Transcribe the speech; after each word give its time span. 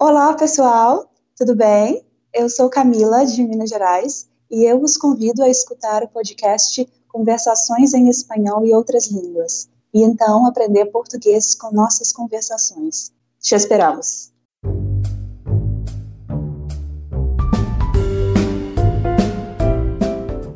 Olá, 0.00 0.32
pessoal, 0.34 1.10
tudo 1.36 1.56
bem? 1.56 2.06
Eu 2.32 2.48
sou 2.48 2.70
Camila, 2.70 3.26
de 3.26 3.42
Minas 3.42 3.68
Gerais, 3.68 4.28
e 4.48 4.62
eu 4.62 4.80
os 4.80 4.96
convido 4.96 5.42
a 5.42 5.48
escutar 5.48 6.04
o 6.04 6.08
podcast 6.08 6.88
Conversações 7.08 7.92
em 7.94 8.08
Espanhol 8.08 8.64
e 8.64 8.72
Outras 8.72 9.08
Línguas, 9.08 9.68
e 9.92 10.04
então 10.04 10.46
aprender 10.46 10.86
português 10.86 11.56
com 11.56 11.74
nossas 11.74 12.12
conversações. 12.12 13.10
Te 13.40 13.56
esperamos! 13.56 14.30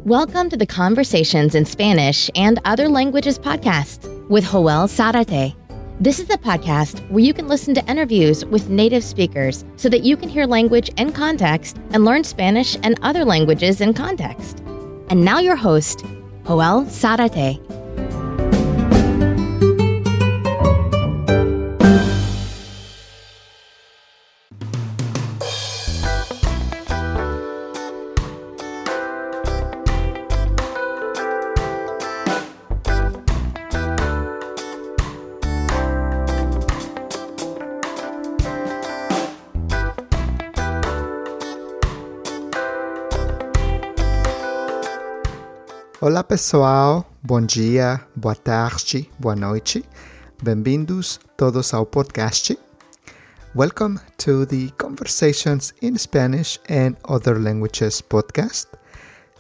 Welcome 0.07 0.51
to 0.51 0.57
the 0.57 0.67
Conversations 0.67 1.57
in 1.57 1.65
Spanish 1.65 2.31
and 2.37 2.61
Other 2.65 2.89
Languages 2.89 3.39
podcast 3.39 4.07
with 4.29 4.45
Joel 4.45 4.87
Sarate. 4.87 5.57
This 6.03 6.19
is 6.19 6.31
a 6.31 6.37
podcast 6.37 7.09
where 7.11 7.23
you 7.23 7.33
can 7.33 7.47
listen 7.47 7.77
to 7.77 7.87
interviews 7.89 8.45
with 8.47 8.69
native 8.69 9.05
speakers 9.05 9.65
so 9.77 9.89
that 9.89 10.03
you 10.03 10.17
can 10.17 10.29
hear 10.29 10.47
language 10.47 10.91
in 10.97 11.13
context 11.13 11.77
and 11.93 12.05
learn 12.05 12.25
Spanish 12.25 12.77
and 12.83 12.99
other 13.03 13.25
languages 13.25 13.81
in 13.81 13.95
context. 13.95 14.65
And 15.11 15.25
now, 15.25 15.39
your 15.39 15.55
host, 15.55 16.05
Joel 16.45 16.87
Sarate. 16.87 17.61
Olá 46.13 46.23
pessoal, 46.23 47.11
bom 47.23 47.41
dia, 47.41 47.99
boa 48.15 48.35
tarde, 48.35 49.11
boa 49.19 49.35
noite. 49.35 49.83
Bem-vindos 50.43 51.19
todos 51.39 51.73
ao 51.73 51.87
podcast. 51.87 52.55
Welcome 53.55 53.99
to 54.19 54.45
the 54.45 54.71
Conversations 54.77 55.73
in 55.81 55.97
Spanish 55.97 56.61
and 56.69 56.99
Other 57.09 57.41
Languages 57.41 58.03
podcast. 58.03 58.67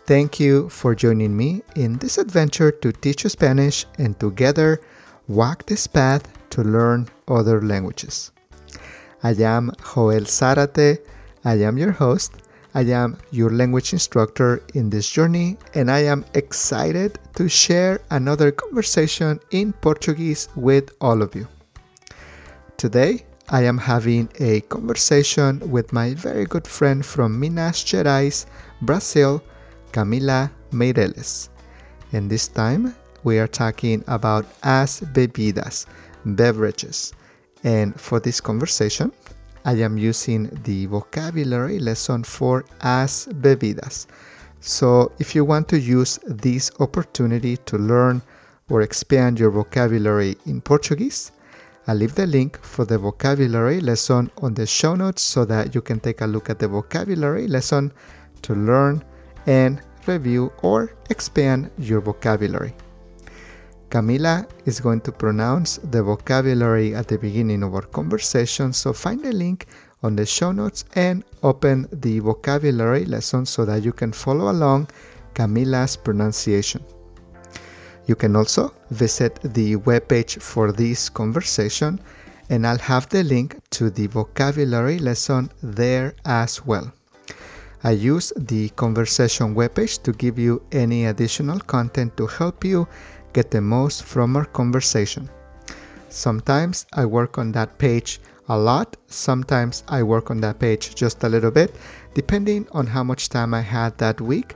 Thank 0.06 0.40
you 0.40 0.70
for 0.70 0.94
joining 0.96 1.36
me 1.36 1.62
in 1.76 1.98
this 1.98 2.16
adventure 2.16 2.72
to 2.80 2.90
teach 2.90 3.26
Spanish 3.28 3.86
and 3.98 4.18
together 4.18 4.80
walk 5.28 5.66
this 5.66 5.86
path 5.86 6.22
to 6.48 6.62
learn 6.62 7.06
other 7.28 7.60
languages. 7.60 8.32
I 9.22 9.32
am 9.44 9.72
Joel 9.92 10.24
Zarate. 10.24 11.00
I 11.44 11.62
am 11.64 11.76
your 11.76 11.92
host 11.92 12.32
I 12.74 12.82
am 12.82 13.18
your 13.30 13.50
language 13.50 13.92
instructor 13.92 14.62
in 14.72 14.88
this 14.88 15.08
journey, 15.10 15.58
and 15.74 15.90
I 15.90 16.04
am 16.04 16.24
excited 16.32 17.18
to 17.36 17.48
share 17.48 18.00
another 18.10 18.50
conversation 18.50 19.40
in 19.50 19.74
Portuguese 19.74 20.48
with 20.56 20.90
all 20.98 21.20
of 21.20 21.34
you. 21.34 21.48
Today, 22.78 23.26
I 23.50 23.64
am 23.64 23.76
having 23.76 24.30
a 24.40 24.62
conversation 24.62 25.60
with 25.70 25.92
my 25.92 26.14
very 26.14 26.46
good 26.46 26.66
friend 26.66 27.04
from 27.04 27.38
Minas 27.38 27.84
Gerais, 27.84 28.46
Brazil, 28.80 29.42
Camila 29.92 30.50
Meireles. 30.72 31.50
And 32.12 32.30
this 32.30 32.48
time, 32.48 32.94
we 33.22 33.38
are 33.38 33.48
talking 33.48 34.02
about 34.06 34.46
as 34.62 35.00
bebidas, 35.12 35.84
beverages. 36.24 37.12
And 37.62 38.00
for 38.00 38.18
this 38.18 38.40
conversation, 38.40 39.12
I 39.64 39.74
am 39.74 39.96
using 39.96 40.50
the 40.64 40.86
vocabulary 40.86 41.78
lesson 41.78 42.24
for 42.24 42.64
as 42.80 43.28
bebidas. 43.30 44.06
So, 44.60 45.12
if 45.18 45.34
you 45.34 45.44
want 45.44 45.68
to 45.68 45.78
use 45.78 46.18
this 46.26 46.70
opportunity 46.80 47.56
to 47.56 47.78
learn 47.78 48.22
or 48.68 48.82
expand 48.82 49.38
your 49.38 49.50
vocabulary 49.50 50.36
in 50.46 50.60
Portuguese, 50.60 51.32
I'll 51.86 51.96
leave 51.96 52.14
the 52.14 52.26
link 52.26 52.58
for 52.62 52.84
the 52.84 52.98
vocabulary 52.98 53.80
lesson 53.80 54.30
on 54.40 54.54
the 54.54 54.66
show 54.66 54.94
notes 54.94 55.22
so 55.22 55.44
that 55.46 55.74
you 55.74 55.80
can 55.80 55.98
take 55.98 56.20
a 56.20 56.26
look 56.26 56.48
at 56.48 56.60
the 56.60 56.68
vocabulary 56.68 57.48
lesson 57.48 57.92
to 58.42 58.54
learn 58.54 59.02
and 59.46 59.82
review 60.06 60.52
or 60.62 60.94
expand 61.10 61.70
your 61.78 62.00
vocabulary. 62.00 62.74
Camila 63.92 64.48
is 64.64 64.80
going 64.80 65.02
to 65.02 65.12
pronounce 65.12 65.76
the 65.76 66.02
vocabulary 66.02 66.94
at 66.94 67.08
the 67.08 67.18
beginning 67.18 67.62
of 67.62 67.74
our 67.74 67.82
conversation, 67.82 68.72
so 68.72 68.94
find 68.94 69.22
the 69.22 69.32
link 69.32 69.66
on 70.02 70.16
the 70.16 70.24
show 70.24 70.50
notes 70.50 70.86
and 70.94 71.22
open 71.42 71.86
the 71.92 72.18
vocabulary 72.20 73.04
lesson 73.04 73.44
so 73.44 73.66
that 73.66 73.82
you 73.82 73.92
can 73.92 74.10
follow 74.10 74.50
along 74.50 74.88
Camila's 75.34 75.94
pronunciation. 75.94 76.82
You 78.06 78.14
can 78.14 78.34
also 78.34 78.72
visit 78.90 79.38
the 79.42 79.76
webpage 79.76 80.40
for 80.40 80.72
this 80.72 81.10
conversation, 81.10 82.00
and 82.48 82.66
I'll 82.66 82.78
have 82.78 83.10
the 83.10 83.22
link 83.22 83.58
to 83.72 83.90
the 83.90 84.06
vocabulary 84.06 85.00
lesson 85.00 85.50
there 85.62 86.14
as 86.24 86.64
well. 86.64 86.94
I 87.84 87.90
use 87.90 88.32
the 88.36 88.70
conversation 88.70 89.54
webpage 89.54 90.02
to 90.04 90.12
give 90.12 90.38
you 90.38 90.62
any 90.72 91.04
additional 91.04 91.60
content 91.60 92.16
to 92.16 92.26
help 92.26 92.64
you 92.64 92.88
get 93.32 93.50
the 93.50 93.60
most 93.60 94.04
from 94.04 94.36
our 94.36 94.44
conversation. 94.44 95.28
Sometimes 96.08 96.86
I 96.92 97.06
work 97.06 97.38
on 97.38 97.52
that 97.52 97.78
page 97.78 98.20
a 98.48 98.58
lot, 98.58 98.96
sometimes 99.06 99.84
I 99.88 100.02
work 100.02 100.30
on 100.30 100.40
that 100.40 100.58
page 100.58 100.94
just 100.94 101.24
a 101.24 101.28
little 101.28 101.50
bit, 101.50 101.74
depending 102.14 102.68
on 102.72 102.88
how 102.88 103.02
much 103.02 103.28
time 103.28 103.54
I 103.54 103.60
had 103.60 103.96
that 103.98 104.20
week. 104.20 104.54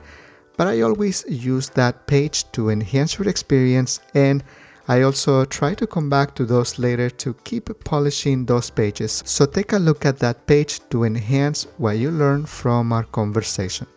But 0.57 0.67
I 0.67 0.81
always 0.81 1.25
use 1.27 1.69
that 1.69 2.07
page 2.07 2.51
to 2.51 2.69
enhance 2.69 3.17
your 3.17 3.27
experience, 3.27 3.99
and 4.13 4.43
I 4.87 5.01
also 5.01 5.45
try 5.45 5.73
to 5.75 5.87
come 5.87 6.09
back 6.09 6.33
to 6.35 6.45
those 6.45 6.79
later 6.79 7.09
to 7.09 7.33
keep 7.43 7.69
polishing 7.83 8.45
those 8.45 8.69
pages. 8.69 9.23
So 9.25 9.45
take 9.45 9.73
a 9.73 9.77
look 9.77 10.05
at 10.05 10.19
that 10.19 10.47
page 10.47 10.79
to 10.89 11.03
enhance 11.03 11.67
what 11.77 11.97
you 11.97 12.11
learn 12.11 12.45
from 12.45 12.93
our 12.93 13.03
conversation. 13.03 13.87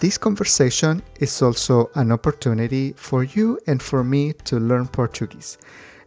This 0.00 0.16
conversation 0.16 1.02
is 1.20 1.42
also 1.42 1.90
an 1.94 2.10
opportunity 2.10 2.94
for 2.96 3.22
you 3.22 3.58
and 3.66 3.82
for 3.82 4.02
me 4.02 4.32
to 4.44 4.58
learn 4.58 4.88
Portuguese. 4.88 5.58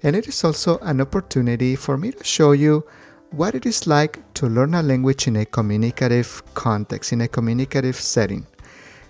And 0.02 0.16
it 0.16 0.28
is 0.28 0.44
also 0.44 0.80
an 0.80 1.00
opportunity 1.00 1.76
for 1.76 1.96
me 1.96 2.12
to 2.12 2.24
show 2.24 2.54
you 2.54 2.88
what 3.30 3.54
it 3.54 3.68
is 3.68 3.86
like 3.86 4.34
to 4.34 4.48
learn 4.48 4.74
a 4.74 4.81
language 4.81 5.28
in 5.28 5.36
a 5.36 5.46
communicative 5.46 6.42
context, 6.56 7.14
in 7.14 7.22
a 7.22 7.28
communicative 7.28 7.96
setting. 7.96 8.48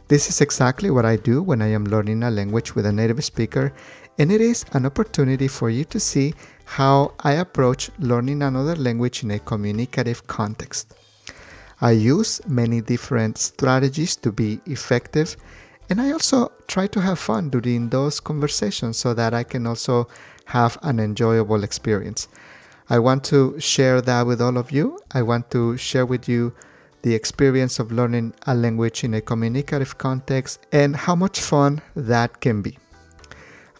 This 0.09 0.27
is 0.27 0.41
exactly 0.41 0.91
what 0.91 1.05
I 1.05 1.15
do 1.15 1.41
when 1.41 1.61
I 1.61 1.67
am 1.67 1.85
learning 1.85 2.21
a 2.23 2.29
language 2.29 2.75
with 2.75 2.85
a 2.85 2.91
native 2.91 3.23
speaker, 3.23 3.71
and 4.19 4.33
it 4.33 4.41
is 4.41 4.65
an 4.73 4.85
opportunity 4.85 5.47
for 5.47 5.69
you 5.69 5.85
to 5.85 5.99
see 5.99 6.33
how 6.65 7.13
I 7.21 7.33
approach 7.33 7.89
learning 7.99 8.41
another 8.41 8.75
language 8.75 9.23
in 9.23 9.31
a 9.31 9.39
communicative 9.39 10.27
context. 10.27 10.93
I 11.81 11.91
use 11.91 12.41
many 12.47 12.81
different 12.81 13.37
strategies 13.37 14.15
to 14.17 14.31
be 14.31 14.61
effective, 14.65 15.35
and 15.89 15.99
I 16.01 16.11
also 16.11 16.51
try 16.67 16.87
to 16.87 17.01
have 17.01 17.19
fun 17.19 17.49
during 17.49 17.89
those 17.89 18.19
conversations 18.19 18.97
so 18.97 19.13
that 19.13 19.33
I 19.33 19.43
can 19.43 19.67
also 19.67 20.07
have 20.45 20.77
an 20.81 20.99
enjoyable 20.99 21.63
experience. 21.63 22.27
I 22.89 22.99
want 22.99 23.23
to 23.25 23.59
share 23.59 24.01
that 24.01 24.27
with 24.27 24.41
all 24.41 24.57
of 24.57 24.71
you. 24.71 24.99
I 25.11 25.21
want 25.21 25.51
to 25.51 25.77
share 25.77 26.05
with 26.05 26.27
you 26.27 26.53
the 27.01 27.15
experience 27.15 27.79
of 27.79 27.91
learning 27.91 28.33
a 28.45 28.55
language 28.55 29.03
in 29.03 29.13
a 29.13 29.21
communicative 29.21 29.97
context 29.97 30.65
and 30.71 30.95
how 30.95 31.15
much 31.15 31.39
fun 31.39 31.81
that 31.95 32.39
can 32.39 32.61
be. 32.61 32.77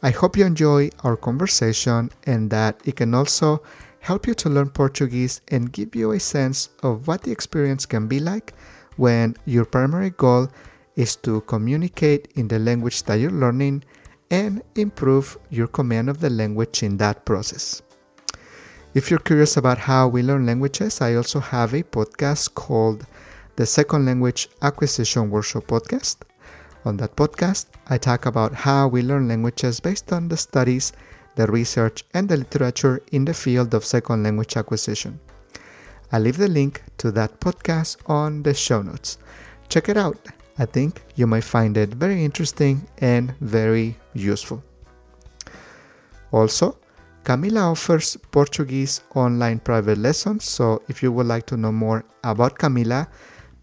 I 0.02 0.12
hope 0.12 0.36
you 0.36 0.46
enjoy 0.46 0.90
our 1.04 1.16
conversation 1.16 2.12
and 2.26 2.50
that 2.50 2.82
it 2.84 2.98
can 2.98 3.14
also 3.14 3.64
help 4.04 4.28
you 4.28 4.34
to 4.34 4.50
learn 4.50 4.70
Portuguese 4.70 5.40
and 5.48 5.72
give 5.72 5.96
you 5.96 6.12
a 6.12 6.20
sense 6.20 6.68
of 6.84 7.08
what 7.08 7.24
the 7.24 7.32
experience 7.32 7.86
can 7.86 8.06
be 8.06 8.20
like 8.20 8.54
when 8.98 9.34
your 9.46 9.64
primary 9.64 10.10
goal 10.10 10.50
is 10.98 11.16
to 11.16 11.40
communicate 11.42 12.28
in 12.36 12.50
the 12.50 12.60
language 12.60 13.04
that 13.04 13.16
you're 13.16 13.32
learning 13.32 13.82
and 14.30 14.62
improve 14.76 15.38
your 15.50 15.68
command 15.68 16.10
of 16.10 16.20
the 16.20 16.30
language 16.30 16.84
in 16.84 16.98
that 16.98 17.26
process. 17.26 17.82
If 18.94 19.10
you're 19.10 19.20
curious 19.20 19.56
about 19.56 19.78
how 19.78 20.10
we 20.10 20.22
learn 20.22 20.46
languages, 20.46 21.00
I 21.00 21.16
also 21.16 21.40
have 21.40 21.74
a 21.74 21.84
podcast 21.84 22.56
called 22.56 23.06
the 23.56 23.66
Second 23.66 24.06
Language 24.06 24.50
Acquisition 24.62 25.30
Workshop 25.30 25.68
Podcast. 25.68 26.18
On 26.84 26.98
that 26.98 27.16
podcast, 27.16 27.68
I 27.88 27.98
talk 27.98 28.26
about 28.26 28.54
how 28.54 28.90
we 28.90 29.02
learn 29.02 29.30
languages 29.30 29.80
based 29.80 30.12
on 30.12 30.28
the 30.28 30.36
studies 30.36 30.92
the 31.36 31.48
research, 31.48 32.04
and 32.14 32.30
the 32.30 32.38
literature 32.38 33.02
in 33.12 33.26
the 33.26 33.34
field 33.34 33.74
of 33.74 33.86
second 33.86 34.24
language 34.24 34.58
acquisition. 34.58 35.20
I'll 36.12 36.22
leave 36.22 36.38
the 36.38 36.48
link 36.48 36.84
to 37.00 37.12
that 37.12 37.40
podcast 37.40 37.98
on 38.08 38.44
the 38.44 38.54
show 38.54 38.82
notes. 38.82 39.18
Check 39.70 39.90
it 39.90 39.98
out. 39.98 40.18
I 40.60 40.66
think 40.66 41.02
you 41.16 41.26
might 41.26 41.44
find 41.44 41.76
it 41.78 41.90
very 41.90 42.24
interesting 42.24 42.88
and 43.00 43.36
very 43.40 43.98
useful. 44.14 44.64
Also, 46.32 46.78
Camila 47.24 47.72
offers 47.72 48.18
Portuguese 48.32 49.02
online 49.16 49.60
private 49.60 49.98
lessons, 49.98 50.44
so 50.44 50.82
if 50.90 51.02
you 51.02 51.12
would 51.12 51.26
like 51.26 51.46
to 51.48 51.58
know 51.58 51.72
more 51.72 52.06
about 52.24 52.60
Camila, 52.60 53.08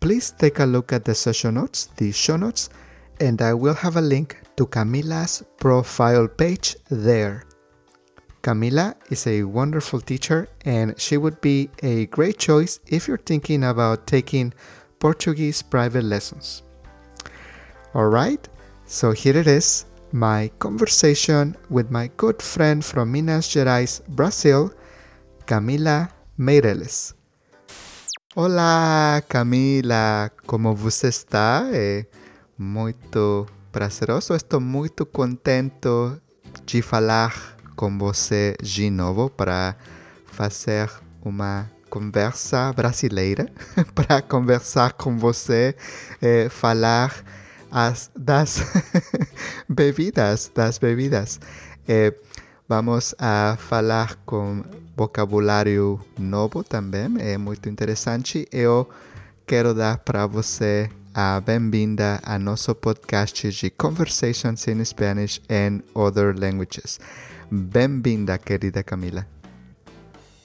please 0.00 0.31
take 0.31 0.58
a 0.58 0.64
look 0.64 0.93
at 0.93 1.05
the 1.05 1.14
session 1.14 1.55
notes, 1.55 1.87
the 1.96 2.11
show 2.11 2.37
notes, 2.37 2.70
and 3.20 3.40
I 3.43 3.52
will 3.55 3.75
have 3.75 3.96
a 3.96 4.00
link 4.00 4.40
to 4.56 4.66
Camila's 4.66 5.44
profile 5.58 6.26
page 6.26 6.75
there. 6.88 7.44
Camila 8.42 8.94
is 9.10 9.26
a 9.26 9.44
wonderful 9.44 10.00
teacher 10.00 10.48
and 10.64 10.98
she 10.98 11.19
would 11.19 11.40
be 11.40 11.69
a 11.82 12.06
great 12.06 12.38
choice 12.38 12.81
if 12.87 13.06
you're 13.06 13.19
thinking 13.19 13.62
about 13.64 14.06
taking 14.06 14.54
Portuguese 14.98 15.62
private 15.62 16.04
lessons. 16.04 16.62
Alright, 17.94 18.48
so 18.87 19.12
here 19.12 19.37
it 19.37 19.46
is 19.46 19.84
my 20.12 20.50
conversation 20.58 21.54
with 21.69 21.90
my 21.90 22.10
good 22.16 22.40
friend 22.40 22.84
from 22.84 23.12
Minas 23.12 23.46
Gerais, 23.48 24.00
Brazil, 24.08 24.72
Camila 25.46 26.08
Meireles. 26.38 27.14
Olá, 28.34 29.22
Camila, 29.28 30.31
como 30.46 30.75
você 30.75 31.08
está? 31.08 31.69
É 31.72 32.06
muito 32.56 33.46
prazeroso, 33.70 34.34
estou 34.34 34.60
muito 34.60 35.04
contente 35.04 35.88
de 36.64 36.81
falar 36.81 37.59
com 37.80 37.96
você 37.96 38.54
de 38.62 38.90
novo 38.90 39.30
para 39.30 39.74
fazer 40.26 40.90
uma 41.22 41.66
conversa 41.88 42.70
brasileira, 42.74 43.50
para 43.96 44.20
conversar 44.20 44.92
com 44.92 45.16
você, 45.16 45.74
é, 46.20 46.50
falar 46.50 47.24
as, 47.70 48.10
das 48.14 48.62
bebidas, 49.66 50.52
das 50.54 50.76
bebidas. 50.76 51.40
Eh, 51.88 52.12
vamos 52.68 53.14
a 53.18 53.56
falar 53.58 54.14
com 54.26 54.62
vocabulário 54.94 55.98
novo 56.18 56.62
também, 56.62 57.14
é 57.18 57.38
muito 57.38 57.66
interessante. 57.70 58.46
Eu 58.52 58.90
quero 59.46 59.72
dar 59.72 59.96
para 59.96 60.26
você 60.26 60.90
a 61.14 61.40
bem-vinda 61.40 62.20
a 62.22 62.38
nosso 62.38 62.74
podcast 62.74 63.50
de 63.50 63.70
Conversations 63.70 64.68
in 64.68 64.84
Spanish 64.84 65.40
and 65.48 65.80
Other 65.94 66.38
Languages. 66.38 67.00
Bem-vinda, 67.52 68.38
querida 68.38 68.81
Camila. 68.81 69.26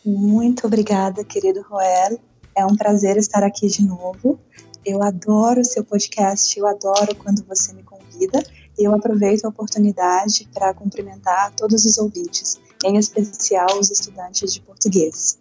Muito 0.04 0.66
obrigada, 0.66 1.24
querido 1.24 1.62
Roel. 1.62 2.20
É 2.58 2.66
um 2.66 2.76
prazer 2.76 3.16
estar 3.18 3.44
aqui 3.44 3.68
de 3.68 3.86
novo. 3.86 4.40
Eu 4.84 5.04
adoro 5.04 5.62
o 5.62 5.66
seu 5.66 5.84
podcast, 5.84 6.58
eu 6.58 6.66
adoro 6.66 7.16
quando 7.16 7.46
você 7.46 7.74
me 7.74 7.84
convida 7.84 8.44
e 8.76 8.84
eu 8.84 8.94
aproveito 8.96 9.46
a 9.46 9.50
oportunidade 9.50 10.50
para 10.52 10.74
cumprimentar 10.74 11.52
todos 11.52 11.86
os 11.86 12.00
ouvintes, 12.00 12.60
em 12.84 12.98
especial 12.98 13.80
os 13.80 13.92
estudantes 13.92 14.52
de 14.52 14.62
português. 14.62 15.38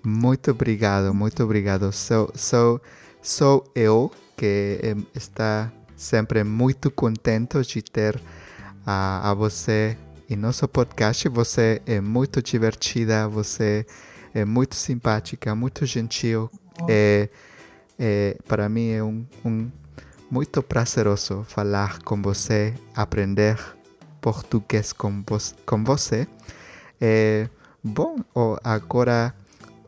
Muito 0.00 0.52
obrigado, 0.52 1.12
muito 1.12 1.42
obrigado. 1.42 1.90
Sou, 1.90 2.30
sou, 2.36 2.80
sou 3.20 3.64
eu 3.74 4.12
que 4.36 4.78
está 5.12 5.72
sempre 5.96 6.44
muito 6.44 6.88
contente 6.88 7.60
de 7.62 7.82
ter 7.82 8.22
a, 8.86 9.30
a 9.30 9.34
você 9.34 9.96
em 10.34 10.36
nosso 10.36 10.66
podcast. 10.66 11.28
Você 11.28 11.80
é 11.86 12.00
muito 12.00 12.42
divertida, 12.42 13.28
você 13.28 13.86
é 14.34 14.44
muito 14.44 14.74
simpática, 14.74 15.54
muito 15.54 15.86
gentil. 15.86 16.50
É, 16.88 17.28
é, 17.96 18.36
para 18.46 18.68
mim 18.68 18.90
é 18.90 19.02
um, 19.02 19.24
um 19.44 19.70
muito 20.28 20.60
prazeroso 20.60 21.44
falar 21.44 22.02
com 22.02 22.20
você, 22.20 22.74
aprender 22.96 23.56
português 24.20 24.92
com, 24.92 25.22
vo 25.22 25.38
com 25.64 25.84
você. 25.84 26.26
É, 27.00 27.48
bom, 27.82 28.16
agora 28.64 29.32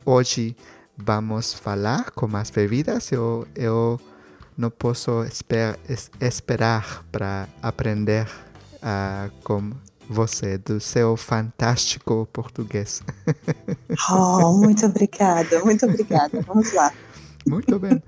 hoje 0.04 0.56
vamos 0.96 1.54
falar 1.54 2.12
com 2.12 2.36
as 2.36 2.50
bebidas. 2.50 3.10
Eu, 3.10 3.48
eu 3.56 4.00
não 4.56 4.70
posso 4.70 5.24
esper, 5.24 5.76
esperar 6.20 7.04
para 7.10 7.48
aprender 7.60 8.28
uh, 8.76 9.28
com 9.42 9.72
você, 10.08 10.58
do 10.58 10.80
seu 10.80 11.16
fantástico 11.16 12.28
português. 12.32 13.02
Oh, 14.10 14.52
muito 14.52 14.84
obrigada, 14.84 15.64
muito 15.64 15.86
obrigada. 15.86 16.40
Vamos 16.42 16.72
lá. 16.72 16.92
Muito 17.46 17.78
bem. 17.78 18.02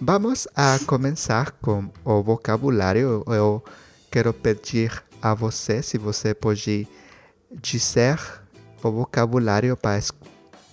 Vamos 0.00 0.48
a 0.56 0.78
começar 0.86 1.52
com 1.60 1.90
o 2.04 2.22
vocabulário. 2.22 3.22
Eu 3.26 3.62
quero 4.10 4.32
pedir 4.32 5.02
a 5.20 5.34
você 5.34 5.82
se 5.82 5.98
você 5.98 6.34
pode 6.34 6.88
dizer 7.50 8.18
o 8.82 8.90
vocabulário 8.90 9.76
para, 9.76 10.00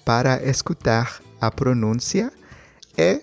para 0.05 0.43
escutar 0.43 1.21
a 1.41 1.51
pronúncia 1.51 2.31
e 2.97 3.21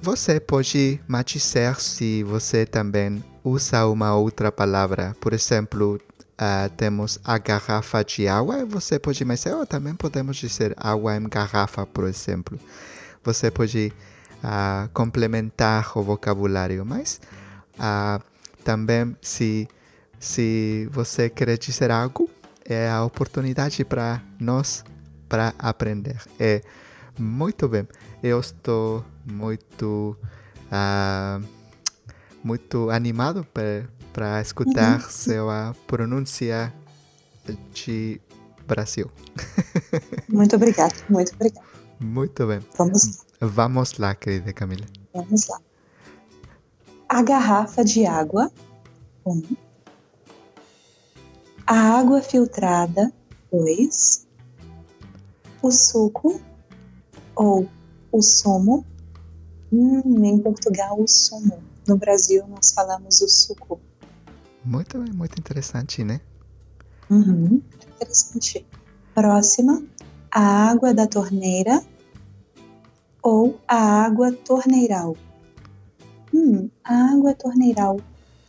você 0.00 0.38
pode 0.38 1.00
matizar 1.08 1.80
se 1.80 2.22
você 2.22 2.66
também 2.66 3.24
usa 3.42 3.86
uma 3.86 4.14
outra 4.14 4.52
palavra. 4.52 5.16
Por 5.20 5.32
exemplo, 5.32 5.98
uh, 6.40 6.70
temos 6.76 7.18
a 7.24 7.38
garrafa 7.38 8.04
de 8.04 8.28
água. 8.28 8.64
Você 8.66 8.98
pode 8.98 9.24
mas 9.24 9.44
oh, 9.46 9.66
também 9.66 9.94
podemos 9.94 10.36
dizer 10.36 10.74
água 10.76 11.16
em 11.16 11.28
garrafa, 11.28 11.86
por 11.86 12.04
exemplo 12.04 12.58
você 13.24 13.50
pode 13.50 13.92
uh, 14.44 14.88
complementar 14.92 15.96
o 15.96 16.02
vocabulário, 16.02 16.84
mas 16.84 17.20
uh, 17.78 18.22
também 18.62 19.16
se, 19.20 19.66
se 20.20 20.88
você 20.92 21.30
quer 21.30 21.56
dizer 21.56 21.90
algo, 21.90 22.28
é 22.64 22.88
a 22.88 23.02
oportunidade 23.02 23.84
para 23.84 24.20
nós 24.38 24.84
para 25.28 25.54
aprender. 25.58 26.20
É 26.38 26.60
muito 27.18 27.66
bem. 27.66 27.88
Eu 28.22 28.38
estou 28.40 29.04
muito 29.24 30.16
muito 32.42 32.90
animado 32.90 33.46
para 34.14 34.40
escutar 34.40 35.00
uhum. 35.00 35.10
sua 35.10 35.76
pronúncia 35.88 36.72
de 37.72 38.20
Brasil. 38.66 39.10
Muito 40.28 40.54
obrigado, 40.54 40.94
muito 41.10 41.34
obrigado. 41.34 41.66
Muito 42.00 42.46
bem. 42.46 42.60
Vamos. 42.78 43.24
Vamos 43.40 43.98
lá, 43.98 44.14
querida 44.14 44.52
Camila. 44.52 44.86
Vamos 45.12 45.48
lá. 45.48 45.58
A 47.08 47.22
garrafa 47.22 47.84
de 47.84 48.06
água. 48.06 48.50
Um. 49.26 49.42
A 51.66 51.98
água 51.98 52.22
filtrada. 52.22 53.12
Dois. 53.50 54.26
O 55.60 55.72
suco 55.72 56.40
ou 57.34 57.68
o 58.12 58.22
sumo. 58.22 58.86
Hum, 59.72 60.24
em 60.24 60.38
Portugal, 60.38 61.00
o 61.00 61.08
sumo. 61.08 61.62
No 61.86 61.96
Brasil, 61.96 62.46
nós 62.46 62.72
falamos 62.72 63.20
o 63.20 63.28
suco. 63.28 63.80
Muito 64.64 64.98
muito 65.14 65.38
interessante, 65.38 66.02
né? 66.02 66.20
Uhum, 67.10 67.62
interessante. 67.92 68.64
Próxima, 69.14 69.84
a 70.30 70.70
água 70.70 70.92
da 70.92 71.06
torneira 71.06 71.84
ou 73.22 73.60
a 73.68 73.76
água 74.04 74.32
torneiral. 74.32 75.16
Hum, 76.32 76.68
a 76.82 77.12
água 77.12 77.34
torneiral. 77.34 78.00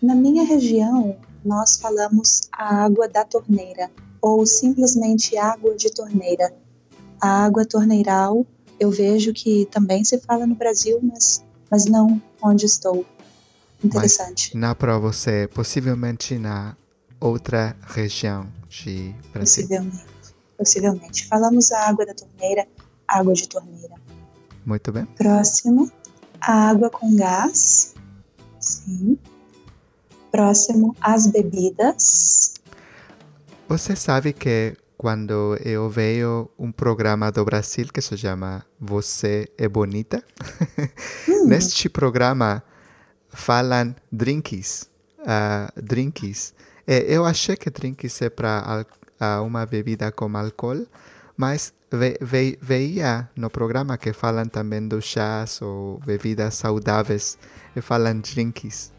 Na 0.02 0.16
minha 0.16 0.44
região, 0.44 1.18
nós 1.44 1.78
falamos 1.78 2.42
a 2.52 2.84
água 2.84 3.08
da 3.08 3.24
torneira 3.24 3.92
ou 4.22 4.46
simplesmente 4.46 5.38
água 5.38 5.76
de 5.76 5.92
torneira. 5.92 6.54
A 7.22 7.46
água 7.46 7.66
torneiral 7.66 8.46
eu 8.80 8.92
vejo 8.92 9.34
que 9.34 9.66
também 9.72 10.04
se 10.04 10.18
fala 10.20 10.46
no 10.46 10.56
Brasil, 10.56 11.00
mas, 11.02 11.44
mas 11.70 11.86
não 11.86 12.22
onde 12.42 12.66
estou. 12.66 13.06
Interessante. 13.86 14.52
Mas 14.54 14.62
não 14.62 14.76
para 14.76 14.98
você, 14.98 15.48
possivelmente 15.54 16.38
na 16.38 16.76
outra 17.20 17.76
região 17.88 18.48
de 18.70 19.16
Brasil. 19.32 19.64
Possivelmente 19.68 20.16
possivelmente. 20.58 21.28
Falamos 21.28 21.72
a 21.72 21.90
água 21.90 22.06
da 22.06 22.14
torneira, 22.14 22.68
água 23.08 23.34
de 23.34 23.48
torneira. 23.48 23.96
Muito 24.66 24.92
bem. 24.92 25.06
Próximo, 25.06 25.92
a 26.42 26.70
água 26.70 26.90
com 26.90 27.16
gás. 27.16 27.94
Sim. 28.60 29.18
Próximo, 30.32 30.96
as 31.00 31.28
bebidas. 31.28 32.54
Você 33.70 33.96
sabe 33.96 34.34
que 34.34 34.76
quando 34.98 35.58
eu 35.64 35.90
vejo 35.90 36.50
um 36.58 36.72
programa 36.72 37.32
do 37.32 37.44
Brasil 37.46 37.88
que 37.94 38.02
se 38.02 38.18
chama 38.18 38.66
Você 38.80 39.50
é 39.58 39.68
Bonita, 39.68 40.24
hum. 41.30 41.48
neste 41.48 41.90
programa 41.90 42.64
falam 43.36 43.96
drinks. 44.12 44.90
Uh, 45.20 45.82
drinks. 45.82 46.54
Eu 46.88 47.26
achei 47.26 47.56
que 47.56 47.70
drinks 47.70 48.22
é 48.22 48.30
para 48.30 48.86
a 49.20 49.42
uma 49.42 49.66
bebida 49.66 50.12
com 50.12 50.38
álcool, 50.38 50.86
mas 51.36 51.74
ve, 51.92 52.18
ve, 52.22 52.60
veia 52.62 53.30
no 53.36 53.50
programa 53.50 53.98
que 53.98 54.14
falam 54.14 54.46
também 54.46 54.88
dos 54.88 55.06
chás 55.06 55.62
ou 55.62 56.00
bebidas 56.06 56.56
saudáveis 56.56 57.38
e 57.76 57.82
falam 57.82 58.20
drinks. 58.20 58.92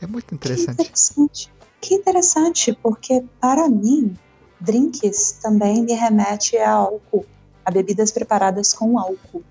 É 0.00 0.06
muito 0.06 0.34
interessante. 0.34 0.76
Que 0.76 0.82
interessante, 0.82 1.52
que 1.80 1.94
interessante 1.94 2.78
porque 2.82 3.24
para 3.40 3.68
mim 3.68 4.16
drinks 4.60 5.32
também 5.42 5.82
me 5.82 5.94
remete 5.94 6.56
a 6.58 6.70
álcool, 6.70 7.26
a 7.64 7.70
bebidas 7.70 8.12
preparadas 8.12 8.72
com 8.72 8.98
álcool. 8.98 9.42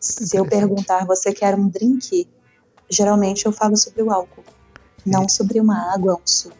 Se 0.00 0.36
eu 0.36 0.46
perguntar, 0.46 1.04
você 1.04 1.32
quer 1.32 1.54
um 1.54 1.68
drink? 1.68 2.28
Geralmente 2.90 3.46
eu 3.46 3.52
falo 3.52 3.76
sobre 3.76 4.02
o 4.02 4.10
álcool, 4.10 4.44
não 5.04 5.28
sobre 5.28 5.60
uma 5.60 5.92
água 5.92 6.14
um 6.14 6.26
suco. 6.26 6.56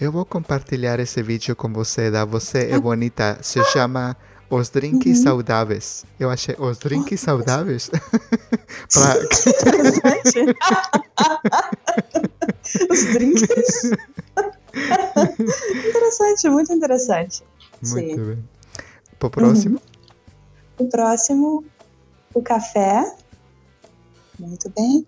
Eu 0.00 0.10
vou 0.10 0.24
compartilhar 0.24 0.98
esse 0.98 1.22
vídeo 1.22 1.54
com 1.54 1.72
você, 1.72 2.10
da 2.10 2.24
Você 2.24 2.70
é 2.70 2.78
Bonita. 2.78 3.38
Se 3.42 3.62
chama 3.64 4.16
Os 4.48 4.70
Drinks 4.70 5.18
uhum. 5.18 5.24
Saudáveis. 5.24 6.06
Eu 6.18 6.30
achei 6.30 6.56
Os 6.58 6.78
Drinks 6.78 7.20
Saudáveis. 7.20 7.90
pra... 8.92 9.16
Interessante. 9.16 10.56
Os 12.90 13.04
drinks. 13.12 13.90
interessante, 15.86 16.48
muito 16.48 16.72
interessante. 16.72 17.42
Muito 17.82 18.16
Sim. 18.16 18.16
bem. 18.16 18.44
Para 19.18 19.26
o 19.26 19.30
próximo? 19.30 19.80
Uhum. 20.78 20.86
O 20.86 20.88
próximo, 20.88 21.64
o 22.32 22.42
café. 22.42 23.04
Muito 24.38 24.70
bem. 24.70 25.06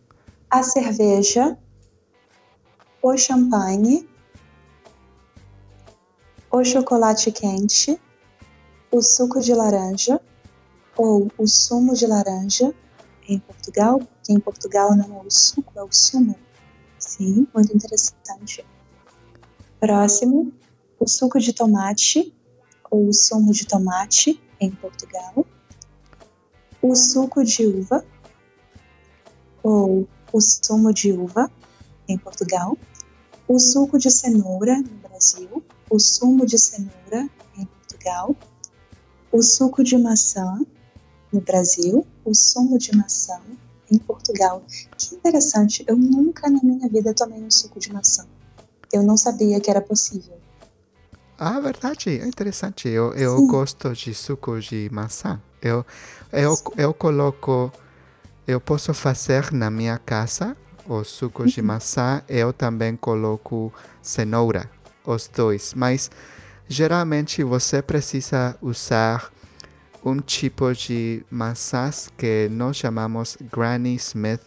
A 0.53 0.63
cerveja. 0.63 1.59
O 3.03 3.17
champanhe 3.17 4.07
o 6.51 6.63
chocolate 6.63 7.33
quente, 7.33 7.99
o 8.91 9.01
suco 9.01 9.41
de 9.41 9.55
laranja 9.55 10.21
ou 10.95 11.33
o 11.39 11.47
sumo 11.49 11.95
de 11.95 12.07
laranja 12.07 12.75
em 13.27 13.39
Portugal, 13.39 13.99
porque 13.99 14.33
em 14.35 14.39
Portugal 14.39 14.95
não 14.95 15.23
é 15.23 15.27
o 15.27 15.31
suco, 15.31 15.73
é 15.75 15.83
o 15.83 15.91
sumo. 15.91 16.37
Sim, 16.99 17.49
muito 17.55 17.75
interessante. 17.75 18.63
Próximo, 19.81 20.53
o 21.01 21.09
suco 21.09 21.41
de 21.41 21.55
tomate 21.55 22.37
ou 22.91 23.09
o 23.09 23.13
sumo 23.15 23.53
de 23.53 23.67
tomate 23.67 24.39
em 24.61 24.71
Portugal, 24.71 25.47
o 26.83 26.95
suco 26.95 27.43
de 27.43 27.67
uva 27.67 28.05
ou 29.63 30.07
o 30.33 30.41
sumo 30.41 30.93
de 30.93 31.13
uva 31.13 31.51
em 32.09 32.19
Portugal, 32.19 32.77
o 33.47 33.59
suco 33.59 33.99
de 33.99 34.11
cenoura 34.11 34.77
no 34.77 35.09
Brasil 35.09 35.63
o 35.93 35.99
sumo 35.99 36.47
de 36.47 36.59
cenoura 36.59 37.29
em 37.55 37.67
Portugal, 37.67 38.35
o 39.31 39.43
suco 39.43 39.85
de 39.85 39.99
maçã 39.99 40.59
no 41.31 41.39
Brasil, 41.39 42.07
o 42.25 42.35
sumo 42.35 42.79
de 42.79 42.97
maçã 42.97 43.39
em 43.91 43.99
Portugal. 43.99 44.63
Que 44.97 45.15
interessante, 45.15 45.85
eu 45.87 45.95
nunca 45.95 46.49
na 46.49 46.61
minha 46.63 46.89
vida 46.89 47.13
tomei 47.13 47.43
um 47.43 47.51
suco 47.51 47.79
de 47.79 47.93
maçã. 47.93 48.27
Eu 48.91 49.03
não 49.03 49.19
sabia 49.19 49.61
que 49.61 49.71
era 49.71 49.83
possível. 49.83 50.35
Ah, 51.39 51.61
verdade, 51.61 52.09
é 52.09 52.27
interessante. 52.27 52.89
Eu, 52.89 53.13
eu 53.13 53.47
gosto 53.47 53.93
de 53.93 54.15
suco 54.15 54.59
de 54.61 54.89
maçã. 54.91 55.43
Eu, 55.61 55.85
eu, 56.33 56.57
eu 56.79 56.95
coloco, 56.95 57.71
eu 58.47 58.61
posso 58.61 58.93
fazer 58.93 59.53
na 59.53 59.71
minha 59.71 59.99
casa 59.99 60.57
o 60.87 61.05
suco 61.05 61.47
de 61.47 61.61
uhum. 61.61 61.67
maçã. 61.67 62.23
Eu 62.29 62.53
também 62.53 62.97
coloco 62.97 63.73
cenoura 64.01 64.69
os 65.05 65.29
dois, 65.29 65.75
mas 65.75 66.11
geralmente 66.69 67.43
você 67.43 67.83
precisa 67.83 68.57
usar 68.61 69.33
um 70.05 70.21
tipo 70.21 70.73
de 70.73 71.25
maçãs 71.31 72.11
que 72.17 72.49
nós 72.51 72.77
chamamos 72.77 73.37
Granny 73.53 73.95
Smith 73.97 74.43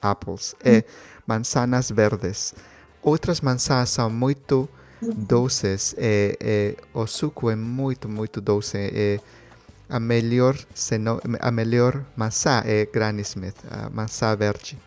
apples, 0.00 0.54
é 0.62 0.78
hum. 0.78 0.82
manzanas 1.26 1.90
verdes. 1.90 2.54
Outras 3.02 3.40
maçãs 3.40 3.90
são 3.90 4.08
muito 4.08 4.68
doces, 5.00 5.94
e, 5.98 6.36
e, 6.40 6.76
o 6.94 7.06
suco 7.06 7.50
é 7.50 7.56
muito, 7.56 8.08
muito 8.08 8.40
doce. 8.40 8.78
E 8.78 9.20
a 9.92 10.00
melhor, 10.00 10.56
a 11.40 11.50
melhor 11.50 12.04
maçã 12.16 12.62
é 12.64 12.86
Granny 12.86 13.22
Smith, 13.22 13.56
a 13.70 13.90
maçã 13.90 14.34
verde. 14.34 14.78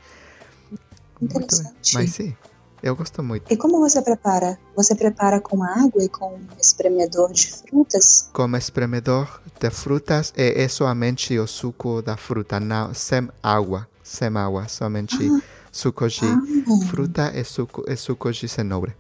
Interessante. 1.22 1.94
Mas 1.94 2.12
sim. 2.12 2.36
Eu 2.82 2.96
gosto 2.96 3.24
muito. 3.24 3.52
E 3.52 3.58
como 3.58 3.80
você 3.80 4.02
prepara? 4.02 4.60
Você 4.76 4.94
prepara 4.96 5.40
com 5.40 5.64
água 5.64 6.04
e 6.04 6.10
com 6.10 6.36
um 6.36 6.48
espremedor 6.60 7.32
de 7.32 7.52
frutas? 7.52 8.30
Com 8.32 8.56
espremedor 8.56 9.42
de 9.60 9.70
frutas 9.72 10.34
é, 10.36 10.64
é 10.64 10.68
somente 10.68 11.38
o 11.40 11.48
suco 11.48 12.02
da 12.02 12.18
fruta, 12.18 12.60
não, 12.60 12.94
sem 12.94 13.28
água, 13.42 13.88
sem 14.04 14.28
água, 14.38 14.68
somente 14.68 15.18
ah. 15.28 15.42
suco 15.72 16.08
de 16.08 16.26
ah. 16.26 16.88
fruta 16.88 17.32
e 17.34 17.44
suco, 17.44 17.84
e 17.88 17.96
suco 17.96 18.32
de 18.32 18.48
cenoura. 18.48 18.96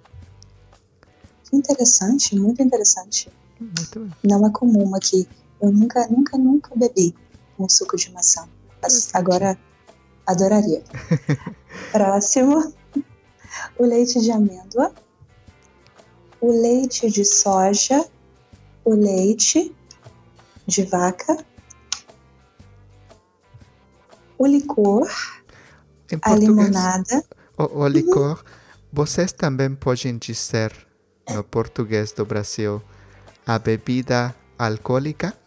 Interessante, 1.53 2.35
muito 2.35 2.63
interessante. 2.63 3.29
Muito 3.59 4.00
bem. 4.00 4.12
Não 4.24 4.47
é 4.47 4.50
comum 4.51 4.95
aqui. 4.95 5.27
Eu 5.65 5.72
nunca, 5.72 6.07
nunca, 6.07 6.38
nunca 6.38 6.75
bebi 6.75 7.15
um 7.57 7.67
suco 7.67 7.98
de 7.98 8.12
maçã. 8.12 8.48
Agora 9.15 9.57
adoraria. 10.27 10.84
Próximo 11.91 12.72
o 13.79 13.84
leite 13.84 14.19
de 14.22 14.29
amêndoa, 14.29 14.93
o 16.39 16.51
leite 16.51 17.10
de 17.10 17.25
soja, 17.25 18.05
o 18.84 18.93
leite 18.93 19.75
de 20.67 20.84
vaca, 20.84 21.43
o 24.38 24.45
licor, 24.45 25.10
a 26.22 26.36
limonada. 26.36 27.25
O, 27.57 27.79
o 27.79 27.88
licor, 27.88 28.38
uhum. 28.38 28.43
vocês 28.93 29.31
também 29.31 29.74
podem 29.74 30.15
dizer 30.19 30.72
no 31.27 31.43
português 31.43 32.12
do 32.12 32.24
Brasil 32.24 32.79
a 33.48 33.57
bebida 33.57 34.36
alcoólica? 34.60 35.44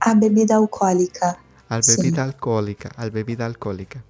A 0.00 0.14
bebida 0.14 0.56
alcoólica. 0.56 1.36
A 1.68 1.80
bebida 1.80 2.22
sim. 2.22 2.28
alcoólica, 2.28 2.90
a 2.96 3.10
bebida 3.10 3.44
alcoólica. 3.44 4.04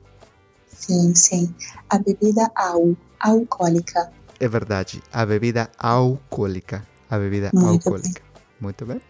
Sim, 0.68 1.14
sim. 1.14 1.54
A 1.88 1.98
bebida 1.98 2.50
al, 2.54 2.96
alcoólica. 3.20 4.12
É 4.38 4.48
verdade. 4.48 5.02
A 5.12 5.24
bebida 5.24 5.70
alcoólica. 5.78 6.86
A 7.08 7.18
bebida 7.18 7.50
Muito 7.54 7.88
alcoólica. 7.88 8.20
Bem. 8.20 8.42
Muito 8.60 8.86
bem. 8.86 9.00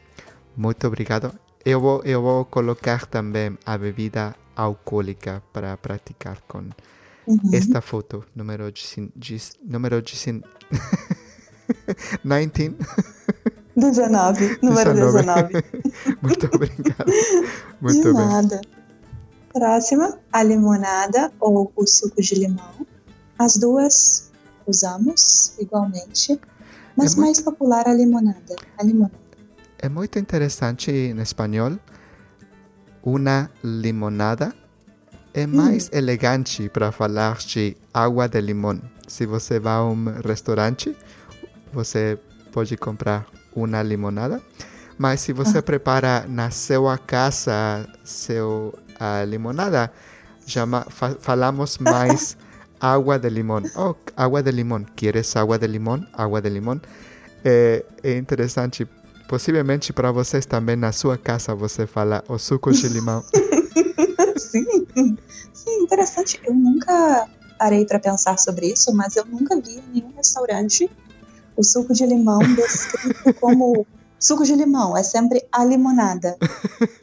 Muito 0.56 0.86
obrigado. 0.86 1.32
Eu 1.64 1.80
vou, 1.80 2.02
eu 2.04 2.22
vou 2.22 2.44
colocar 2.44 3.06
também 3.06 3.58
a 3.66 3.76
bebida 3.76 4.34
alcoólica 4.54 5.42
para 5.52 5.76
praticar 5.76 6.40
com 6.46 6.68
uhum. 7.26 7.50
esta 7.52 7.80
foto, 7.80 8.24
número, 8.34 8.72
número 9.64 10.00
19. 10.00 10.44
19, 13.76 14.58
número 14.62 14.94
19. 14.94 15.52
Muito 16.22 16.46
obrigado. 16.54 17.12
Muito 17.80 18.02
De 18.02 18.12
bem. 18.12 18.26
nada. 18.26 18.60
Próxima, 19.52 20.18
a 20.32 20.42
limonada 20.42 21.32
ou 21.40 21.72
o 21.74 21.86
suco 21.86 22.20
de 22.20 22.34
limão. 22.34 22.86
As 23.38 23.56
duas 23.56 24.30
usamos 24.66 25.56
igualmente, 25.58 26.38
mas 26.96 27.16
é 27.16 27.20
mais 27.20 27.38
muito... 27.38 27.44
popular 27.44 27.88
a 27.88 27.94
limonada. 27.94 28.56
A 28.78 28.82
limonada. 28.82 29.26
É 29.78 29.88
muito 29.88 30.18
interessante 30.18 30.90
em 30.90 31.20
espanhol. 31.20 31.78
Uma 33.02 33.50
limonada 33.62 34.54
é 35.32 35.46
mais 35.46 35.86
hum. 35.86 35.90
elegante 35.92 36.68
para 36.68 36.90
falar 36.90 37.36
de 37.38 37.76
água 37.92 38.26
de 38.26 38.40
limão. 38.40 38.80
Se 39.06 39.26
você 39.26 39.60
vai 39.60 39.74
a 39.74 39.84
um 39.84 40.04
restaurante, 40.24 40.96
você 41.72 42.18
pode 42.50 42.76
comprar 42.76 43.26
uma 43.54 43.82
limonada. 43.82 44.42
Mas 44.98 45.20
se 45.20 45.32
você 45.32 45.60
prepara 45.60 46.24
na 46.28 46.50
sua 46.50 46.96
casa 46.96 47.86
seu 48.02 48.72
a 48.98 49.24
limonada, 49.24 49.92
llama, 50.46 50.86
fa, 50.88 51.14
falamos 51.20 51.78
mais 51.80 52.36
agua 52.80 53.18
de 53.18 53.30
limón. 53.30 53.64
Oh, 53.76 53.94
agua 54.16 54.42
de 54.42 54.52
limón. 54.52 54.86
¿Quieres 54.96 55.36
agua 55.36 55.58
de 55.58 55.68
limón? 55.68 56.08
Agua 56.12 56.40
de 56.40 56.50
limón. 56.50 56.80
É, 57.44 57.84
é 58.02 58.16
interessante. 58.16 58.86
Possivelmente 59.28 59.92
para 59.92 60.12
vocês 60.12 60.46
também 60.46 60.76
na 60.76 60.92
sua 60.92 61.18
casa 61.18 61.54
você 61.54 61.86
fala 61.86 62.22
o 62.28 62.38
suco 62.38 62.72
de 62.72 62.88
limão. 62.88 63.22
sim, 64.36 64.64
sim, 65.52 65.82
interessante. 65.82 66.40
Eu 66.44 66.54
nunca 66.54 67.28
parei 67.58 67.84
para 67.84 67.98
pensar 67.98 68.38
sobre 68.38 68.68
isso, 68.68 68.94
mas 68.94 69.16
eu 69.16 69.24
nunca 69.24 69.60
vi 69.60 69.78
em 69.78 69.82
nenhum 69.92 70.12
restaurante 70.16 70.88
o 71.56 71.62
suco 71.64 71.92
de 71.92 72.06
limão 72.06 72.38
descrito 72.54 73.34
como 73.34 73.86
Suco 74.18 74.44
de 74.44 74.54
limão, 74.54 74.96
é 74.96 75.02
sempre 75.02 75.46
a 75.52 75.64
limonada. 75.64 76.36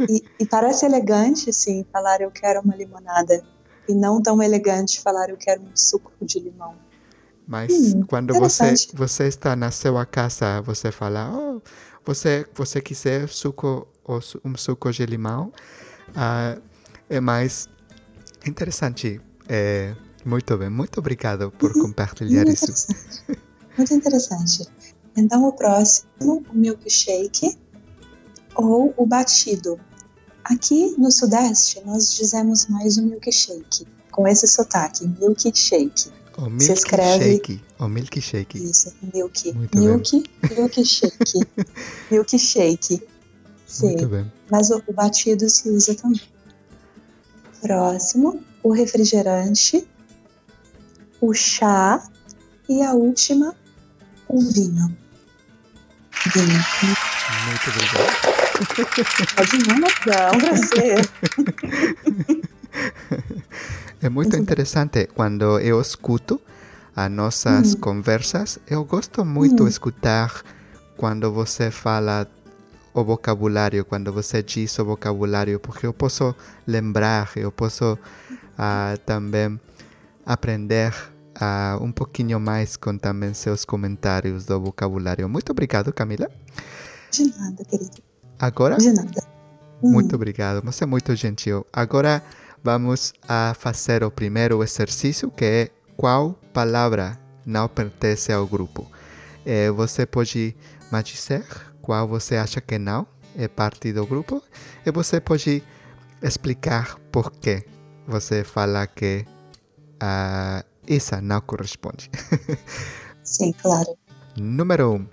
E, 0.10 0.24
e, 0.40 0.46
parece 0.46 0.86
elegante, 0.86 1.52
sim, 1.54 1.86
falar 1.92 2.22
eu 2.22 2.30
quero 2.30 2.62
uma 2.62 2.76
limonada. 2.76 3.42
E 3.88 3.94
não 3.96 4.22
tão 4.22 4.44
elegante 4.44 5.02
falar 5.02 5.30
eu 5.30 5.38
quero 5.38 5.62
um 5.62 5.76
suco 5.76 6.12
de 6.22 6.40
limão. 6.40 6.76
Mas 7.48 7.72
hum, 7.72 8.04
quando 8.04 8.34
você, 8.34 8.74
você 8.94 9.28
está 9.28 9.56
na 9.56 9.72
sua 9.72 10.06
casa, 10.06 10.62
você 10.62 10.92
fala, 10.92 11.32
oh, 11.34 11.62
você, 12.06 12.46
você 12.54 12.82
quiser 12.82 13.28
suco, 13.30 13.88
um 14.44 14.56
suco 14.56 14.92
de 14.92 15.06
limão, 15.06 15.52
uh, 16.10 16.62
é 17.10 17.20
mais 17.20 17.68
interessante. 18.46 19.20
É, 19.48 19.96
muito 20.26 20.58
bem, 20.58 20.70
muito 20.70 21.00
obrigado 21.00 21.52
por 21.52 21.72
uhum, 21.76 21.84
compartilhar 21.84 22.46
muito 22.46 22.64
isso. 22.64 22.88
Muito 23.78 23.94
interessante. 23.94 24.68
Então, 25.16 25.46
o 25.48 25.54
próximo, 25.54 26.44
o 26.50 26.54
milkshake 26.58 27.58
ou 28.56 28.94
o 28.98 29.06
batido. 29.06 29.80
Aqui 30.44 30.96
no 30.98 31.12
Sudeste, 31.12 31.82
nós 31.86 32.14
dizemos 32.16 32.68
mais 32.68 32.98
o 32.98 33.04
milkshake, 33.04 33.88
com 34.12 34.28
esse 34.28 34.48
sotaque, 34.48 35.08
milkshake. 35.08 36.12
O 36.38 36.60
Se 36.60 36.74
escreve- 36.74 37.26
milkshake. 37.30 37.62
O 37.80 37.88
milkshake. 37.88 38.58
Isso, 38.64 38.92
milk. 39.14 39.54
Muito 39.54 39.78
milk, 39.78 40.24
milkshake. 40.56 41.48
milkshake. 42.12 43.02
Sim, 43.68 43.86
Muito 43.88 44.08
bem. 44.08 44.32
mas 44.52 44.70
o, 44.72 44.82
o 44.88 44.94
batido 44.94 45.48
se 45.50 45.70
usa 45.70 45.96
também. 45.96 46.22
Próximo, 47.62 48.42
o 48.62 48.72
refrigerante, 48.74 49.88
o 51.22 51.34
chá 51.34 52.04
e 52.68 52.82
a 52.82 52.94
última, 52.94 53.56
o 54.28 54.40
vinho. 54.42 54.96
Muito 56.26 57.70
obrigado. 57.70 58.14
Não, 60.06 60.40
prazer. 60.40 61.10
É 64.02 64.10
muito 64.10 64.36
interessante 64.38 65.08
quando 65.14 65.60
eu 65.60 65.80
escuto 65.82 66.40
as 66.96 67.10
nossas 67.12 67.74
Hum. 67.76 67.80
conversas. 67.80 68.60
Eu 68.68 68.84
gosto 68.86 69.26
muito 69.26 69.64
Hum. 69.64 69.66
de 69.66 69.72
escutar 69.72 70.42
quando 70.98 71.32
você 71.32 71.72
fala 71.72 72.28
o 72.94 73.04
vocabulário, 73.04 73.84
quando 73.84 74.14
você 74.14 74.44
diz 74.44 74.78
o 74.80 74.86
vocabulário, 74.86 75.60
porque 75.60 75.86
eu 75.88 75.94
posso 75.94 76.36
lembrar, 76.68 77.32
eu 77.36 77.52
posso 77.52 77.98
ah, 78.58 78.96
também 79.06 79.60
aprender 80.26 80.94
ah, 81.44 81.78
um 81.82 81.92
pouquinho 81.92 82.40
mais 82.40 82.78
com 82.78 82.98
também 82.98 83.34
seus 83.34 83.66
comentários 83.66 84.46
do 84.46 84.60
vocabulário. 84.62 85.28
Muito 85.28 85.52
obrigado, 85.52 85.92
Camila. 85.92 86.30
De 87.12 87.26
nada, 87.38 87.64
querido. 87.66 88.02
Agora 88.40 88.78
De 88.78 88.92
nada. 88.92 89.22
Hum, 89.82 89.92
Muito 89.92 90.16
obrigado, 90.16 90.64
você 90.64 90.86
é 90.86 90.88
muito 90.88 91.14
gentil. 91.16 91.66
Agora 91.74 92.24
vamos 92.64 93.14
a 93.28 93.54
fazer 93.60 94.04
o 94.04 94.10
primeiro 94.10 94.64
exercício, 94.64 95.30
que 95.30 95.46
é 95.46 95.70
qual 95.98 96.34
palavra 96.54 97.20
não 97.46 97.68
pertence 97.68 98.32
ao 98.32 98.48
grupo. 98.48 98.90
Eh, 99.46 99.70
você 99.72 100.06
pode 100.06 100.56
me 100.90 101.04
dizer 101.04 101.46
qual 101.82 102.08
você 102.08 102.38
acha 102.38 102.62
que 102.62 102.80
não 102.80 103.06
é 103.36 103.50
parte 103.50 103.92
do 103.92 104.08
grupo 104.08 104.42
e 104.86 104.92
você 104.92 105.20
pode 105.20 105.62
explicar 106.22 106.98
por 107.12 107.32
que 107.32 107.66
você 108.08 108.44
fala 108.46 108.88
que 108.88 109.26
ah, 110.00 110.64
essa 110.88 111.22
não 111.22 111.42
corresponde. 111.42 112.10
Sim, 113.24 113.54
claro. 113.54 113.98
Número 114.38 114.92
1. 114.92 114.96
Um, 114.96 115.08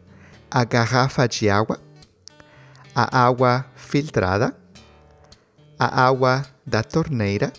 a 0.51 0.65
garrafa 0.65 1.29
de 1.29 1.49
água, 1.49 1.81
a 2.95 3.27
água 3.27 3.65
filtrada, 3.77 4.57
a 5.79 6.07
água 6.07 6.45
da 6.67 6.83
torneira 6.83 7.53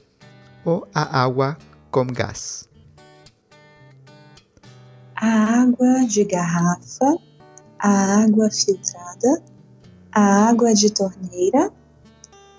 ou 0.66 0.88
a 0.94 1.24
água 1.24 1.58
com 1.90 2.06
gás. 2.06 2.70
A 5.16 5.62
água 5.62 6.06
de 6.06 6.26
garrafa, 6.26 7.16
a 7.80 8.24
água 8.24 8.50
filtrada, 8.52 9.44
a 10.12 10.50
água 10.50 10.74
de 10.74 10.92
torneira, 10.92 11.72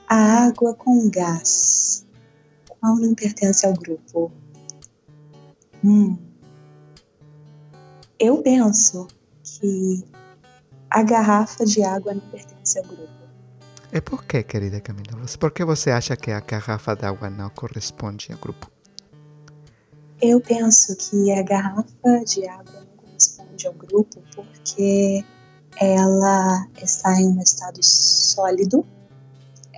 a 0.09 0.47
água 0.47 0.75
com 0.75 1.11
gás. 1.11 2.07
Qual 2.81 2.97
não 2.97 3.15
pertence 3.15 3.67
ao 3.67 3.75
grupo? 3.75 4.33
Hum. 5.85 6.17
Eu 8.19 8.43
penso 8.43 9.09
que 9.43 10.05
a 10.91 11.03
garrafa 11.03 11.65
de 11.65 11.83
água 11.83 12.15
não 12.15 12.21
pertence 12.31 12.79
ao 12.79 12.85
grupo. 12.85 13.23
E 13.93 14.01
por 14.01 14.25
que, 14.25 14.43
querida 14.43 14.81
Camila? 14.81 15.27
Por 15.39 15.51
que 15.51 15.65
você 15.65 15.91
acha 15.91 16.17
que 16.17 16.31
a 16.31 16.41
garrafa 16.41 16.95
d'água 16.95 17.29
não 17.29 17.51
corresponde 17.51 18.33
ao 18.33 18.39
grupo? 18.39 18.71
Eu 20.21 20.41
penso 20.41 20.97
que 20.97 21.33
a 21.33 21.43
garrafa 21.43 22.25
de 22.25 22.47
água 22.47 22.81
não 22.81 22.97
corresponde 23.05 23.67
ao 23.67 23.73
grupo 23.73 24.23
porque 24.35 25.25
ela 25.81 26.67
está 26.81 27.21
em 27.21 27.27
um 27.27 27.43
estado 27.43 27.83
sólido, 27.83 28.87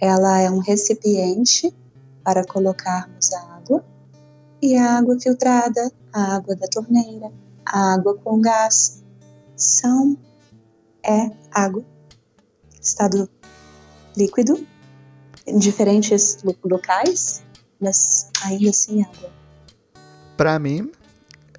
ela 0.00 0.40
é 0.40 0.50
um 0.50 0.58
recipiente 0.58 1.74
para 2.22 2.44
colocarmos 2.44 3.32
a 3.32 3.56
água, 3.56 3.84
e 4.62 4.76
a 4.76 4.98
água 4.98 5.18
filtrada, 5.20 5.90
a 6.12 6.36
água 6.36 6.54
da 6.56 6.66
torneira, 6.68 7.30
a 7.66 7.94
água 7.94 8.14
com 8.18 8.40
gás 8.40 9.02
são 9.56 10.16
é 11.04 11.30
água, 11.52 11.84
estado 12.80 13.28
líquido, 14.16 14.66
em 15.46 15.58
diferentes 15.58 16.38
lo- 16.42 16.56
locais, 16.64 17.42
mas 17.80 18.30
ainda 18.42 18.70
assim 18.70 19.02
água. 19.02 19.30
Para 20.36 20.58
mim, 20.58 20.90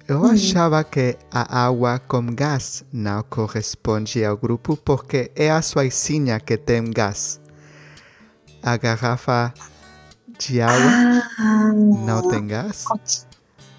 eu 0.08 0.18
Hum. 0.22 0.30
achava 0.30 0.82
que 0.84 1.16
a 1.30 1.66
água 1.66 1.98
com 2.00 2.26
gás 2.34 2.84
não 2.92 3.22
corresponde 3.22 4.24
ao 4.24 4.36
grupo 4.36 4.76
porque 4.76 5.30
é 5.36 5.50
a 5.50 5.62
suazinha 5.62 6.40
que 6.40 6.56
tem 6.56 6.90
gás. 6.90 7.40
A 8.62 8.76
garrafa 8.76 9.54
de 10.38 10.60
água 10.60 10.90
Ah, 11.38 11.72
não 11.74 12.28
tem 12.28 12.46
gás. 12.46 12.84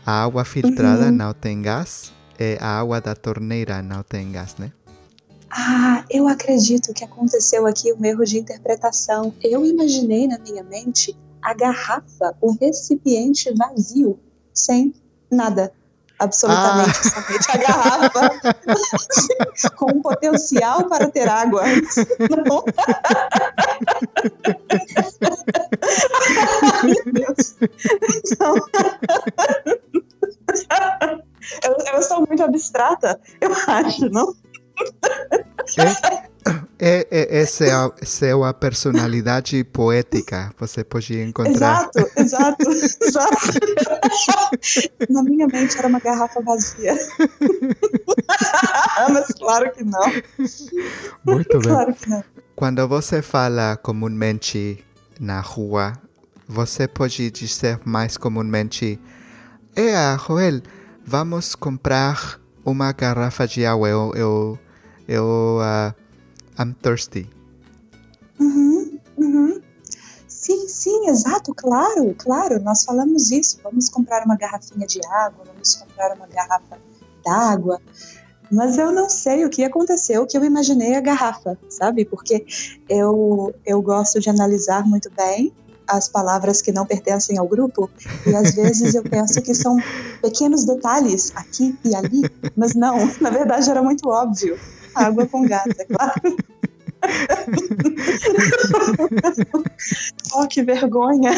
A 0.06 0.24
água 0.24 0.46
filtrada 0.46 1.06
Uhum. 1.06 1.12
não 1.12 1.34
tem 1.34 1.62
gás. 1.62 2.12
E 2.40 2.58
a 2.62 2.80
água 2.80 3.02
da 3.02 3.16
torneira 3.16 3.82
não 3.82 4.04
tem 4.04 4.32
gás, 4.32 4.56
né? 4.58 4.72
Ah, 5.50 6.04
eu 6.10 6.28
acredito 6.28 6.94
que 6.94 7.04
aconteceu 7.04 7.66
aqui 7.66 7.92
um 7.94 8.04
erro 8.06 8.24
de 8.26 8.38
interpretação. 8.38 9.34
Eu 9.42 9.66
imaginei 9.66 10.28
na 10.28 10.38
minha 10.38 10.64
mente 10.64 11.18
a 11.42 11.54
garrafa, 11.54 12.36
o 12.42 12.52
recipiente 12.60 13.52
vazio, 13.56 14.20
sem 14.54 14.94
nada. 15.32 15.72
Absolutamente, 16.20 16.90
Ah. 16.90 16.94
somente 16.94 17.52
a 17.52 17.58
garrafa 17.58 18.32
com 19.76 19.92
um 19.98 20.02
potencial 20.02 20.86
para 20.90 21.12
ter 21.12 21.30
água. 21.30 21.64
Não. 22.46 22.64
Ai, 26.84 26.94
Deus. 27.14 27.56
Então... 28.26 28.56
Eu, 31.64 31.78
eu 31.94 32.04
sou 32.04 32.26
muito 32.28 32.44
abstrata, 32.44 33.18
eu 33.40 33.52
acho, 33.68 34.10
não? 34.10 34.34
É, 36.80 37.08
é, 37.10 37.40
essa 37.40 37.66
é 37.66 37.72
a 37.72 37.92
sua 38.04 38.54
personalidade 38.54 39.64
poética. 39.64 40.52
Você 40.60 40.84
pode 40.84 41.20
encontrar. 41.20 41.90
Exato, 41.96 42.12
exato, 42.18 42.70
exato. 43.02 43.60
Na 45.10 45.24
minha 45.24 45.48
mente 45.48 45.78
era 45.78 45.88
uma 45.88 46.00
garrafa 46.00 46.40
vazia. 46.42 46.96
Mas 49.12 49.28
claro 49.40 49.72
que 49.74 49.84
não. 49.84 50.12
Muito 51.26 51.60
bem. 51.60 51.70
Claro 51.70 51.94
que 51.94 52.10
não. 52.10 52.24
Quando 52.56 52.88
você 52.88 53.22
fala 53.22 53.78
comumente 53.78 54.84
na 55.20 55.42
rua, 55.42 55.94
você 56.48 56.88
pode 56.88 57.30
dizer 57.32 57.80
mais 57.84 58.18
comumente: 58.18 59.00
É, 59.76 60.18
Joel, 60.18 60.62
vamos 61.06 61.56
comprar 61.56 62.40
uma 62.64 62.92
garrafa 62.92 63.48
de 63.48 63.66
água. 63.66 63.90
Eu, 63.90 64.14
eu, 64.16 64.60
eu 65.08 65.60
uh, 65.60 65.94
I'm 66.62 66.74
thirsty. 66.82 67.30
Uhum, 68.40 69.00
uhum. 69.18 69.62
Sim, 70.28 70.68
sim, 70.68 71.10
exato, 71.10 71.54
claro, 71.54 72.16
claro. 72.18 72.62
Nós 72.62 72.84
falamos 72.84 73.32
isso. 73.32 73.60
Vamos 73.64 73.90
comprar 73.90 74.26
uma 74.26 74.36
garrafinha 74.36 74.86
de 74.86 75.00
água, 75.08 75.46
vamos 75.46 75.76
comprar 75.76 76.16
uma 76.16 76.28
garrafa 76.28 76.78
d'água. 77.26 77.82
Mas 78.52 78.78
eu 78.78 78.92
não 78.92 79.10
sei 79.10 79.46
o 79.46 79.50
que 79.50 79.64
aconteceu, 79.64 80.26
que 80.26 80.38
eu 80.38 80.44
imaginei 80.44 80.96
a 80.96 81.02
garrafa, 81.02 81.58
sabe? 81.70 82.06
Porque 82.06 82.46
eu, 82.88 83.54
eu 83.66 83.82
gosto 83.82 84.20
de 84.20 84.30
analisar 84.30 84.86
muito 84.86 85.10
bem 85.12 85.54
as 85.88 86.08
palavras 86.08 86.62
que 86.62 86.72
não 86.72 86.86
pertencem 86.86 87.38
ao 87.38 87.48
grupo 87.48 87.90
e 88.26 88.36
às 88.36 88.54
vezes 88.54 88.94
eu 88.94 89.04
penso 89.04 89.42
que 89.42 89.54
são 89.54 89.78
pequenos 90.22 90.66
detalhes 90.66 91.32
aqui 91.34 91.78
e 91.84 91.96
ali, 91.96 92.30
mas 92.56 92.76
não, 92.76 92.98
na 93.22 93.30
verdade 93.30 93.70
era 93.70 93.82
muito 93.82 94.10
óbvio. 94.10 94.60
Água 94.98 95.26
com 95.28 95.48
gás, 95.48 95.68
é 95.78 95.86
claro. 95.86 96.22
oh, 100.34 100.48
que 100.48 100.64
vergonha! 100.64 101.32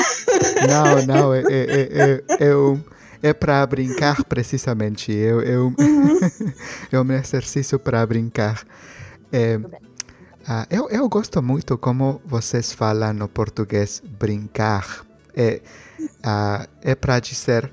Não, 0.68 1.06
não, 1.06 1.34
é, 1.34 1.42
é, 1.42 1.44
é, 1.50 2.24
é, 2.40 2.48
é, 2.48 2.56
um- 2.56 2.82
é 3.22 3.34
para 3.34 3.66
brincar 3.68 4.24
precisamente. 4.24 5.12
Eu, 5.12 5.42
eu, 5.42 5.74
é 6.92 7.00
um 7.00 7.12
exercício 7.12 7.78
para 7.78 8.06
brincar. 8.06 8.64
É, 9.32 9.60
ah, 10.48 10.66
eu, 10.70 10.90
eu 10.90 11.08
gosto 11.10 11.42
muito 11.42 11.78
como 11.78 12.22
vocês 12.26 12.72
falam 12.74 13.14
no 13.14 13.28
português 13.28 14.02
brincar. 14.20 15.06
É, 15.36 15.62
ah, 16.24 16.66
é 16.82 16.96
para 16.96 17.20
dizer 17.20 17.72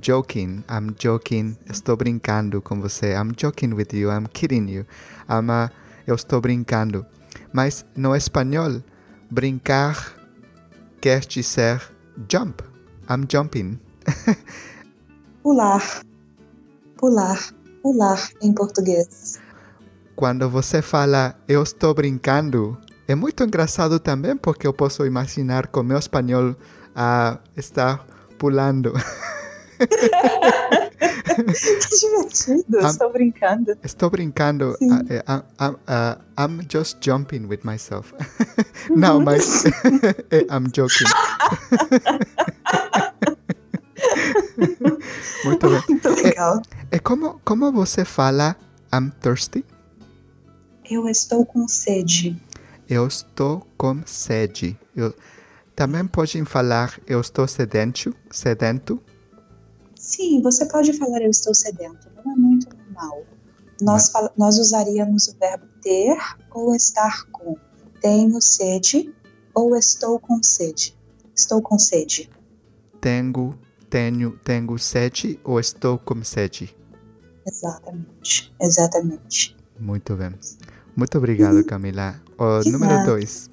joking, 0.00 0.64
I'm 0.68 0.94
joking, 0.98 1.56
estou 1.68 1.96
brincando 1.96 2.60
com 2.62 2.80
você, 2.80 3.14
I'm 3.14 3.32
joking 3.36 3.74
with 3.74 3.92
you, 3.92 4.10
I'm 4.10 4.26
kidding 4.32 4.68
you, 4.68 4.86
I'm, 5.28 5.50
uh, 5.50 5.70
eu 6.06 6.14
estou 6.14 6.40
brincando. 6.40 7.04
Mas 7.52 7.84
no 7.96 8.14
espanhol, 8.14 8.82
brincar 9.30 10.14
quer 11.00 11.20
dizer 11.20 11.82
jump, 12.30 12.62
I'm 13.10 13.26
jumping. 13.30 13.78
pular, 15.42 15.82
pular, 16.96 17.38
pular 17.82 18.28
em 18.42 18.52
português. 18.52 19.38
Quando 20.16 20.48
você 20.48 20.80
fala 20.80 21.36
eu 21.48 21.62
estou 21.62 21.92
brincando, 21.94 22.78
é 23.06 23.14
muito 23.14 23.44
engraçado 23.44 23.98
também 23.98 24.36
porque 24.36 24.66
eu 24.66 24.72
posso 24.72 25.04
imaginar 25.04 25.66
com 25.66 25.82
meu 25.82 25.98
espanhol 25.98 26.56
a 26.94 27.38
estar 27.56 28.06
pulando. 28.38 28.92
que 31.34 31.96
divertido, 31.96 32.78
I'm, 32.80 32.86
estou 32.86 33.12
brincando. 33.12 33.76
Estou 33.82 34.10
brincando. 34.10 34.76
Uh, 34.80 35.04
I'm, 35.26 35.42
I'm, 35.60 35.76
uh, 35.88 36.16
I'm, 36.38 36.60
just 36.68 36.98
jumping 37.00 37.46
with 37.48 37.64
myself. 37.64 38.12
Não, 38.90 39.20
mas 39.20 39.64
I'm 40.50 40.70
joking. 40.72 41.08
Muito 45.44 45.68
bem. 45.68 45.82
Muito 45.88 46.08
legal. 46.10 46.62
É, 46.90 46.96
é 46.96 46.98
como, 46.98 47.40
como 47.44 47.72
você 47.72 48.04
fala 48.04 48.56
I'm 48.92 49.10
thirsty? 49.20 49.64
Eu 50.88 51.08
estou 51.08 51.44
com 51.44 51.66
sede. 51.66 52.36
Eu 52.88 53.06
estou 53.06 53.66
com 53.76 54.02
sede. 54.04 54.78
Eu, 54.94 55.14
também 55.74 56.06
podem 56.06 56.44
falar 56.44 56.98
eu 57.06 57.20
estou 57.20 57.48
sedento, 57.48 58.14
sedento. 58.30 59.02
Sim, 60.04 60.42
você 60.42 60.66
pode 60.66 60.92
falar 60.92 61.22
eu 61.22 61.30
estou 61.30 61.54
sedento. 61.54 62.10
Não 62.22 62.34
é 62.34 62.36
muito 62.36 62.68
normal. 62.76 63.24
Nós, 63.80 64.12
nós 64.36 64.58
usaríamos 64.58 65.28
o 65.28 65.38
verbo 65.38 65.64
ter 65.80 66.18
ou 66.52 66.74
estar 66.76 67.24
com. 67.32 67.56
Tenho 68.02 68.38
sede 68.42 69.14
ou 69.54 69.74
estou 69.74 70.20
com 70.20 70.42
sede. 70.42 70.94
Estou 71.34 71.62
com 71.62 71.78
sede. 71.78 72.30
Tenho, 73.00 73.58
tenho, 73.88 74.38
tenho 74.44 74.78
sede 74.78 75.40
ou 75.42 75.58
estou 75.58 75.98
com 75.98 76.22
sede. 76.22 76.76
Exatamente, 77.46 78.54
exatamente. 78.60 79.56
Muito 79.80 80.14
bem. 80.16 80.34
Muito 80.94 81.16
obrigado, 81.16 81.64
Camila. 81.64 82.20
O 82.36 82.60
número 82.70 82.92
nada. 82.92 83.06
dois. 83.06 83.48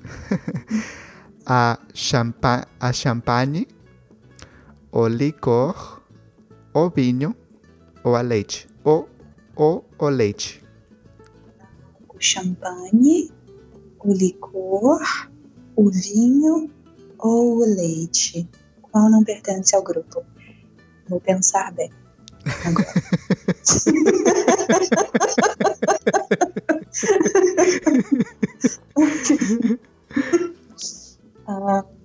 a, 1.47 1.79
champa 1.93 2.67
a 2.77 2.91
champanhe, 2.91 3.69
o 4.91 5.07
licor, 5.07 6.00
o 6.73 6.89
vinho 6.89 7.35
ou 8.03 8.15
a 8.15 8.21
leite. 8.21 8.67
O, 8.83 9.05
o, 9.55 9.83
o 9.97 10.09
leite. 10.09 10.63
O 12.09 12.19
champanhe, 12.19 13.31
o 13.99 14.13
licor, 14.13 15.01
o 15.75 15.89
vinho 15.89 16.71
ou 17.19 17.57
o 17.57 17.65
leite. 17.65 18.49
Qual 18.81 19.09
não 19.09 19.23
pertence 19.23 19.75
ao 19.75 19.83
grupo? 19.83 20.23
Vou 21.07 21.19
pensar 21.19 21.71
bem. 21.73 21.91
Agora. 22.65 22.93
uh, 31.47 31.83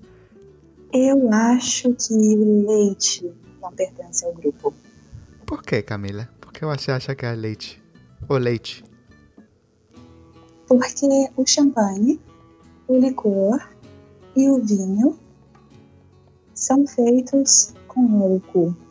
eu 0.93 1.33
acho 1.33 1.95
que 1.95 2.13
o 2.13 2.67
leite 2.67 3.33
não 3.67 3.73
pertence 3.73 4.25
ao 4.25 4.33
grupo. 4.33 4.73
Por 5.45 5.63
que, 5.63 5.83
Camila? 5.83 6.31
Por 6.41 6.53
que 6.53 6.65
você 6.65 6.93
acha 6.93 7.15
que 7.15 7.27
é 7.27 7.35
leite? 7.35 7.83
O 8.29 8.37
leite? 8.37 8.85
Porque 10.67 11.31
o 11.37 11.47
champanhe, 11.47 12.21
o 12.89 12.99
licor 12.99 13.61
e 14.37 14.49
o 14.49 14.65
vinho 14.65 15.17
são 16.55 16.87
feitos 16.87 17.75
com 17.89 18.23
álcool. 18.23 18.75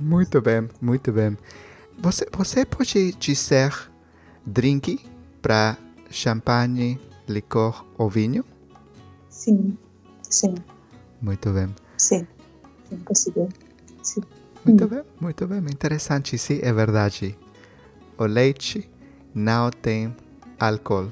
muito 0.00 0.40
bem, 0.40 0.68
muito 0.80 1.12
bem. 1.12 1.36
Você, 2.00 2.26
você 2.32 2.64
pode 2.64 3.12
dizer 3.12 3.90
drink 4.46 5.04
para 5.42 5.76
champanhe, 6.10 7.00
licor 7.28 7.84
ou 7.98 8.08
vinho? 8.08 8.44
Sim, 9.28 9.76
sim. 10.22 10.54
Muito 11.20 11.50
bem. 11.50 11.74
Sim, 11.96 12.26
possível. 13.04 13.48
Sim. 14.02 14.22
Muito 14.64 14.84
hum. 14.84 14.88
bem, 14.88 15.02
muito 15.20 15.46
bem. 15.46 15.58
Interessante, 15.58 16.38
sim, 16.38 16.60
é 16.62 16.72
verdade. 16.72 17.36
O 18.16 18.24
leite 18.24 18.88
não 19.34 19.70
tem 19.70 20.14
álcool. 20.58 21.10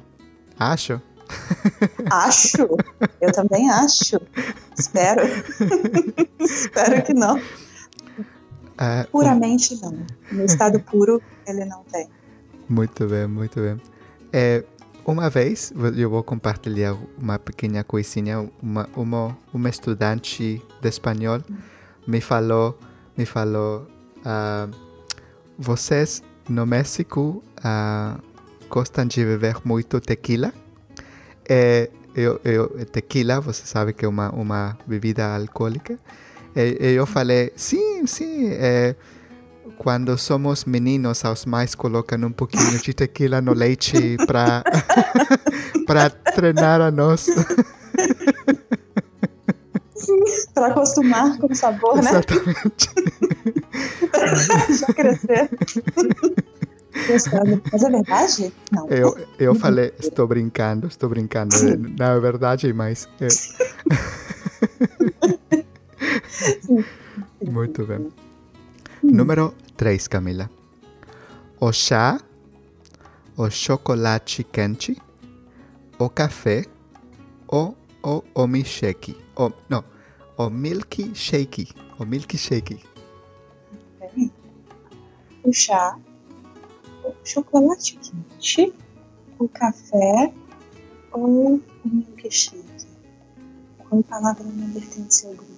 Acho. 0.58 1.02
Acho. 2.10 2.68
Eu 3.20 3.32
também 3.32 3.68
acho. 3.68 4.20
Espero. 4.78 5.22
Espero 6.38 7.02
que 7.02 7.12
não. 7.12 7.40
Uh, 8.76 9.10
Puramente 9.10 9.74
um... 9.74 9.80
não. 9.80 10.06
No 10.32 10.44
estado 10.44 10.78
puro, 10.84 11.22
ele 11.46 11.64
não 11.64 11.82
tem. 11.84 12.08
Muito 12.68 13.06
bem, 13.06 13.26
muito 13.26 13.60
bem. 13.60 13.80
É, 14.32 14.64
uma 15.04 15.30
vez, 15.30 15.72
eu 15.96 16.10
vou 16.10 16.22
compartilhar 16.22 16.96
uma 17.20 17.38
pequena 17.38 17.84
coisinha. 17.84 18.50
Uma, 18.60 18.88
uma, 18.96 19.38
uma 19.52 19.68
estudante 19.68 20.60
de 20.80 20.88
espanhol 20.88 21.40
me 22.06 22.20
falou, 22.20 22.78
me 23.16 23.24
falou, 23.24 23.86
uh, 24.18 24.70
vocês 25.58 26.22
no 26.48 26.66
México 26.66 27.42
uh, 27.58 28.20
gostam 28.68 29.06
de 29.06 29.24
beber 29.24 29.56
muito 29.64 30.00
tequila. 30.00 30.52
É, 31.48 31.88
eu, 32.14 32.40
eu, 32.44 32.84
tequila, 32.86 33.40
você 33.40 33.66
sabe 33.66 33.92
que 33.92 34.04
é 34.04 34.08
uma, 34.08 34.30
uma 34.30 34.76
bebida 34.86 35.34
alcoólica. 35.34 35.98
E, 36.56 36.94
eu 36.94 37.06
falei, 37.06 37.52
sim, 37.54 38.06
sim. 38.06 38.48
É, 38.52 38.96
quando 39.76 40.16
somos 40.16 40.64
meninos, 40.64 41.22
os 41.24 41.44
mais 41.44 41.74
colocam 41.74 42.18
um 42.26 42.32
pouquinho 42.32 42.80
de 42.80 42.94
tequila 42.94 43.42
no 43.42 43.52
leite 43.52 44.16
para 44.26 44.64
para 45.86 46.08
treinar 46.10 46.80
a 46.80 46.90
nós. 46.90 47.26
para 50.54 50.68
acostumar 50.68 51.36
com 51.38 51.52
o 51.52 51.54
sabor, 51.54 51.98
Exatamente. 51.98 52.88
né? 52.96 53.04
Exatamente. 54.32 54.78
Já 54.78 54.86
crescer. 54.94 55.50
Mas 57.72 57.82
é 57.82 57.90
verdade? 57.90 58.52
Não. 58.72 58.88
Eu, 58.88 59.14
eu 59.38 59.54
falei, 59.54 59.92
estou 59.98 60.26
brincando, 60.26 60.86
estou 60.86 61.10
brincando. 61.10 61.54
Não 61.98 62.06
é 62.06 62.20
verdade, 62.20 62.72
mas. 62.72 63.06
Muito 67.42 67.86
bem. 67.86 68.12
Número 69.02 69.54
3, 69.76 70.08
Camila. 70.08 70.50
O 71.60 71.72
chá, 71.72 72.20
o 73.36 73.50
chocolate 73.50 74.44
quente, 74.44 74.96
o 75.98 76.08
café 76.08 76.64
ou 77.48 77.76
o, 78.34 78.46
milkshake. 78.46 79.16
O, 79.36 79.50
não, 79.68 79.84
o 80.36 80.50
milkshake. 80.50 81.68
O 81.98 82.04
milkshake. 82.04 82.84
O 85.42 85.52
chá, 85.52 85.98
o 87.04 87.14
chocolate 87.24 87.98
quente, 87.98 88.74
o 89.38 89.48
café 89.48 90.32
ou 91.12 91.56
o 91.56 91.62
milkshake? 91.84 92.86
Qual 93.78 94.02
palavra 94.02 94.44
não 94.44 94.72
pertence 94.72 95.26
ao 95.26 95.34
grupo? 95.34 95.55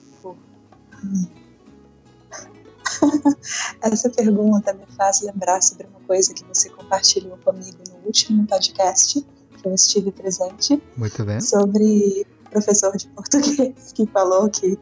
Essa 3.83 4.11
pergunta 4.11 4.73
me 4.73 4.87
faz 4.97 5.23
lembrar 5.23 5.63
sobre 5.63 5.87
uma 5.87 6.01
coisa 6.01 6.35
que 6.35 6.45
você 6.45 6.69
compartilhou 6.71 7.37
comigo 7.39 7.79
no 7.89 8.07
último 8.07 8.47
podcast 8.47 9.25
que 9.61 9.69
eu 9.69 9.75
estive 9.75 10.13
presente. 10.13 10.81
Muito 10.97 11.25
bem. 11.25 11.41
Sobre 11.41 12.27
o 12.47 12.51
professor 12.51 12.97
de 12.97 13.09
português 13.09 13.93
que 13.93 14.07
falou 14.07 14.49
que 14.49 14.79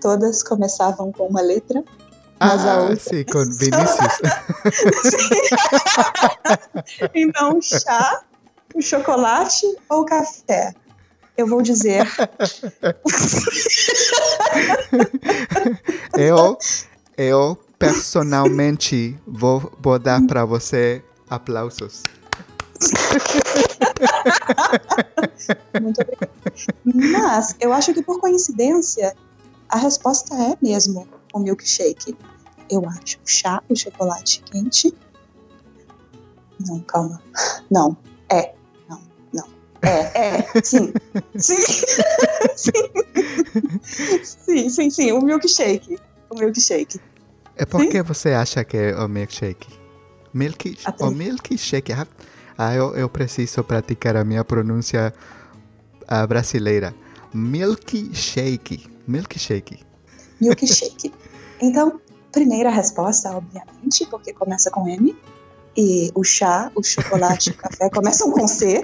todas 0.00 0.42
começavam 0.42 1.12
com 1.12 1.26
uma 1.26 1.40
letra 1.40 1.84
mas 2.42 2.66
ah, 2.66 2.72
a 2.72 2.80
outra... 2.80 2.96
sim, 2.96 3.24
com 3.24 3.44
Vinícius. 3.44 4.18
então, 7.14 7.62
chá, 7.62 8.24
o 8.74 8.82
chocolate 8.82 9.64
ou 9.88 10.04
café? 10.04 10.74
Eu 11.36 11.46
vou 11.46 11.62
dizer. 11.62 12.06
eu, 16.16 16.58
eu 17.16 17.58
personalmente 17.78 19.18
vou, 19.26 19.72
vou 19.80 19.98
dar 19.98 20.20
para 20.26 20.44
você 20.44 21.02
Aplausos. 21.28 22.02
Muito 25.80 26.00
obrigada. 26.02 26.30
Mas 26.84 27.56
eu 27.58 27.72
acho 27.72 27.94
que 27.94 28.02
por 28.02 28.20
coincidência 28.20 29.16
a 29.68 29.78
resposta 29.78 30.34
é 30.34 30.56
mesmo 30.60 31.08
o 31.32 31.38
milkshake. 31.38 32.14
Eu 32.68 32.86
acho 32.86 33.18
o 33.18 33.26
chá, 33.26 33.62
o 33.68 33.74
chocolate 33.74 34.42
quente. 34.42 34.94
Não, 36.66 36.80
calma. 36.80 37.22
Não, 37.70 37.96
é. 38.30 38.54
É, 39.82 40.38
é, 40.38 40.62
sim. 40.62 40.92
Sim. 41.36 41.56
sim. 42.56 42.72
Sim, 44.22 44.70
sim, 44.70 44.90
sim. 44.90 45.12
O 45.12 45.20
milkshake. 45.20 45.98
O 46.30 46.38
milkshake. 46.38 47.00
É 47.56 47.66
por 47.66 47.86
que 47.88 48.02
você 48.02 48.30
acha 48.30 48.64
que 48.64 48.76
é 48.76 48.96
o 48.96 49.08
milkshake? 49.08 49.68
Milk, 50.32 50.78
o 51.00 51.10
milkshake. 51.10 51.92
Ah, 51.92 52.06
ah, 52.56 52.74
eu, 52.74 52.94
eu 52.94 53.08
preciso 53.08 53.62
praticar 53.64 54.16
a 54.16 54.24
minha 54.24 54.44
pronúncia 54.44 55.12
uh, 56.02 56.26
brasileira. 56.26 56.94
Milkshake. 57.34 58.88
Milkshake. 59.06 59.80
Milkshake. 60.40 61.12
Então, 61.60 62.00
primeira 62.30 62.70
resposta, 62.70 63.30
obviamente, 63.30 64.06
porque 64.06 64.32
começa 64.32 64.70
com 64.70 64.88
M. 64.88 65.16
E 65.76 66.10
o 66.14 66.22
chá, 66.22 66.70
o 66.74 66.82
chocolate 66.82 67.48
e 67.50 67.52
o 67.52 67.56
café 67.56 67.88
começam 67.88 68.30
com 68.30 68.46
C. 68.46 68.82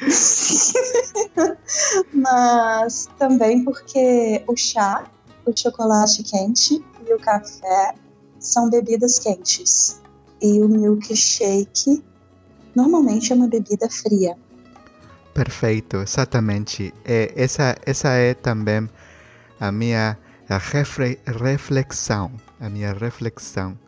Mas 2.12 3.08
também 3.18 3.64
porque 3.64 4.42
o 4.46 4.56
chá, 4.56 5.10
o 5.46 5.56
chocolate 5.56 6.22
quente 6.22 6.84
e 7.06 7.14
o 7.14 7.18
café 7.18 7.94
são 8.38 8.68
bebidas 8.68 9.18
quentes. 9.18 10.00
E 10.42 10.60
o 10.60 10.68
milkshake 10.68 12.04
normalmente 12.74 13.32
é 13.32 13.36
uma 13.36 13.48
bebida 13.48 13.88
fria. 13.88 14.36
Perfeito, 15.32 15.98
exatamente. 15.98 16.92
É, 17.04 17.32
essa, 17.36 17.76
essa 17.84 18.10
é 18.10 18.34
também 18.34 18.88
a 19.58 19.72
minha 19.72 20.18
a 20.48 20.58
refre, 20.58 21.18
reflexão. 21.26 22.32
A 22.60 22.68
minha 22.68 22.92
reflexão. 22.92 23.78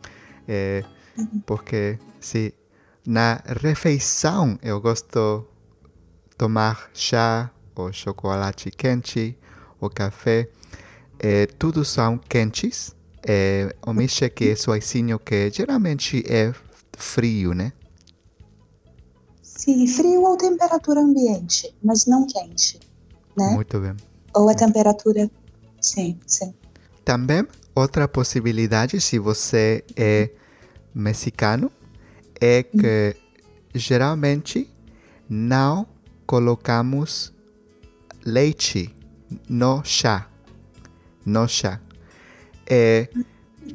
É, 0.47 0.83
uhum. 1.17 1.41
Porque 1.45 1.99
se 2.19 2.53
na 3.05 3.41
refeição 3.61 4.57
eu 4.61 4.81
gosto 4.81 5.45
tomar 6.37 6.89
chá 6.93 7.51
ou 7.75 7.91
chocolate 7.91 8.69
quente 8.71 9.37
ou 9.79 9.89
café, 9.89 10.49
é, 11.19 11.45
tudo 11.45 11.83
são 11.83 12.17
quentes. 12.17 12.95
É, 13.27 13.75
o 13.85 13.93
milkshake 13.93 14.49
é 14.49 14.55
suazinho 14.55 15.19
que 15.19 15.49
geralmente 15.51 16.23
é 16.31 16.53
frio, 16.97 17.53
né? 17.53 17.73
Sim, 19.41 19.85
frio 19.87 20.21
ou 20.21 20.37
temperatura 20.37 21.01
ambiente, 21.01 21.75
mas 21.83 22.05
não 22.05 22.25
quente, 22.25 22.79
né? 23.35 23.49
Muito 23.49 23.79
bem. 23.79 23.95
Ou 24.33 24.47
a 24.49 24.53
temperatura, 24.53 25.29
sim, 25.81 26.17
sim. 26.25 26.53
Também 27.03 27.45
outra 27.75 28.07
possibilidade, 28.07 29.01
se 29.01 29.17
você 29.17 29.83
é 29.95 30.29
mexicano, 30.93 31.71
é 32.39 32.63
que 32.63 33.15
geralmente 33.73 34.69
não 35.29 35.87
colocamos 36.27 37.33
leite 38.25 38.93
no 39.49 39.81
chá. 39.83 40.27
No 41.25 41.47
chá. 41.47 41.79
É 42.69 43.07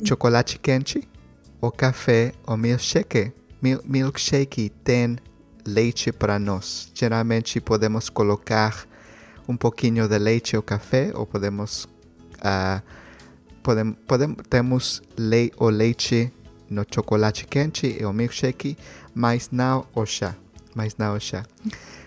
chocolate 0.05 0.59
quente, 0.59 1.09
o 1.61 1.71
café, 1.71 2.35
o 2.47 2.57
milkshake. 2.57 3.33
Milkshake 3.85 4.71
tem 4.85 5.17
leite 5.67 6.13
para 6.13 6.39
nós. 6.39 6.91
Geralmente 6.95 7.61
podemos 7.61 8.11
colocar 8.11 8.87
um 9.49 9.57
pouquinho 9.57 10.07
de 10.07 10.19
leite 10.19 10.57
ou 10.57 10.63
café, 10.63 11.11
ou 11.15 11.25
podemos, 11.27 11.85
uh, 12.39 12.83
temos 14.49 15.03
le, 15.17 15.53
o 15.57 15.69
leite 15.69 16.33
no 16.69 16.85
chocolate 16.93 17.47
quente 17.47 17.97
e 18.01 18.05
o 18.05 18.13
milkshake, 18.13 18.77
mas 19.15 19.51
não 19.51 19.87
o 19.95 20.05
chá. 20.05 20.35
Mas 20.75 20.97
não 20.97 21.15
o 21.17 21.21
chá. 21.21 21.45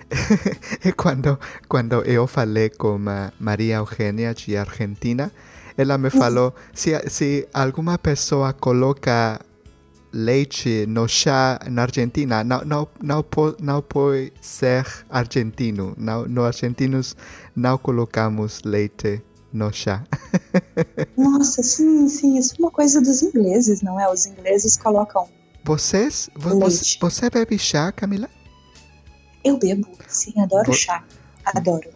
quando, 0.96 1.39
quando 1.68 2.02
eu 2.04 2.28
falei 2.28 2.70
com 2.70 3.00
Maria 3.39 3.78
Eugênia 3.78 4.34
de 4.34 4.56
Argentina, 4.56 5.32
ela 5.78 5.98
me 5.98 6.10
falou, 6.10 6.54
se, 6.74 6.98
se 7.10 7.48
alguma 7.54 7.98
pessoa 7.98 8.54
coloca 8.54 9.39
leite 10.15 10.86
no 10.88 11.10
chá 11.10 11.60
na 11.70 11.82
Argentina 11.82 12.41
não, 12.41 12.62
não, 12.63 12.88
não, 13.04 13.22
po, 13.22 13.54
não 13.62 13.82
pode 13.82 14.32
ser 14.41 14.86
argentino. 15.10 15.94
Não, 15.98 16.26
no 16.26 16.46
argentinos 16.46 17.15
não 17.54 17.78
colocamos 17.78 18.62
leite 18.63 19.22
no 19.52 19.74
chá. 19.74 20.04
Nossa, 21.18 21.62
sim, 21.62 22.08
sim. 22.08 22.38
Isso 22.38 22.56
é 22.58 22.62
uma 22.62 22.72
coisa 22.72 23.02
dos 23.02 23.22
ingleses, 23.22 23.82
não 23.82 24.00
é? 24.00 24.10
Os 24.10 24.26
ingleses 24.26 24.78
colocam. 24.78 25.28
Vocês, 25.65 26.30
você, 26.36 26.98
você 27.02 27.30
bebe 27.30 27.58
chá, 27.58 27.91
Camila? 27.91 28.30
Eu 29.45 29.60
bebo, 29.60 29.88
sim, 30.08 30.34
adoro 30.41 30.65
Vo 30.65 30.73
chá. 30.73 31.05
Adoro, 31.45 31.91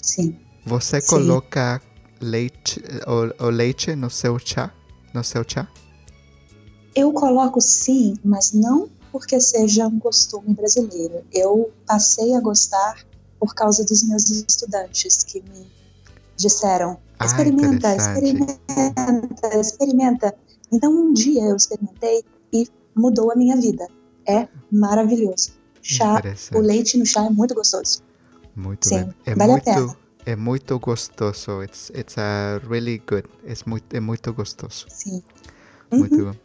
sim. 0.00 0.34
Você 0.64 1.02
sim. 1.02 1.06
coloca 1.06 1.82
leite, 2.18 2.82
o, 3.06 3.44
o 3.44 3.50
leite 3.50 3.94
no 3.94 4.08
seu 4.08 4.38
chá? 4.38 4.72
No 5.12 5.22
seu 5.22 5.44
chá? 5.46 5.68
Eu 6.94 7.12
coloco 7.12 7.60
sim, 7.60 8.14
mas 8.24 8.54
não 8.54 8.88
porque 9.12 9.38
seja 9.38 9.86
um 9.86 9.98
costume 9.98 10.54
brasileiro. 10.54 11.22
Eu 11.30 11.70
passei 11.86 12.34
a 12.34 12.40
gostar 12.40 13.04
por 13.38 13.54
causa 13.54 13.84
dos 13.84 14.02
meus 14.02 14.30
estudantes 14.30 15.22
que 15.22 15.42
me 15.42 15.70
disseram: 16.38 16.98
ah, 17.18 17.26
experimenta, 17.26 17.94
experimenta, 17.94 19.60
experimenta. 19.60 20.34
Então 20.72 20.90
um 20.90 21.12
dia 21.12 21.42
eu 21.42 21.56
experimentei 21.56 22.24
e 22.50 22.66
mudou 22.96 23.30
a 23.30 23.36
minha 23.36 23.56
vida. 23.56 23.86
É 24.26 24.48
maravilhoso. 24.72 25.52
Chá, 25.86 26.22
o 26.54 26.60
leite 26.60 26.96
no 26.96 27.04
chá 27.04 27.26
é 27.26 27.28
muito 27.28 27.54
gostoso. 27.54 28.02
Muito 28.56 28.88
Sim, 28.88 29.04
bem. 29.04 29.14
É 29.26 29.34
vale 29.34 29.52
muito, 29.52 29.68
a 29.68 29.74
pena. 29.74 29.96
É 30.24 30.34
muito 30.34 30.78
gostoso. 30.78 31.62
It's, 31.62 31.90
it's 31.90 32.16
a 32.16 32.58
really 32.66 33.02
good. 33.06 33.28
É 33.44 33.54
muito, 33.66 33.94
é 33.94 34.00
muito 34.00 34.32
gostoso. 34.32 34.86
Sim. 34.88 35.22
Muito 35.92 36.16
uhum. 36.16 36.32
bom. 36.32 36.36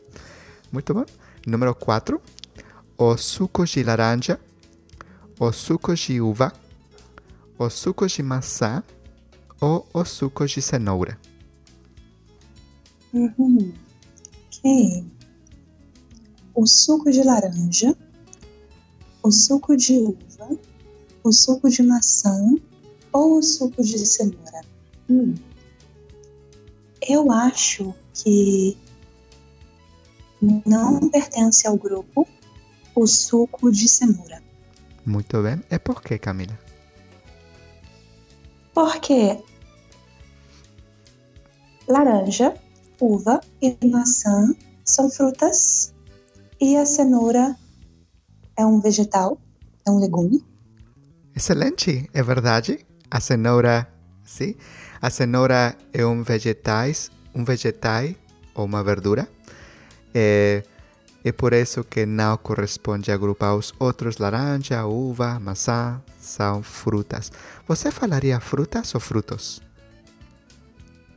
Muito 0.74 0.94
bom. 0.94 1.06
Número 1.48 1.74
4. 1.74 2.22
O 2.98 3.16
suco 3.16 3.66
de 3.66 3.82
laranja, 3.82 4.38
o 5.40 5.54
suco 5.54 5.96
de 5.96 6.20
uva, 6.20 6.52
o 7.58 7.70
suco 7.70 8.06
de 8.08 8.22
maçã 8.22 8.84
ou 9.62 9.88
o 9.94 10.04
suco 10.04 10.46
de 10.46 10.62
cenoura. 10.62 11.18
Uhum. 13.14 13.74
Ok. 14.48 15.06
O 16.54 16.68
suco 16.68 17.10
de 17.10 17.24
laranja, 17.24 17.96
o 19.24 19.32
suco 19.32 19.76
de 19.76 19.98
uva, 19.98 20.58
o 21.24 21.32
suco 21.32 21.70
de 21.70 21.84
maçã 21.84 22.56
ou 23.12 23.38
o 23.38 23.44
suco 23.44 23.84
de 23.84 24.06
cenoura. 24.06 24.62
Hum. 25.10 25.36
Eu 27.02 27.32
acho 27.32 27.94
que 28.14 28.78
não 30.42 31.10
pertence 31.10 31.68
ao 31.68 31.78
grupo 31.78 32.28
o 32.96 33.08
suco 33.08 33.72
de 33.72 33.88
cenoura. 33.88 34.42
Muito 35.06 35.42
bem. 35.42 35.62
É 35.70 35.80
por 35.80 36.02
que, 36.02 36.18
Camila? 36.18 36.58
Porque 38.74 39.40
laranja, 41.88 42.54
uva 43.02 43.42
e 43.62 43.76
maçã 43.88 44.54
são 44.86 45.10
frutas 45.10 45.94
e 46.62 46.78
a 46.78 46.86
cenoura 46.86 47.58
é 48.60 48.66
um 48.66 48.80
vegetal, 48.80 49.40
é 49.88 49.90
um 49.90 50.00
legume. 50.00 50.46
Excelente, 51.36 52.08
é 52.14 52.22
verdade. 52.22 52.86
A 53.10 53.20
cenoura, 53.20 53.88
sim. 54.24 54.56
A 55.02 55.10
cenoura 55.10 55.76
é 55.92 56.06
um 56.06 56.22
vegetais, 56.22 57.10
um 57.34 57.44
vegetal 57.44 58.04
ou 58.54 58.66
uma 58.66 58.84
verdura 58.84 59.28
é, 60.14 60.64
é 61.24 61.32
por 61.32 61.54
isso 61.54 61.84
que 61.84 62.06
não 62.06 62.38
corresponde 62.38 63.12
agrupar 63.12 63.56
os 63.56 63.74
outros 63.80 64.18
laranja, 64.18 64.86
uva, 64.86 65.40
maçã, 65.40 66.02
são 66.20 66.64
frutas. 66.64 67.32
Você 67.68 67.92
falaria 67.92 68.40
frutas 68.40 68.94
ou 68.94 69.02
frutos? 69.02 69.62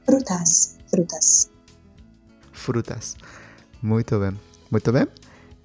Frutas, 0.04 0.76
frutas. 0.88 1.50
Frutas. 2.52 3.16
Muito 3.82 4.18
bem, 4.18 4.38
muito 4.70 4.92
bem. 4.92 5.06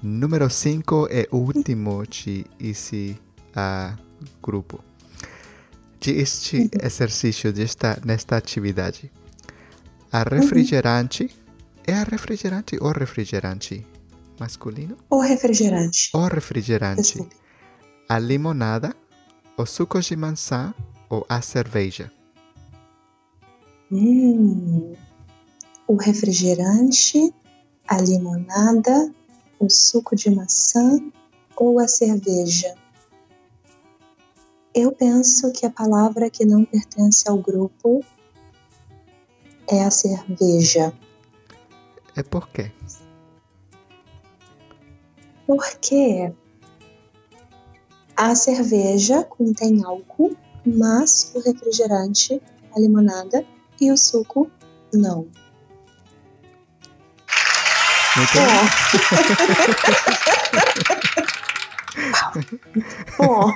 Número 0.01 0.49
5 0.49 1.07
é 1.09 1.27
o 1.31 1.37
último 1.37 2.05
de 2.05 2.45
esse 2.59 3.19
uh, 3.55 3.97
grupo. 4.41 4.83
De 5.99 6.11
este 6.11 6.69
exercício, 6.81 7.51
desta, 7.51 7.99
nesta 8.05 8.37
atividade. 8.37 9.11
A 10.11 10.23
refrigerante 10.23 11.29
é 11.85 12.03
refrigerante 12.03 12.77
ou 12.79 12.91
refrigerante? 12.91 13.85
masculino? 14.39 14.97
O 15.09 15.19
refrigerante. 15.19 16.09
O 16.13 16.27
refrigerante. 16.27 17.01
Desculpe. 17.01 17.35
A 18.07 18.19
limonada, 18.19 18.95
o 19.57 19.65
suco 19.65 19.99
de 19.99 20.15
maçã 20.15 20.73
ou 21.09 21.25
a 21.27 21.41
cerveja? 21.41 22.11
Hum, 23.91 24.93
o 25.87 25.95
refrigerante, 25.95 27.33
a 27.87 28.01
limonada, 28.01 29.13
o 29.59 29.69
suco 29.69 30.15
de 30.15 30.29
maçã 30.29 30.99
ou 31.55 31.79
a 31.79 31.87
cerveja? 31.87 32.75
Eu 34.73 34.91
penso 34.91 35.51
que 35.51 35.65
a 35.65 35.71
palavra 35.71 36.29
que 36.29 36.45
não 36.45 36.63
pertence 36.63 37.27
ao 37.27 37.37
grupo 37.37 38.03
é 39.67 39.83
a 39.83 39.89
cerveja. 39.89 40.93
É 42.15 42.23
por 42.23 42.47
quê? 42.49 42.71
Porque 45.45 46.31
a 48.15 48.35
cerveja 48.35 49.23
contém 49.23 49.83
álcool, 49.83 50.35
mas 50.65 51.31
o 51.35 51.39
refrigerante, 51.39 52.41
a 52.75 52.79
limonada 52.79 53.45
e 53.79 53.91
o 53.91 53.97
suco 53.97 54.49
não. 54.93 55.27
Muito 58.17 58.33
bem. 58.33 58.47
Bom, 63.17 63.53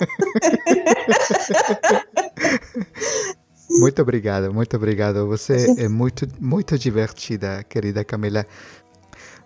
Muito 3.80 4.02
obrigado, 4.02 4.54
muito 4.54 4.76
obrigado. 4.76 5.26
Você 5.28 5.74
é 5.78 5.88
muito, 5.88 6.28
muito 6.40 6.78
divertida, 6.78 7.64
querida 7.64 8.04
Camila. 8.04 8.46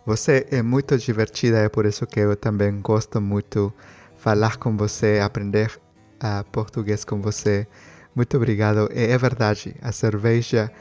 Você 0.06 0.48
é 0.52 0.62
muito 0.62 0.98
divertida, 0.98 1.60
é 1.60 1.70
por 1.70 1.86
isso 1.86 2.06
que 2.08 2.20
eu 2.20 2.36
também 2.36 2.82
gosto 2.82 3.22
muito 3.22 3.74
falar 4.18 4.58
com 4.58 4.76
você, 4.76 5.20
aprender 5.20 5.72
a 6.20 6.44
português 6.44 7.06
com 7.06 7.22
você. 7.22 7.68
Muito 8.16 8.36
obrigado. 8.36 8.90
E 8.94 9.06
é 9.06 9.18
verdade, 9.18 9.76
a 9.82 9.92
cerveja 9.92 10.72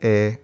é 0.00 0.38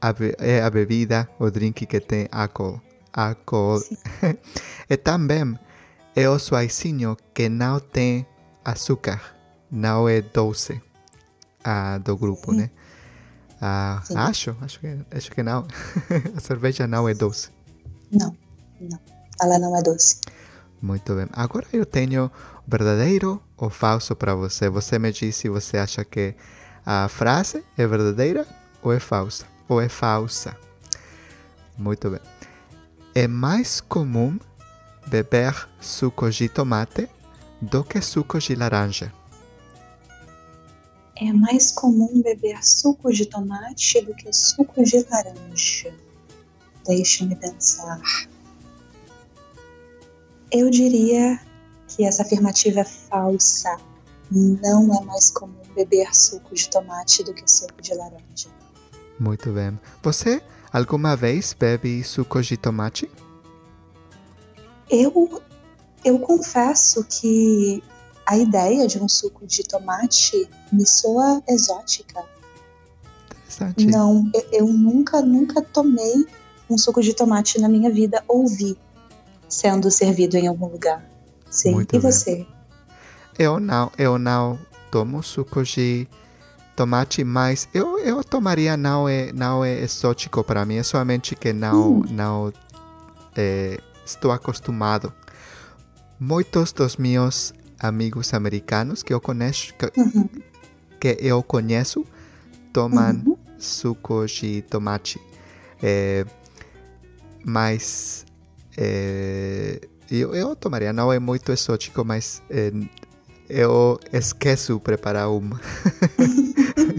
a, 0.00 0.12
be- 0.12 0.36
é 0.38 0.62
a 0.62 0.70
bebida, 0.70 1.28
o 1.38 1.50
drink 1.50 1.86
que 1.86 2.00
tem 2.00 2.28
álcool. 2.30 2.80
Álcool. 3.12 3.80
e 4.88 4.96
também 4.96 5.58
é 6.14 6.28
o 6.28 6.38
suazinho 6.38 7.16
que 7.34 7.48
não 7.48 7.78
tem 7.80 8.26
açúcar, 8.64 9.20
não 9.70 10.08
é 10.08 10.20
doce 10.20 10.80
ah, 11.64 11.98
do 11.98 12.16
grupo, 12.16 12.52
Sim. 12.52 12.58
né? 12.58 12.70
Ah, 13.60 14.02
acho, 14.16 14.56
acho 14.60 14.80
que, 14.80 14.98
acho 15.10 15.30
que 15.30 15.42
não. 15.42 15.66
a 16.36 16.40
cerveja 16.40 16.86
não 16.86 17.08
é 17.08 17.14
doce. 17.14 17.50
não, 18.12 18.36
não. 18.80 18.98
Ela 19.42 19.58
não 19.58 19.76
é 19.76 19.82
doce. 19.82 20.20
Muito 20.80 21.14
bem. 21.14 21.26
Agora 21.32 21.66
eu 21.72 21.84
tenho 21.84 22.30
verdadeiro 22.66 23.42
ou 23.56 23.68
falso 23.70 24.14
para 24.14 24.34
você. 24.34 24.68
Você 24.68 24.98
me 24.98 25.10
diz 25.12 25.36
se 25.36 25.48
você 25.48 25.78
acha 25.78 26.04
que 26.04 26.34
a 26.84 27.08
frase 27.08 27.64
é 27.76 27.86
verdadeira 27.86 28.46
ou 28.82 28.92
é 28.92 29.00
falsa. 29.00 29.46
Ou 29.68 29.80
é 29.80 29.88
falsa. 29.88 30.56
Muito 31.76 32.10
bem. 32.10 32.20
É 33.14 33.26
mais 33.26 33.80
comum 33.80 34.38
beber 35.06 35.68
suco 35.80 36.30
de 36.30 36.48
tomate 36.48 37.08
do 37.60 37.82
que 37.84 38.00
suco 38.00 38.38
de 38.38 38.54
laranja. 38.54 39.12
É 41.16 41.32
mais 41.32 41.72
comum 41.72 42.20
beber 42.22 42.62
suco 42.62 43.10
de 43.10 43.24
tomate 43.24 44.02
do 44.02 44.14
que 44.14 44.30
suco 44.32 44.84
de 44.84 45.06
laranja. 45.10 45.94
Deixa-me 46.86 47.34
pensar. 47.36 48.00
Eu 50.52 50.68
diria 50.70 51.40
que 51.88 52.04
essa 52.04 52.22
afirmativa 52.22 52.80
é 52.80 52.84
falsa. 52.84 53.78
Não 54.30 54.94
é 54.94 55.04
mais 55.04 55.30
comum 55.30 55.62
beber 55.74 56.14
suco 56.14 56.54
de 56.54 56.68
tomate 56.68 57.24
do 57.24 57.32
que 57.32 57.50
suco 57.50 57.80
de 57.80 57.94
laranja. 57.94 58.50
Muito 59.18 59.50
bem. 59.50 59.78
Você 60.02 60.42
alguma 60.72 61.16
vez 61.16 61.54
bebe 61.58 62.02
suco 62.04 62.42
de 62.42 62.56
tomate? 62.56 63.10
Eu, 64.90 65.42
eu 66.04 66.18
confesso 66.18 67.04
que 67.04 67.82
a 68.26 68.36
ideia 68.36 68.86
de 68.86 68.98
um 68.98 69.08
suco 69.08 69.46
de 69.46 69.62
tomate 69.62 70.48
me 70.72 70.86
soa 70.86 71.42
exótica. 71.48 72.24
Interessante. 73.30 73.86
Não, 73.86 74.30
eu, 74.34 74.46
eu 74.52 74.66
nunca, 74.66 75.22
nunca 75.22 75.62
tomei 75.62 76.26
um 76.68 76.76
suco 76.76 77.00
de 77.00 77.14
tomate 77.14 77.60
na 77.60 77.68
minha 77.68 77.90
vida 77.90 78.22
ou 78.26 78.46
vi 78.46 78.76
sendo 79.48 79.90
servido 79.90 80.36
em 80.36 80.48
algum 80.48 80.66
lugar. 80.66 81.04
Sim. 81.50 81.72
Muito 81.72 81.94
e 81.94 81.98
bem. 81.98 82.10
você? 82.10 82.46
Eu 83.38 83.60
não, 83.60 83.92
eu 83.96 84.18
não 84.18 84.58
tomo 84.90 85.22
suco 85.22 85.62
de 85.62 86.08
tomate, 86.08 86.25
mas 87.24 87.68
eu, 87.72 87.98
eu 87.98 88.22
tomaria 88.24 88.76
não 88.76 89.08
é 89.08 89.32
não 89.32 89.64
é 89.64 89.80
exótico 89.80 90.44
para 90.44 90.64
mim, 90.64 90.76
é 90.76 90.82
somente 90.82 91.34
que 91.34 91.52
não 91.52 92.00
não 92.00 92.52
eh, 93.36 93.78
estou 94.04 94.30
acostumado. 94.32 95.12
Muitos 96.18 96.72
dos 96.72 96.96
meus 96.96 97.54
amigos 97.78 98.32
americanos 98.34 99.02
que 99.02 99.12
eu 99.12 99.20
conheço 99.20 99.74
que, 99.74 100.00
Uhum, 100.00 100.28
que 101.00 101.16
eu 101.20 101.42
conheço 101.42 102.04
tomam 102.72 103.22
uhum. 103.24 103.36
suco 103.58 104.26
de 104.26 104.62
tomate, 104.62 105.20
Eh, 105.82 106.24
mas 107.44 108.24
eh, 108.76 109.80
eu, 110.10 110.34
eu 110.34 110.56
tomaria, 110.56 110.92
não 110.92 111.12
é 111.12 111.18
muito 111.18 111.52
exótico, 111.52 112.04
mas 112.04 112.42
eh, 112.50 112.72
eu 113.48 113.98
esqueço 114.12 114.80
preparar 114.80 115.28
um. 115.30 115.50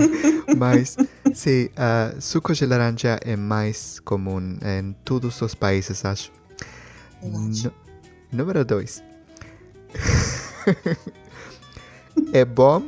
mas 0.58 0.98
sim, 1.34 1.70
ah, 1.76 2.13
suco 2.20 2.54
de 2.58 2.65
laranja 2.65 3.20
é 3.24 3.36
mais 3.36 4.00
comum 4.00 4.58
em 4.62 4.93
todos 5.04 5.41
os 5.41 5.56
países, 5.56 6.06
acho. 6.06 6.32
Número 8.32 8.63
2. 8.63 9.04
é 12.34 12.46
bom 12.46 12.84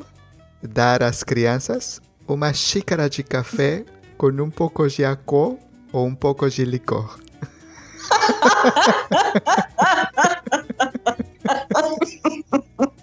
dar 0.62 1.04
às 1.04 1.24
crianças 1.24 2.02
uma 2.28 2.54
xícara 2.54 3.10
de 3.10 3.24
café 3.24 3.84
com 4.18 4.28
um 4.28 4.50
pouco 4.50 4.88
de 4.88 5.04
álcool 5.04 5.60
ou 5.92 6.06
um 6.06 6.16
pouco 6.16 6.50
de 6.50 6.66
licor. 6.66 7.20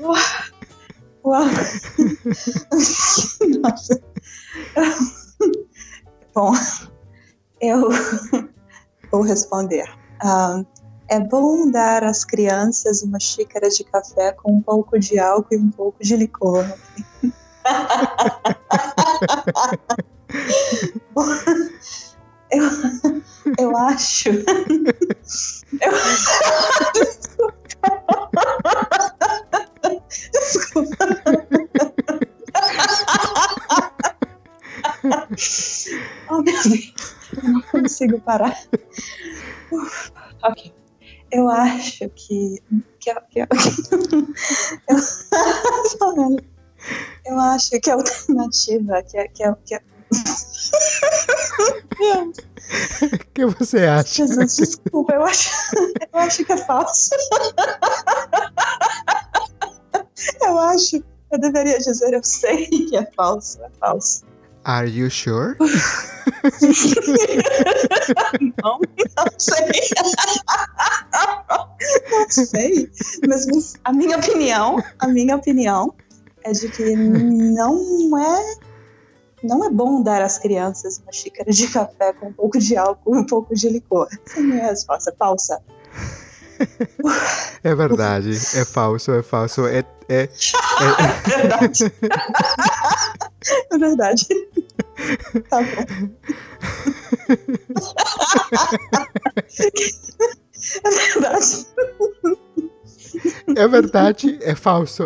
Uau. 0.00 0.16
Uau. 1.24 1.44
Nossa. 3.60 4.00
Bom, 6.34 6.52
eu 7.60 7.88
vou 9.10 9.22
responder. 9.22 9.84
Ah, 10.20 10.62
é 11.08 11.20
bom 11.20 11.70
dar 11.70 12.04
às 12.04 12.24
crianças 12.24 13.02
uma 13.02 13.18
xícara 13.20 13.68
de 13.68 13.84
café 13.84 14.32
com 14.32 14.52
um 14.52 14.62
pouco 14.62 14.98
de 14.98 15.18
álcool 15.18 15.54
e 15.54 15.58
um 15.58 15.70
pouco 15.70 16.02
de 16.02 16.16
licor. 16.16 16.64
Eu, 22.50 22.62
eu 23.58 23.76
acho. 23.76 24.28
Eu, 24.30 25.92
desculpa. 30.22 31.06
Oh, 36.30 36.42
meu 36.42 36.62
Deus. 36.62 36.92
Eu 37.36 37.48
não 37.52 37.62
consigo 37.62 38.20
parar. 38.20 38.56
Uf, 39.72 40.12
ok. 40.42 40.72
Eu 41.30 41.48
acho 41.48 42.08
que. 42.10 42.62
que, 43.00 43.14
que 43.30 43.40
eu, 43.40 43.46
eu 47.24 47.40
acho 47.40 47.70
que 47.80 47.90
a 47.90 47.94
alternativa 47.94 49.02
que 49.02 49.18
é. 49.18 49.28
Que 49.28 49.44
é, 49.44 49.54
que 49.64 49.74
é 49.74 49.80
O 52.66 53.18
que 53.32 53.46
você 53.46 53.86
acha? 53.86 54.26
Jesus, 54.26 54.56
desculpa, 54.56 55.14
eu 55.14 55.22
acho, 55.22 55.48
eu 56.12 56.18
acho 56.18 56.44
que 56.44 56.52
é 56.52 56.56
falso. 56.56 57.10
Eu 60.42 60.58
acho, 60.58 61.00
eu 61.30 61.38
deveria 61.38 61.78
dizer, 61.78 62.12
eu 62.12 62.24
sei 62.24 62.66
que 62.66 62.96
é 62.96 63.08
falso, 63.14 63.62
é 63.62 63.70
falso. 63.78 64.24
Are 64.64 64.88
you 64.88 65.08
sure? 65.08 65.54
não, 68.64 68.80
não 69.16 69.26
sei. 69.38 69.70
não 72.10 72.28
sei. 72.28 72.90
Mas 73.28 73.46
a 73.84 73.92
minha 73.92 74.16
opinião, 74.16 74.82
a 74.98 75.06
minha 75.06 75.36
opinião 75.36 75.94
é 76.46 76.52
de 76.52 76.68
que 76.68 76.94
não 76.94 78.16
é 78.18 78.54
não 79.42 79.64
é 79.64 79.70
bom 79.70 80.02
dar 80.02 80.22
às 80.22 80.38
crianças 80.38 80.98
uma 80.98 81.12
xícara 81.12 81.50
de 81.50 81.68
café 81.68 82.12
com 82.12 82.28
um 82.28 82.32
pouco 82.32 82.58
de 82.58 82.76
álcool 82.76 83.16
e 83.16 83.18
um 83.18 83.26
pouco 83.26 83.54
de 83.54 83.68
licor. 83.68 84.08
Essa 84.26 84.38
é 84.38 84.42
a 84.42 84.46
minha 84.46 84.66
resposta. 84.66 85.14
Falsa. 85.18 85.60
É 87.62 87.74
verdade, 87.74 88.30
é 88.30 88.64
falso, 88.64 89.12
é 89.12 89.22
falso. 89.22 89.66
É, 89.66 89.80
é, 90.08 90.22
é... 90.22 90.28
é 91.26 91.36
verdade. 91.36 91.92
é 93.72 93.78
verdade. 93.78 94.26
Tá 95.50 95.60
bom. 95.60 96.08
É 100.84 100.90
verdade. 100.90 101.66
É 103.56 103.68
verdade, 103.68 104.38
é 104.42 104.54
falso. 104.54 105.04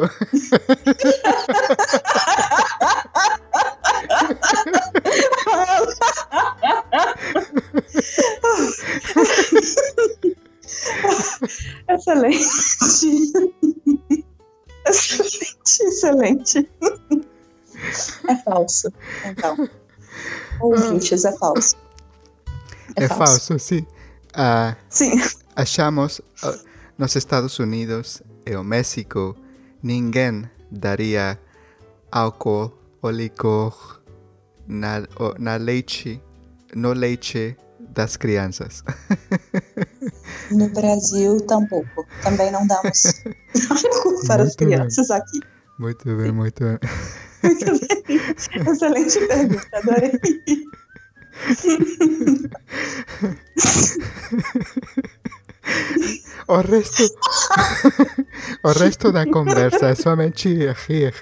excelente. 11.88 13.32
Excelente, 14.86 15.82
excelente. 15.82 16.70
É 18.28 18.36
falso, 18.44 18.92
então. 19.24 19.68
Ouvintes, 20.60 21.24
é 21.24 21.32
falso. 21.38 21.76
É, 22.96 23.04
é 23.04 23.08
falso. 23.08 23.24
falso, 23.24 23.58
sim. 23.58 23.86
Uh, 24.30 24.76
sim. 24.88 25.12
Achamos 25.56 26.18
uh, 26.18 26.69
nos 27.00 27.16
Estados 27.16 27.58
Unidos 27.58 28.22
e 28.44 28.54
o 28.54 28.62
México 28.62 29.34
ninguém 29.82 30.44
daria 30.70 31.40
álcool 32.12 32.78
ou 33.00 33.10
licor 33.10 34.02
na, 34.68 35.02
na 35.38 35.56
leite, 35.56 36.22
no 36.74 36.92
leite 36.92 37.56
das 37.80 38.18
crianças. 38.18 38.84
No 40.50 40.68
Brasil, 40.70 41.40
tampouco. 41.46 42.04
Também 42.24 42.50
não 42.50 42.66
damos 42.66 43.02
para 44.26 44.42
as 44.42 44.56
crianças 44.56 45.06
bem. 45.08 45.16
aqui. 45.16 45.40
Muito 45.78 46.16
bem, 46.16 46.32
muito 46.32 46.64
bem. 46.64 46.78
Muito 47.42 47.64
bem. 47.64 48.20
Excelente 48.68 49.26
pergunta, 49.26 49.68
adorei. 49.72 50.10
O 56.48 56.60
resto, 56.60 57.02
o 58.64 58.72
resto 58.72 59.12
da 59.12 59.26
conversa 59.26 59.86
é 59.88 59.94
somente 59.94 60.48
rir. 60.88 61.14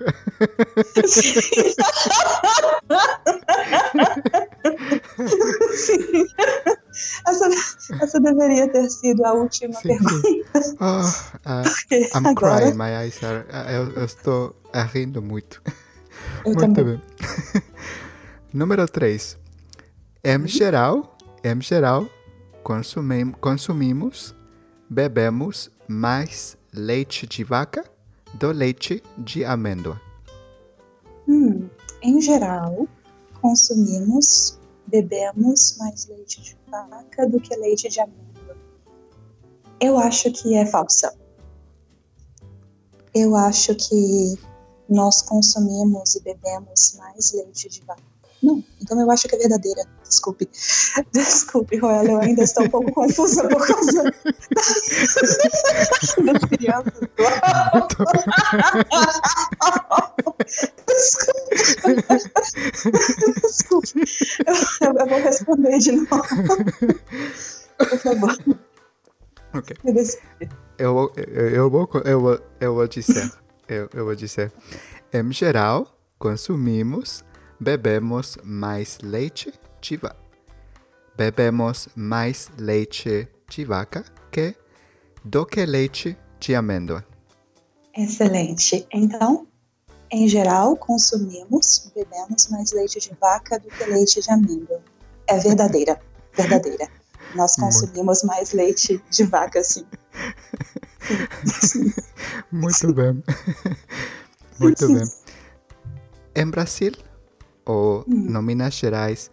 Sim. 5.74 6.26
Essa, 7.28 7.48
essa 8.02 8.20
deveria 8.20 8.68
ter 8.68 8.88
sido 8.90 9.24
a 9.24 9.32
última 9.32 9.72
sim, 9.74 9.88
pergunta. 9.88 10.20
Sim. 10.20 10.42
Oh, 10.80 11.00
uh, 11.48 11.62
I'm 12.16 12.26
agora... 12.26 12.60
crying, 12.60 12.74
my 12.76 13.04
eyes 13.04 13.22
are. 13.22 13.44
Uh, 13.48 13.70
eu, 13.70 13.92
eu, 13.92 14.04
estou 14.04 14.56
rindo 14.92 15.22
muito. 15.22 15.62
Eu 16.44 16.54
muito 16.54 16.74
também. 16.74 16.84
bem. 16.84 17.62
Número 18.52 18.88
3. 18.88 19.36
Em 20.24 20.48
geral, 20.48 21.16
em 21.44 21.60
geral, 21.60 22.08
consumimos, 23.40 24.34
bebemos 24.90 25.70
mais 25.88 26.58
leite 26.70 27.26
de 27.26 27.42
vaca 27.42 27.82
do 28.34 28.52
leite 28.52 29.02
de 29.16 29.42
amêndoa. 29.42 29.98
Hum, 31.26 31.66
em 32.02 32.20
geral, 32.20 32.86
consumimos, 33.40 34.58
bebemos 34.86 35.78
mais 35.78 36.06
leite 36.08 36.42
de 36.42 36.58
vaca 36.70 37.26
do 37.26 37.40
que 37.40 37.56
leite 37.56 37.88
de 37.88 38.00
amêndoa. 38.00 38.56
Eu 39.80 39.96
acho 39.96 40.30
que 40.32 40.54
é 40.54 40.66
falsa. 40.66 41.16
Eu 43.14 43.34
acho 43.34 43.74
que 43.76 44.38
nós 44.88 45.22
consumimos 45.22 46.16
e 46.16 46.22
bebemos 46.22 46.96
mais 46.98 47.32
leite 47.32 47.68
de 47.70 47.80
vaca. 47.86 48.17
Não, 48.42 48.62
então 48.80 49.00
eu 49.00 49.10
acho 49.10 49.26
que 49.28 49.34
é 49.34 49.38
verdadeira. 49.38 49.82
Desculpe. 50.08 50.48
Desculpe, 51.12 51.76
Roel, 51.76 52.04
eu 52.04 52.20
ainda 52.20 52.42
estou 52.42 52.64
um 52.64 52.70
pouco 52.70 52.92
confusa 52.92 53.48
por 53.48 53.66
causa 53.66 54.02
das 56.24 56.44
crianças. 56.44 57.08
Desculpe. 60.86 62.04
Desculpe. 63.42 64.04
Eu, 64.46 64.94
eu, 64.94 65.06
vou 65.06 65.18
responder 65.20 65.78
de 65.78 65.92
novo. 65.92 66.22
Por 67.78 67.98
favor. 67.98 68.38
Ok. 69.54 69.76
Eu, 70.78 71.12
eu, 71.16 71.48
eu, 71.48 71.70
vou, 71.70 71.90
eu, 72.04 72.40
eu 72.60 72.74
vou 72.74 72.86
dizer. 72.86 73.32
Eu, 73.68 73.88
eu 73.92 74.04
vou 74.04 74.14
dizer. 74.14 74.52
Em 75.12 75.32
geral, 75.32 75.98
consumimos, 76.18 77.24
bebemos 77.60 78.38
mais 78.44 78.98
leite 79.02 79.52
de 79.80 79.96
vaca. 79.96 80.16
Bebemos 81.16 81.88
mais 81.96 82.50
leite 82.58 83.28
de 83.48 83.64
vaca 83.64 84.04
que 84.30 84.54
do 85.24 85.44
que 85.44 85.64
leite 85.66 86.16
de 86.38 86.54
amêndoa. 86.54 87.04
Excelente. 87.96 88.86
Então, 88.92 89.46
em 90.10 90.28
geral, 90.28 90.76
consumimos, 90.76 91.90
bebemos 91.94 92.48
mais 92.48 92.72
leite 92.72 93.00
de 93.00 93.14
vaca 93.20 93.58
do 93.58 93.68
que 93.68 93.84
leite 93.84 94.20
de 94.22 94.30
amêndoa. 94.30 94.80
É 95.26 95.38
verdadeira, 95.38 96.00
verdadeira. 96.32 96.88
Nós 97.34 97.56
consumimos 97.56 98.22
mais 98.22 98.52
leite 98.52 99.02
de 99.10 99.24
vaca, 99.24 99.62
sim. 99.62 99.84
Muito 102.50 102.94
bem. 102.94 103.22
Muito 104.58 104.86
bem. 104.88 105.04
Em 106.34 106.46
Brasil, 106.48 106.92
ou 107.68 108.00
hum. 108.08 108.30
no 108.30 108.42
Minas 108.42 108.74
Gerais, 108.74 109.30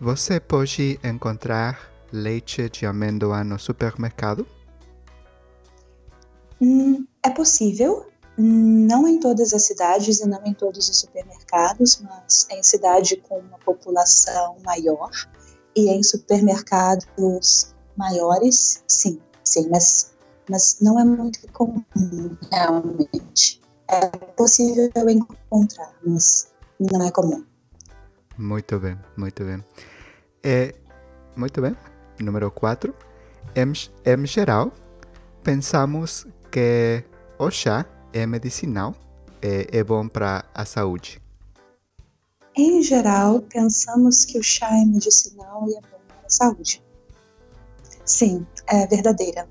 você 0.00 0.38
pode 0.38 0.98
encontrar 1.02 1.90
leite 2.12 2.70
de 2.70 2.86
amêndoa 2.86 3.42
no 3.42 3.58
supermercado? 3.58 4.46
Hum, 6.60 7.04
é 7.22 7.30
possível. 7.30 8.06
Não 8.38 9.06
em 9.06 9.20
todas 9.20 9.52
as 9.52 9.64
cidades 9.64 10.20
e 10.20 10.26
não 10.26 10.40
em 10.46 10.54
todos 10.54 10.88
os 10.88 10.96
supermercados, 10.96 12.00
mas 12.00 12.46
em 12.50 12.62
cidade 12.62 13.16
com 13.16 13.38
uma 13.38 13.58
população 13.58 14.56
maior 14.64 15.10
e 15.76 15.90
em 15.90 16.02
supermercados 16.02 17.74
maiores, 17.96 18.82
sim, 18.88 19.20
sim, 19.44 19.68
mas, 19.70 20.12
mas 20.48 20.78
não 20.80 20.98
é 20.98 21.04
muito 21.04 21.40
comum 21.52 21.84
realmente. 22.50 23.60
É 23.88 24.06
possível 24.36 24.90
encontrar, 25.08 25.94
mas 26.04 26.48
não 26.80 27.04
é 27.06 27.10
comum. 27.10 27.44
Muito 28.42 28.76
bem, 28.80 28.98
muito 29.16 29.44
bem. 29.44 29.64
É, 30.42 30.74
muito 31.36 31.62
bem. 31.62 31.76
Número 32.18 32.50
4. 32.50 32.92
Em, 33.54 33.72
em 34.04 34.26
geral, 34.26 34.72
pensamos 35.44 36.26
que 36.50 37.04
o 37.38 37.48
chá 37.52 37.86
é 38.12 38.26
medicinal, 38.26 38.96
é, 39.40 39.78
é 39.78 39.84
bom 39.84 40.08
para 40.08 40.44
a 40.52 40.64
saúde. 40.64 41.22
Em 42.56 42.82
geral, 42.82 43.42
pensamos 43.42 44.24
que 44.24 44.36
o 44.40 44.42
chá 44.42 44.76
é 44.76 44.84
medicinal 44.84 45.68
e 45.68 45.76
é 45.76 45.80
bom 45.80 46.00
para 46.08 46.26
a 46.26 46.30
saúde. 46.30 46.82
Sim, 48.04 48.44
é 48.66 48.88
verdadeira. 48.88 49.48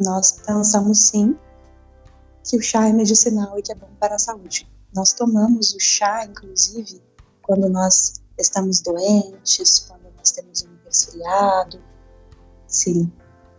Nós 0.00 0.40
pensamos 0.46 1.08
sim 1.08 1.36
que 2.42 2.56
o 2.56 2.62
chá 2.62 2.88
é 2.88 2.92
medicinal 2.94 3.58
e 3.58 3.62
que 3.62 3.72
é 3.72 3.74
bom 3.74 3.90
para 4.00 4.14
a 4.14 4.18
saúde. 4.18 4.66
Nós 4.94 5.12
tomamos 5.12 5.74
o 5.74 5.78
chá, 5.78 6.24
inclusive, 6.24 7.02
quando 7.44 7.68
nós 7.68 8.14
estamos 8.38 8.80
doentes, 8.80 9.86
quando 9.88 10.12
nós 10.16 10.32
temos 10.32 10.62
um 10.64 10.76
resfriado. 10.84 11.80
Sim, 12.66 13.12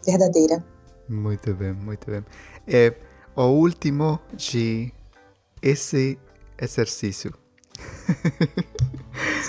verdadeira. 0.06 0.66
Muito 1.08 1.54
bem, 1.54 1.74
muito 1.74 2.10
bem. 2.10 2.26
É 2.68 2.94
o 3.36 3.44
último 3.44 4.20
de 4.34 4.92
esse 5.62 6.18
exercício. 6.60 7.34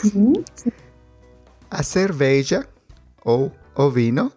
Sim. 0.03 0.45
A 1.71 1.83
cerveja 1.83 2.69
ou 3.25 3.51
o 3.75 3.91
vinho 3.91 4.31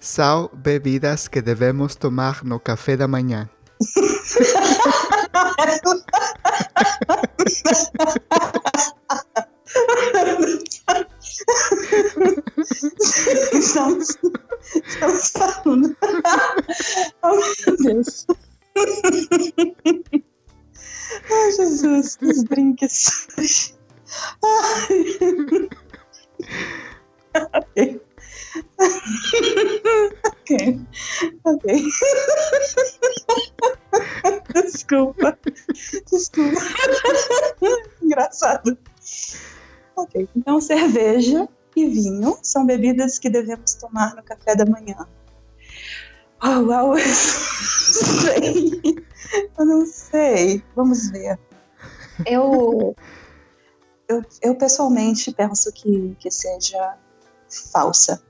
são 0.00 0.50
bebidas 0.54 1.28
que 1.28 1.42
devemos 1.42 1.94
tomar 1.94 2.42
no 2.44 2.58
café 2.58 2.96
da 2.96 3.06
manhã. 3.06 3.48
Estamos, 13.52 14.18
estamos 14.86 15.30
falando. 15.30 15.96
Oh, 17.22 17.36
meu 17.66 17.76
Deus. 17.78 18.26
Ai, 21.30 21.52
Jesus, 21.52 22.18
os 22.20 22.44
brinques. 22.44 23.28
Ai. 24.42 25.58
ok. 30.26 30.80
Ok. 31.44 31.84
Desculpa. 34.62 35.38
Desculpa. 36.10 36.60
Engraçado. 38.02 38.78
Ok. 39.96 40.28
Então, 40.36 40.60
cerveja 40.60 41.48
e 41.76 41.86
vinho 41.86 42.38
são 42.42 42.66
bebidas 42.66 43.18
que 43.18 43.30
devemos 43.30 43.74
tomar 43.74 44.14
no 44.14 44.22
café 44.22 44.54
da 44.54 44.64
manhã. 44.66 45.06
Oh, 46.42 46.60
uau, 46.66 46.96
eu 46.96 47.04
não 47.04 47.14
sei. 47.14 48.80
Eu 49.58 49.66
não 49.66 49.86
sei. 49.86 50.62
Vamos 50.76 51.10
ver. 51.10 51.38
Eu, 52.24 52.94
eu, 54.08 54.22
eu 54.42 54.54
pessoalmente 54.54 55.32
penso 55.32 55.72
que, 55.72 56.16
que 56.18 56.30
seja 56.30 56.96
falsa. 57.72 58.22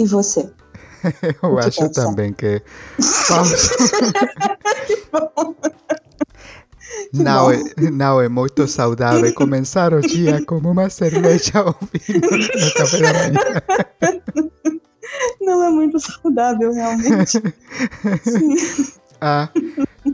E 0.00 0.06
você? 0.06 0.50
Eu 1.42 1.58
acho 1.58 1.80
pensa? 1.80 2.06
também 2.06 2.32
que 2.32 2.62
não, 7.12 7.50
é, 7.50 7.62
não 7.92 8.18
é 8.18 8.28
muito 8.28 8.66
saudável 8.66 9.30
começar 9.34 9.92
o 9.92 10.00
dia 10.00 10.42
com 10.46 10.56
uma 10.56 10.88
cerveja 10.88 11.62
ou 11.62 11.76
vinho 11.92 12.22
no 12.22 12.74
café 12.74 12.98
da 12.98 13.12
manhã. 13.12 13.34
Não 15.42 15.62
é 15.64 15.70
muito 15.70 16.00
saudável, 16.00 16.72
realmente. 16.72 17.42
Sim. 18.24 18.56
Ah, 19.20 19.50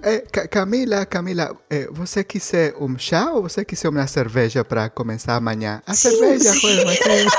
é, 0.02 0.18
Camila, 0.48 1.06
Camila, 1.06 1.56
é, 1.70 1.86
você 1.86 2.24
quiser 2.24 2.74
um 2.80 2.98
chá 2.98 3.30
ou 3.32 3.42
você 3.42 3.64
quiser 3.64 3.88
uma 3.88 4.06
cerveja 4.06 4.64
para 4.64 4.90
começar 4.90 5.36
amanhã? 5.36 5.80
A 5.86 5.94
sim, 5.94 6.10
cerveja, 6.10 6.52
sim. 6.52 6.60
foi, 6.60 6.84
mas 6.84 6.98
cerveja. 6.98 7.30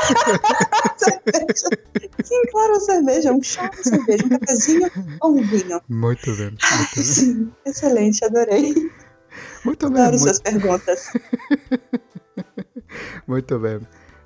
Sim, 2.24 2.42
claro, 2.52 2.74
a 2.74 2.80
cerveja, 2.80 3.34
um 3.34 3.44
chá, 3.44 3.70
uma 3.74 3.84
cerveja, 3.84 4.26
um 4.26 4.30
cafezinho 4.30 4.92
ou 5.22 5.38
um 5.38 5.44
vinho. 5.44 5.82
Muito 5.90 6.36
bem. 6.38 6.52
Muito 6.52 6.96
bem. 6.96 7.04
Sim, 7.04 7.52
excelente, 7.66 8.24
adorei. 8.24 8.74
Muito 9.66 9.90
bem. 9.90 10.02
Adoro 10.02 10.18
muito... 10.18 10.24
suas 10.24 10.40
perguntas. 10.40 11.12
muito 13.28 13.60
bem. 13.60 13.82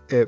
É... 0.09 0.27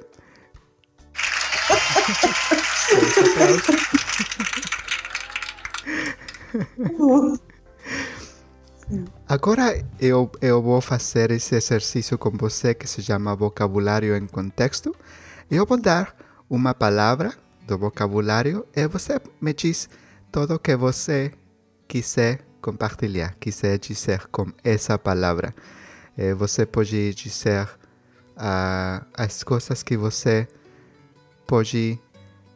Agora 9.27 9.83
eu, 9.99 10.31
eu 10.41 10.61
vou 10.61 10.81
fazer 10.81 11.31
esse 11.31 11.55
exercício 11.55 12.17
com 12.17 12.31
você 12.31 12.73
que 12.73 12.87
se 12.87 13.01
chama 13.01 13.35
vocabulário 13.35 14.15
em 14.15 14.27
contexto. 14.27 14.95
Eu 15.49 15.65
vou 15.65 15.79
dar 15.79 16.15
uma 16.49 16.73
palavra 16.73 17.33
do 17.65 17.77
vocabulário 17.77 18.65
e 18.75 18.87
você 18.87 19.19
me 19.41 19.53
diz 19.53 19.89
tudo 20.31 20.55
o 20.55 20.59
que 20.59 20.75
você 20.75 21.31
quiser 21.87 22.45
compartilhar, 22.61 23.35
quiser 23.39 23.77
dizer 23.77 24.27
com 24.27 24.51
essa 24.63 24.97
palavra. 24.97 25.53
E 26.17 26.33
você 26.33 26.65
pode 26.65 27.13
dizer 27.13 27.67
uh, 28.37 29.05
as 29.13 29.43
coisas 29.43 29.83
que 29.83 29.97
você 29.97 30.47
pode 31.47 31.99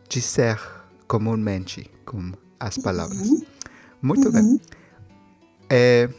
dizer 0.09 0.59
comumente 1.07 1.89
com 2.05 2.31
as 2.59 2.77
palavras. 2.77 3.27
Uhum. 3.27 3.45
Muito 4.01 4.27
uhum. 4.27 4.33
bem. 4.33 4.61
É, 5.69 6.09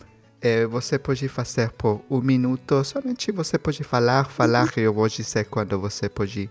é, 0.41 0.67
você 0.67 0.99
pode 0.99 1.27
fazer 1.29 1.71
por 1.73 2.03
um 2.11 2.21
minuto, 2.21 2.85
somente 2.85 3.33
você 3.33 3.59
pode 3.59 3.83
falar, 3.83 4.29
falar, 4.29 4.71
e 4.77 4.81
eu 4.81 4.93
vou 4.93 5.09
dizer 5.09 5.47
quando 5.47 5.79
você 5.81 6.09
pode 6.09 6.51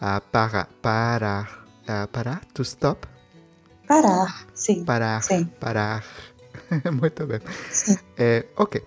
uh, 0.00 0.20
parar, 0.32 0.68
parar, 0.80 1.66
uh, 1.82 2.08
parar, 2.08 2.44
to 2.54 2.62
stop? 2.62 3.06
Parar, 3.86 4.46
sim. 4.54 4.84
Parar, 4.84 5.22
sim. 5.22 5.44
parar. 5.60 6.04
Muito 6.92 7.26
bem. 7.26 7.40
Sim. 7.70 7.96
É, 8.16 8.46
ok. 8.56 8.82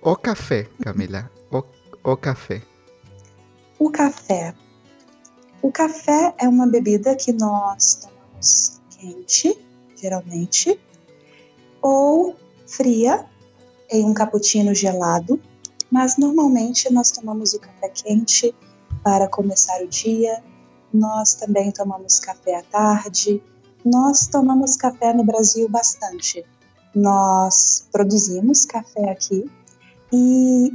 O 0.00 0.16
café, 0.16 0.68
Camila, 0.82 1.30
o, 1.50 1.62
o 2.02 2.16
café. 2.16 2.62
O 3.78 3.90
café. 3.90 4.54
O 5.60 5.72
café 5.72 6.34
é 6.38 6.48
uma 6.48 6.66
bebida 6.66 7.16
que 7.16 7.32
nós 7.32 7.96
tomamos 7.96 8.80
quente, 8.90 9.58
geralmente, 9.96 10.78
ou 11.80 12.36
fria 12.66 13.24
em 13.90 14.04
um 14.04 14.14
cappuccino 14.14 14.74
gelado, 14.74 15.40
mas 15.90 16.16
normalmente 16.16 16.92
nós 16.92 17.10
tomamos 17.10 17.54
o 17.54 17.60
café 17.60 17.88
quente 17.88 18.54
para 19.02 19.28
começar 19.28 19.82
o 19.82 19.88
dia. 19.88 20.42
Nós 20.92 21.34
também 21.34 21.70
tomamos 21.70 22.18
café 22.18 22.56
à 22.56 22.62
tarde. 22.62 23.42
Nós 23.84 24.26
tomamos 24.26 24.76
café 24.76 25.12
no 25.12 25.24
Brasil 25.24 25.68
bastante. 25.68 26.44
Nós 26.94 27.86
produzimos 27.92 28.64
café 28.64 29.10
aqui 29.10 29.50
e 30.12 30.72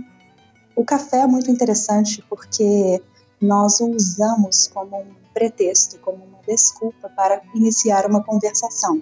o 0.75 0.83
café 0.83 1.19
é 1.21 1.27
muito 1.27 1.49
interessante 1.49 2.23
porque 2.29 3.01
nós 3.41 3.79
o 3.79 3.89
usamos 3.91 4.67
como 4.67 4.97
um 4.97 5.13
pretexto, 5.33 5.97
como 5.99 6.17
uma 6.23 6.39
desculpa 6.45 7.09
para 7.09 7.41
iniciar 7.55 8.05
uma 8.05 8.23
conversação. 8.23 9.01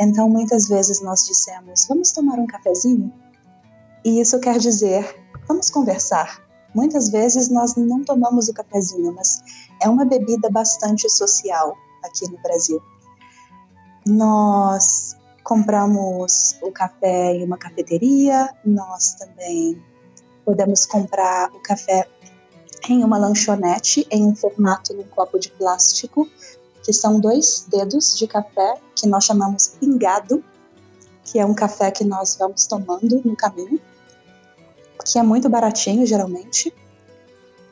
Então, 0.00 0.28
muitas 0.28 0.68
vezes 0.68 1.00
nós 1.02 1.26
dissemos: 1.26 1.86
vamos 1.88 2.12
tomar 2.12 2.38
um 2.38 2.46
cafezinho? 2.46 3.12
E 4.04 4.20
isso 4.20 4.38
quer 4.40 4.58
dizer: 4.58 5.18
vamos 5.46 5.70
conversar. 5.70 6.46
Muitas 6.74 7.10
vezes 7.10 7.48
nós 7.48 7.74
não 7.76 8.04
tomamos 8.04 8.48
o 8.48 8.54
cafezinho, 8.54 9.12
mas 9.14 9.42
é 9.82 9.88
uma 9.88 10.04
bebida 10.04 10.50
bastante 10.50 11.08
social 11.08 11.76
aqui 12.04 12.30
no 12.30 12.40
Brasil. 12.42 12.80
Nós 14.06 15.16
compramos 15.42 16.58
o 16.62 16.70
café 16.70 17.34
em 17.34 17.44
uma 17.44 17.56
cafeteria, 17.56 18.54
nós 18.64 19.14
também 19.14 19.82
podemos 20.44 20.84
comprar 20.86 21.50
o 21.54 21.60
café 21.60 22.06
em 22.88 23.02
uma 23.02 23.18
lanchonete 23.18 24.06
em 24.10 24.24
um 24.24 24.34
formato 24.36 24.94
num 24.94 25.04
copo 25.04 25.38
de 25.38 25.50
plástico 25.50 26.28
que 26.88 26.92
são 26.94 27.20
dois 27.20 27.66
dedos 27.68 28.16
de 28.16 28.26
café 28.26 28.76
que 28.96 29.06
nós 29.06 29.24
chamamos 29.24 29.76
pingado, 29.78 30.42
que 31.22 31.38
é 31.38 31.44
um 31.44 31.52
café 31.52 31.90
que 31.90 32.02
nós 32.02 32.34
vamos 32.40 32.66
tomando 32.66 33.20
no 33.26 33.36
caminho, 33.36 33.78
que 35.04 35.18
é 35.18 35.22
muito 35.22 35.50
baratinho 35.50 36.06
geralmente. 36.06 36.72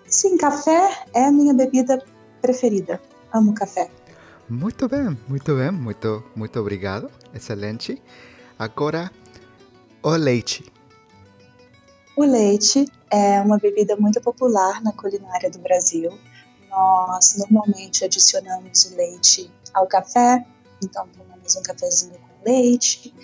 Sim, 0.07 0.37
café 0.37 1.07
é 1.15 1.25
a 1.25 1.33
minha 1.33 1.55
bebida 1.55 2.05
preferida. 2.43 3.01
Amo 3.33 3.55
café. 3.55 3.91
Muito 4.51 4.87
bem, 4.87 5.19
muito 5.27 5.57
bem, 5.57 5.71
muito, 5.71 6.23
muito 6.37 6.61
obrigado, 6.61 7.11
excelente. 7.33 8.03
Agora, 8.59 9.11
o 10.03 10.11
leite. 10.11 10.71
O 12.19 12.23
leite 12.23 12.85
é 13.11 13.41
uma 13.41 13.57
bebida 13.57 13.97
muito 13.97 14.21
popular 14.21 14.83
na 14.83 14.93
culinária 14.93 15.51
do 15.51 15.59
Brasil 15.59 16.11
nós 16.71 17.37
normalmente 17.37 18.05
adicionamos 18.05 18.85
o 18.87 18.97
leite 18.97 19.51
ao 19.73 19.87
café, 19.87 20.45
então 20.83 21.07
tomamos 21.09 21.57
um 21.57 21.63
cafezinho 21.63 22.15
com 22.15 22.45
leite. 22.51 23.15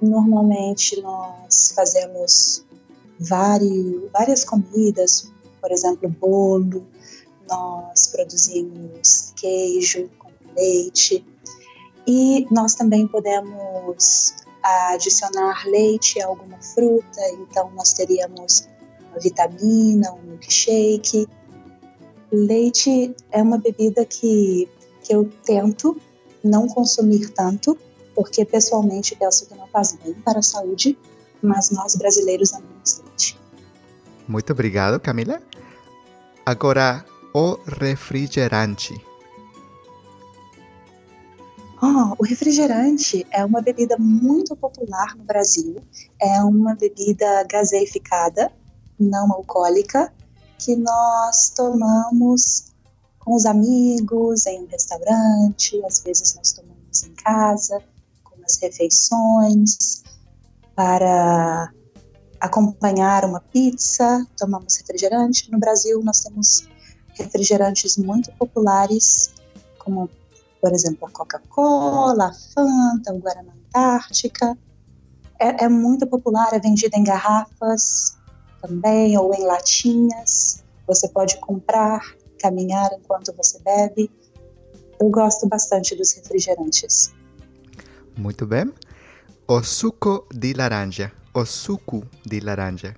Normalmente 0.00 1.00
nós 1.00 1.72
fazemos 1.74 2.64
vários, 3.18 4.10
várias 4.12 4.44
comidas, 4.44 5.32
por 5.60 5.70
exemplo, 5.70 6.08
bolo, 6.08 6.86
nós 7.48 8.08
produzimos 8.08 9.32
queijo 9.36 10.08
com 10.18 10.30
leite. 10.56 11.24
E 12.06 12.46
nós 12.50 12.74
também 12.74 13.06
podemos 13.06 14.34
adicionar 14.62 15.64
leite 15.66 16.20
a 16.20 16.26
alguma 16.26 16.60
fruta, 16.60 17.20
então 17.40 17.70
nós 17.72 17.92
teríamos 17.92 18.68
uma 19.10 19.20
vitamina, 19.20 20.12
um 20.12 20.22
milkshake 20.22 21.28
Leite 22.32 23.14
é 23.30 23.42
uma 23.42 23.58
bebida 23.58 24.06
que, 24.06 24.66
que 25.02 25.14
eu 25.14 25.30
tento 25.44 26.00
não 26.42 26.66
consumir 26.66 27.28
tanto, 27.28 27.76
porque 28.14 28.44
pessoalmente 28.44 29.14
penso 29.14 29.46
que 29.46 29.54
não 29.54 29.66
faz 29.68 29.92
bem 30.02 30.14
para 30.14 30.38
a 30.38 30.42
saúde, 30.42 30.98
mas 31.42 31.70
nós 31.70 31.94
brasileiros 31.94 32.54
amamos 32.54 33.02
leite. 33.04 33.38
Muito 34.26 34.52
obrigado, 34.52 34.98
Camila. 34.98 35.42
Agora, 36.46 37.04
o 37.34 37.58
refrigerante. 37.66 38.94
Oh, 41.82 42.14
o 42.18 42.24
refrigerante 42.24 43.26
é 43.30 43.44
uma 43.44 43.60
bebida 43.60 43.96
muito 43.98 44.56
popular 44.56 45.16
no 45.16 45.24
Brasil. 45.24 45.76
É 46.20 46.42
uma 46.42 46.74
bebida 46.74 47.44
gaseificada, 47.50 48.50
não 48.98 49.32
alcoólica, 49.32 50.12
que 50.64 50.76
nós 50.76 51.50
tomamos 51.50 52.72
com 53.18 53.34
os 53.34 53.46
amigos, 53.46 54.46
em 54.46 54.62
um 54.62 54.66
restaurante, 54.66 55.80
às 55.84 56.00
vezes 56.00 56.34
nós 56.34 56.52
tomamos 56.52 57.02
em 57.04 57.14
casa, 57.14 57.80
com 58.24 58.36
as 58.44 58.58
refeições, 58.60 60.02
para 60.74 61.72
acompanhar 62.40 63.24
uma 63.24 63.40
pizza, 63.40 64.26
tomamos 64.36 64.76
refrigerante. 64.76 65.50
No 65.50 65.58
Brasil, 65.58 66.00
nós 66.02 66.20
temos 66.20 66.68
refrigerantes 67.14 67.96
muito 67.96 68.32
populares, 68.32 69.32
como, 69.78 70.08
por 70.60 70.72
exemplo, 70.72 71.06
a 71.06 71.10
Coca-Cola, 71.10 72.26
a 72.26 72.32
Fanta, 72.32 73.12
o 73.12 73.18
Guaraná 73.18 73.52
Antártica. 73.52 74.58
É, 75.38 75.64
é 75.64 75.68
muito 75.68 76.06
popular, 76.06 76.52
é 76.52 76.58
vendida 76.58 76.96
em 76.96 77.04
garrafas 77.04 78.16
também, 78.62 79.18
ou 79.18 79.34
em 79.34 79.44
latinhas. 79.44 80.64
Você 80.86 81.08
pode 81.08 81.38
comprar, 81.38 82.00
caminhar 82.38 82.90
enquanto 82.92 83.34
você 83.36 83.58
bebe. 83.60 84.10
Eu 85.00 85.10
gosto 85.10 85.48
bastante 85.48 85.94
dos 85.96 86.12
refrigerantes. 86.12 87.12
Muito 88.16 88.46
bem. 88.46 88.72
O 89.46 89.62
suco 89.62 90.26
de 90.32 90.52
laranja 90.54 91.12
o 91.34 91.46
suco 91.46 92.06
de 92.26 92.40
laranja? 92.40 92.94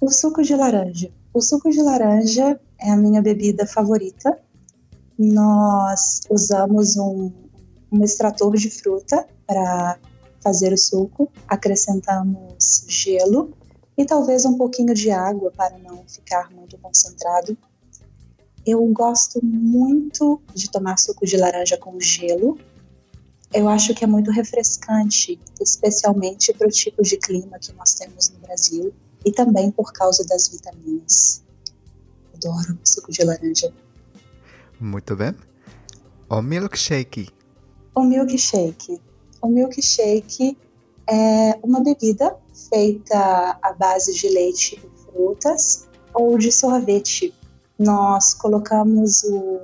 O 0.00 0.08
suco 0.08 0.40
de 0.40 0.54
laranja. 0.54 1.10
O 1.34 1.40
suco 1.40 1.68
de 1.68 1.82
laranja 1.82 2.60
é 2.78 2.92
a 2.92 2.96
minha 2.96 3.20
bebida 3.20 3.66
favorita. 3.66 4.38
Nós 5.18 6.20
usamos 6.30 6.96
um, 6.96 7.32
um 7.90 8.04
extrator 8.04 8.56
de 8.56 8.70
fruta 8.70 9.26
para 9.48 9.98
fazer 10.40 10.72
o 10.72 10.78
suco, 10.78 11.30
acrescentamos 11.48 12.84
gelo 12.88 13.52
e 14.00 14.06
talvez 14.06 14.46
um 14.46 14.56
pouquinho 14.56 14.94
de 14.94 15.10
água 15.10 15.52
para 15.54 15.76
não 15.76 16.02
ficar 16.08 16.50
muito 16.50 16.78
concentrado. 16.78 17.54
Eu 18.64 18.82
gosto 18.86 19.44
muito 19.44 20.40
de 20.54 20.70
tomar 20.70 20.98
suco 20.98 21.26
de 21.26 21.36
laranja 21.36 21.76
com 21.76 22.00
gelo, 22.00 22.58
eu 23.52 23.68
acho 23.68 23.92
que 23.94 24.02
é 24.02 24.06
muito 24.06 24.30
refrescante, 24.30 25.38
especialmente 25.60 26.50
para 26.54 26.66
o 26.66 26.70
tipo 26.70 27.02
de 27.02 27.18
clima 27.18 27.58
que 27.58 27.74
nós 27.74 27.92
temos 27.92 28.30
no 28.30 28.38
Brasil 28.38 28.94
e 29.22 29.32
também 29.32 29.70
por 29.70 29.92
causa 29.92 30.24
das 30.24 30.48
vitaminas. 30.48 31.42
Adoro 32.34 32.78
suco 32.82 33.12
de 33.12 33.22
laranja. 33.22 33.70
Muito 34.80 35.14
bem. 35.14 35.34
O 36.30 36.40
milkshake. 36.40 37.28
O 37.94 38.02
milkshake. 38.02 38.98
O 39.42 39.48
milkshake 39.48 40.56
é 41.10 41.58
uma 41.62 41.80
bebida 41.80 42.36
feita 42.70 43.58
à 43.60 43.72
base 43.72 44.14
de 44.14 44.28
leite 44.28 44.80
e 44.80 45.02
frutas 45.02 45.88
ou 46.14 46.38
de 46.38 46.52
sorvete. 46.52 47.34
Nós 47.76 48.32
colocamos 48.32 49.24
o 49.24 49.60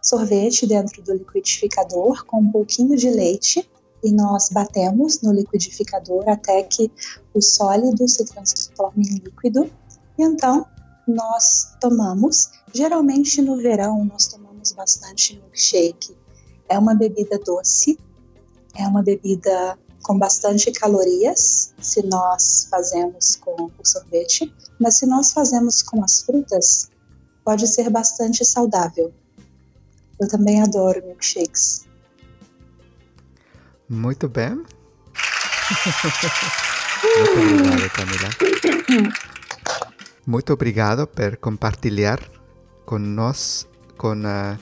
sorvete 0.00 0.66
dentro 0.66 1.02
do 1.02 1.14
liquidificador 1.14 2.24
com 2.26 2.40
um 2.40 2.52
pouquinho 2.52 2.96
de 2.96 3.10
leite 3.10 3.68
e 4.04 4.12
nós 4.12 4.50
batemos 4.50 5.20
no 5.20 5.32
liquidificador 5.32 6.28
até 6.28 6.62
que 6.62 6.92
o 7.34 7.42
sólido 7.42 8.06
se 8.06 8.24
transforme 8.24 9.02
em 9.04 9.14
líquido. 9.18 9.68
E 10.16 10.22
então 10.22 10.64
nós 11.08 11.74
tomamos. 11.80 12.50
Geralmente 12.72 13.42
no 13.42 13.56
verão 13.56 14.04
nós 14.04 14.28
tomamos 14.28 14.70
bastante 14.70 15.34
milkshake. 15.34 16.16
É 16.68 16.78
uma 16.78 16.94
bebida 16.94 17.36
doce, 17.38 17.98
é 18.76 18.86
uma 18.86 19.02
bebida 19.02 19.76
com 20.02 20.18
bastante 20.18 20.70
calorias, 20.72 21.74
se 21.80 22.04
nós 22.06 22.66
fazemos 22.70 23.36
com 23.36 23.70
o 23.78 23.84
sorvete, 23.84 24.52
mas 24.80 24.98
se 24.98 25.06
nós 25.06 25.32
fazemos 25.32 25.82
com 25.82 26.02
as 26.02 26.22
frutas, 26.22 26.90
pode 27.44 27.66
ser 27.66 27.90
bastante 27.90 28.44
saudável. 28.44 29.12
Eu 30.20 30.28
também 30.28 30.62
adoro 30.62 31.04
milkshakes. 31.06 31.86
Muito 33.88 34.28
bem. 34.28 34.50
Muito 37.16 37.32
obrigado, 37.32 37.90
Camila. 37.90 38.28
Muito 40.26 40.52
obrigado 40.52 41.06
por 41.06 41.36
compartilhar 41.38 42.20
com 42.84 42.98
nós, 42.98 43.66
com, 43.96 44.12
uh, 44.12 44.58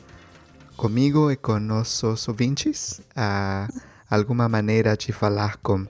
comigo 0.77 1.31
e 1.31 1.37
com 1.37 1.59
nossos 1.59 2.29
ouvintes 2.29 3.01
uh, 3.17 3.96
alguma 4.11 4.49
maneira 4.49 4.97
de 4.97 5.13
falar 5.13 5.57
com 5.59 5.87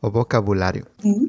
o 0.00 0.10
vocabulário. 0.10 0.86
Sim. 1.00 1.28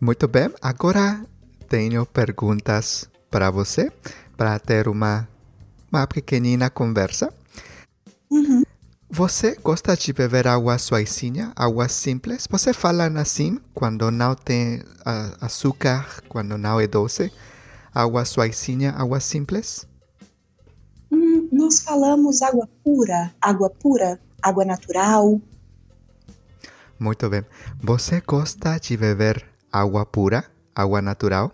Muito 0.00 0.28
bem, 0.28 0.50
agora 0.62 1.24
tenho 1.68 2.06
perguntas 2.06 3.08
para 3.30 3.50
você, 3.50 3.92
para 4.36 4.58
ter 4.58 4.88
uma 4.88 5.28
uma 5.90 6.06
pequenina 6.06 6.70
conversa. 6.70 7.32
Uhum. 8.30 8.62
Você 9.10 9.56
gosta 9.64 9.96
de 9.96 10.12
beber 10.12 10.46
água 10.46 10.76
suazinha, 10.78 11.50
água 11.56 11.88
simples? 11.88 12.46
Você 12.50 12.74
fala 12.74 13.06
assim 13.18 13.58
quando 13.72 14.10
não 14.10 14.34
tem 14.34 14.82
açúcar, 15.40 16.22
quando 16.28 16.58
não 16.58 16.78
é 16.78 16.86
doce? 16.86 17.32
Água 17.94 18.26
suazinha, 18.26 18.92
água 18.92 19.18
simples? 19.18 19.86
Hum, 21.10 21.48
nós 21.50 21.80
falamos 21.80 22.42
água 22.42 22.68
pura, 22.84 23.34
água 23.40 23.70
pura, 23.70 24.20
água 24.42 24.64
natural. 24.64 25.40
Muito 26.98 27.28
bem. 27.28 27.44
Você 27.80 28.20
gosta 28.20 28.78
de 28.78 28.96
beber 28.96 29.46
água 29.72 30.04
pura, 30.04 30.44
água 30.74 31.00
natural? 31.00 31.52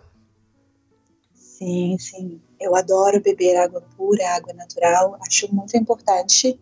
Sim, 1.33 1.97
sim. 1.99 2.41
Eu 2.59 2.75
adoro 2.75 3.21
beber 3.21 3.55
água 3.57 3.81
pura, 3.95 4.27
água 4.35 4.53
natural. 4.53 5.17
Acho 5.21 5.53
muito 5.53 5.77
importante 5.77 6.59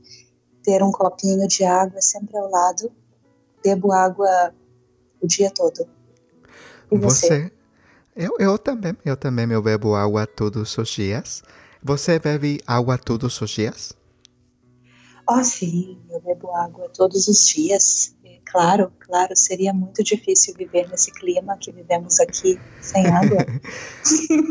ter 0.64 0.84
um 0.84 0.92
copinho 0.92 1.48
de 1.48 1.64
água 1.64 2.02
sempre 2.02 2.38
ao 2.38 2.50
lado. 2.50 2.92
Bebo 3.64 3.92
água 3.92 4.54
o 5.22 5.28
dia 5.28 5.50
todo. 5.50 5.88
E 6.92 6.98
você? 6.98 7.28
você? 7.28 7.52
Eu, 8.16 8.36
eu 8.40 8.58
também. 8.58 8.96
Eu 9.06 9.18
também 9.18 9.50
eu 9.52 9.62
bebo 9.62 9.96
água 9.96 10.28
todos 10.28 10.78
os 10.78 10.90
dias. 10.90 11.44
Você 11.82 12.20
bebe 12.20 12.62
água 12.68 12.98
todos 12.98 13.42
os 13.42 13.50
dias? 13.50 13.94
Oh, 15.28 15.44
sim. 15.44 15.98
Eu 16.10 16.22
bebo 16.22 16.54
água 16.56 16.90
todos 16.90 17.28
os 17.28 17.48
dias. 17.48 18.16
Claro, 18.46 18.92
claro, 19.00 19.36
seria 19.36 19.74
muito 19.74 20.04
difícil 20.04 20.54
viver 20.56 20.88
nesse 20.88 21.12
clima 21.12 21.58
que 21.58 21.72
vivemos 21.72 22.20
aqui 22.20 22.60
sem 22.82 23.08
água. 23.08 23.46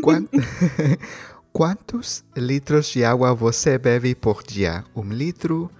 Quantos 1.53 2.25
litros 2.35 2.87
de 2.87 3.05
água 3.05 3.33
você 3.33 3.77
bebe 3.77 4.13
por 4.13 4.43
dia? 4.43 4.83
Um 4.93 5.09
litro, 5.09 5.71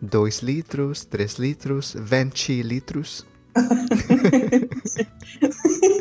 dois 0.00 0.40
litros, 0.40 1.04
três 1.04 1.34
litros, 1.34 1.96
vinte 1.98 2.62
litros? 2.62 3.26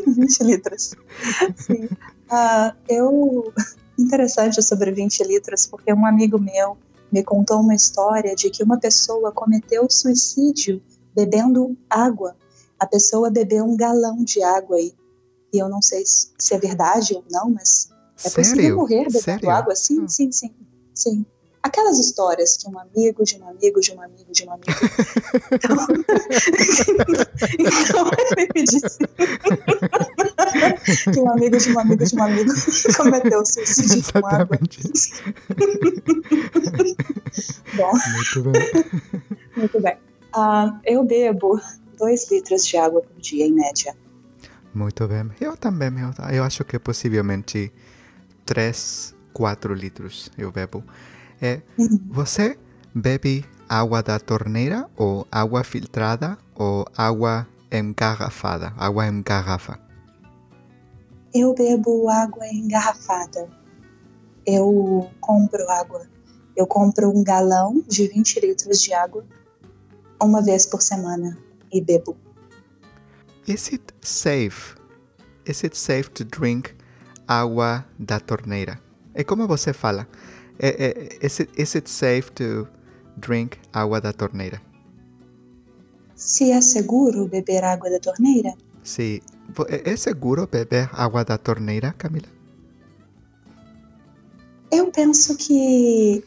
20 0.07 0.43
litros. 0.43 0.95
Sim. 1.55 1.85
Uh, 2.29 2.73
eu. 2.87 3.53
Interessante 3.99 4.61
sobre 4.63 4.91
20 4.91 5.23
litros, 5.25 5.67
porque 5.67 5.93
um 5.93 6.05
amigo 6.05 6.39
meu 6.39 6.77
me 7.11 7.23
contou 7.23 7.59
uma 7.59 7.75
história 7.75 8.35
de 8.35 8.49
que 8.49 8.63
uma 8.63 8.79
pessoa 8.79 9.31
cometeu 9.31 9.87
suicídio 9.89 10.81
bebendo 11.13 11.77
água. 11.89 12.35
A 12.79 12.85
pessoa 12.87 13.29
bebeu 13.29 13.65
um 13.65 13.75
galão 13.75 14.23
de 14.23 14.41
água 14.41 14.77
aí. 14.77 14.93
E 15.53 15.59
eu 15.59 15.67
não 15.67 15.81
sei 15.81 16.03
se 16.05 16.53
é 16.53 16.57
verdade 16.57 17.13
ou 17.13 17.23
não, 17.29 17.49
mas 17.49 17.89
é 18.23 18.29
Sério? 18.29 18.49
possível 18.49 18.75
morrer 18.77 19.03
bebendo 19.05 19.21
Sério? 19.21 19.49
água? 19.49 19.75
Sim, 19.75 20.01
hum. 20.01 20.07
sim, 20.07 20.31
sim, 20.31 20.53
sim. 20.93 21.25
Aquelas 21.61 21.99
histórias 21.99 22.57
que 22.57 22.67
um 22.67 22.79
amigo 22.79 23.23
de 23.23 23.37
um 23.39 23.47
amigo 23.47 23.81
de 23.81 23.93
um 23.93 24.01
amigo 24.01 24.31
de 24.31 24.47
um 24.47 24.51
amigo. 24.51 24.71
então, 25.51 25.77
então 27.59 28.11
ele 28.17 28.47
me 28.55 28.63
disse 28.63 28.97
que 31.13 31.19
um 31.19 31.31
amigo 31.31 31.57
de 31.57 31.71
um 31.71 31.79
amigo 31.79 32.05
de 32.05 32.15
um 32.15 32.23
amigo 32.23 32.51
cometeu 32.97 33.45
suicídio 33.45 33.99
Exatamente. 33.99 34.11
com 34.17 34.27
água. 34.27 34.59
Bom. 37.75 37.91
Muito 38.13 38.51
bem. 38.51 38.69
Muito 39.55 39.81
bem. 39.81 39.97
Uh, 40.35 40.77
eu 40.85 41.03
bebo 41.03 41.59
2 41.97 42.31
litros 42.31 42.65
de 42.65 42.77
água 42.77 43.01
por 43.01 43.21
dia, 43.21 43.45
em 43.45 43.53
média. 43.53 43.93
Muito 44.73 45.05
bem. 45.07 45.29
Eu 45.39 45.55
também. 45.57 45.91
Eu, 45.99 46.11
eu 46.33 46.43
acho 46.43 46.63
que 46.63 46.79
possivelmente 46.79 47.71
3, 48.45 49.13
4 49.33 49.73
litros 49.73 50.31
eu 50.37 50.51
bebo. 50.51 50.83
É, 51.41 51.61
uhum. 51.77 51.99
Você 52.09 52.57
bebe 52.93 53.45
água 53.67 54.03
da 54.03 54.19
torneira 54.19 54.87
ou 54.95 55.27
água 55.31 55.63
filtrada 55.63 56.37
ou 56.55 56.85
água 56.95 57.47
engarrafada? 57.71 58.73
Água 58.77 59.07
em 59.07 59.21
garrafa? 59.21 59.79
Eu 61.33 61.53
bebo 61.53 62.09
água 62.09 62.45
engarrafada. 62.47 63.49
Eu 64.45 65.09
compro 65.19 65.69
água. 65.69 66.07
Eu 66.55 66.67
compro 66.67 67.09
um 67.09 67.23
galão 67.23 67.81
de 67.87 68.07
20 68.07 68.39
litros 68.41 68.81
de 68.81 68.93
água 68.93 69.25
uma 70.21 70.41
vez 70.41 70.65
por 70.65 70.81
semana 70.81 71.37
e 71.71 71.81
bebo. 71.81 72.17
Is 73.47 73.71
it 73.71 73.93
safe? 74.01 74.75
Is 75.45 75.63
it 75.63 75.77
safe 75.77 76.09
to 76.11 76.25
drink 76.25 76.75
água 77.27 77.85
da 77.97 78.19
torneira? 78.19 78.79
E 79.15 79.23
como 79.23 79.47
você 79.47 79.73
fala? 79.73 80.07
É, 80.59 80.69
é, 80.69 81.25
is, 81.25 81.39
it, 81.39 81.51
is 81.57 81.75
it 81.75 81.89
safe 81.89 82.31
to 82.33 82.67
drink 83.17 83.57
água 83.73 83.99
da 84.01 84.13
torneira? 84.13 84.61
Se 86.15 86.51
é 86.51 86.61
seguro 86.61 87.27
beber 87.27 87.63
água 87.63 87.89
da 87.89 87.99
torneira? 87.99 88.53
Sim. 88.83 89.19
É, 89.67 89.95
seguro 89.95 90.47
beber 90.47 90.89
água 90.93 91.23
da 91.23 91.37
torneira, 91.37 91.93
Camila? 91.97 92.27
Eu 94.71 94.91
penso 94.91 95.35
que. 95.35 96.23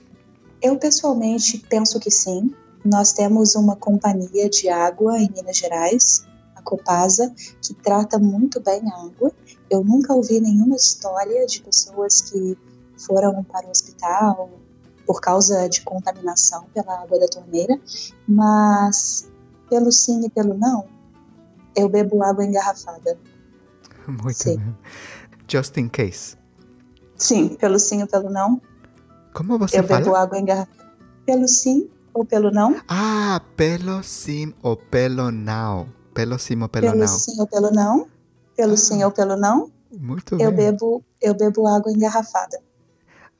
Eu 0.61 0.79
pessoalmente 0.79 1.59
penso 1.69 1.99
que 1.99 2.11
sim. 2.11 2.55
Nós 2.85 3.13
temos 3.13 3.55
uma 3.55 3.77
companhia 3.77 4.49
de 4.49 4.69
água 4.69 5.19
em 5.19 5.31
Minas 5.35 5.57
Gerais, 5.57 6.27
a 6.55 6.61
Copasa, 6.61 7.35
que 7.63 7.73
trata 7.73 8.19
muito 8.19 8.61
bem 8.61 8.83
a 8.91 9.07
água. 9.07 9.33
Eu 9.71 9.83
nunca 9.83 10.13
ouvi 10.13 10.39
nenhuma 10.41 10.77
história 10.77 11.47
de 11.47 11.63
pessoas 11.63 12.21
que 12.21 12.59
foram 12.99 13.43
para 13.43 13.67
o 13.67 13.71
hospital 13.71 14.51
por 15.07 15.21
causa 15.21 15.69
de 15.69 15.83
contaminação 15.83 16.65
pela 16.73 17.03
água 17.03 17.19
da 17.19 17.29
torneira, 17.29 17.79
mas 18.27 19.29
pelo 19.69 19.91
sim 19.93 20.25
e 20.25 20.31
pelo 20.31 20.55
não, 20.55 20.87
eu 21.77 21.89
bebo 21.89 22.23
água 22.23 22.45
engarrafada. 22.45 23.19
Muito 24.07 24.35
sim. 24.35 24.57
bem. 24.57 24.77
Just 25.49 25.77
in 25.77 25.89
case. 25.89 26.37
Sim, 27.17 27.57
pelo 27.57 27.79
sim 27.79 28.03
ou 28.03 28.09
pelo 28.09 28.31
não. 28.31 28.61
Como 29.33 29.59
você 29.59 29.79
eu 29.79 29.85
fala? 29.85 30.01
Eu 30.01 30.05
bebo 30.05 30.17
água 30.17 30.39
engarrafada. 30.39 30.85
Pelo 31.27 31.49
sim 31.49 31.91
ou 32.13 32.25
pelo 32.25 32.51
não. 32.51 32.81
Ah, 32.89 33.41
pelo 33.57 34.03
sim 34.03 34.55
ou 34.63 34.77
pelo 34.77 35.31
não. 35.31 35.89
Pelo 36.15 36.39
sim 36.39 36.61
ou 36.63 36.69
pelo, 36.69 36.91
pelo 36.91 36.97
não. 36.97 37.07
Pelo 37.07 37.19
sim 37.19 37.41
ou 37.41 37.47
pelo 37.47 37.71
não. 37.71 38.09
Pelo 38.57 38.75
ah, 38.75 38.77
sim 38.77 39.05
ou 39.05 39.11
pelo 39.11 39.37
não. 39.37 39.71
Muito 39.91 40.35
eu 40.41 40.51
bem. 40.51 40.73
Bebo, 40.73 41.05
eu 41.21 41.35
bebo 41.35 41.67
água 41.67 41.93
engarrafada. 41.93 42.61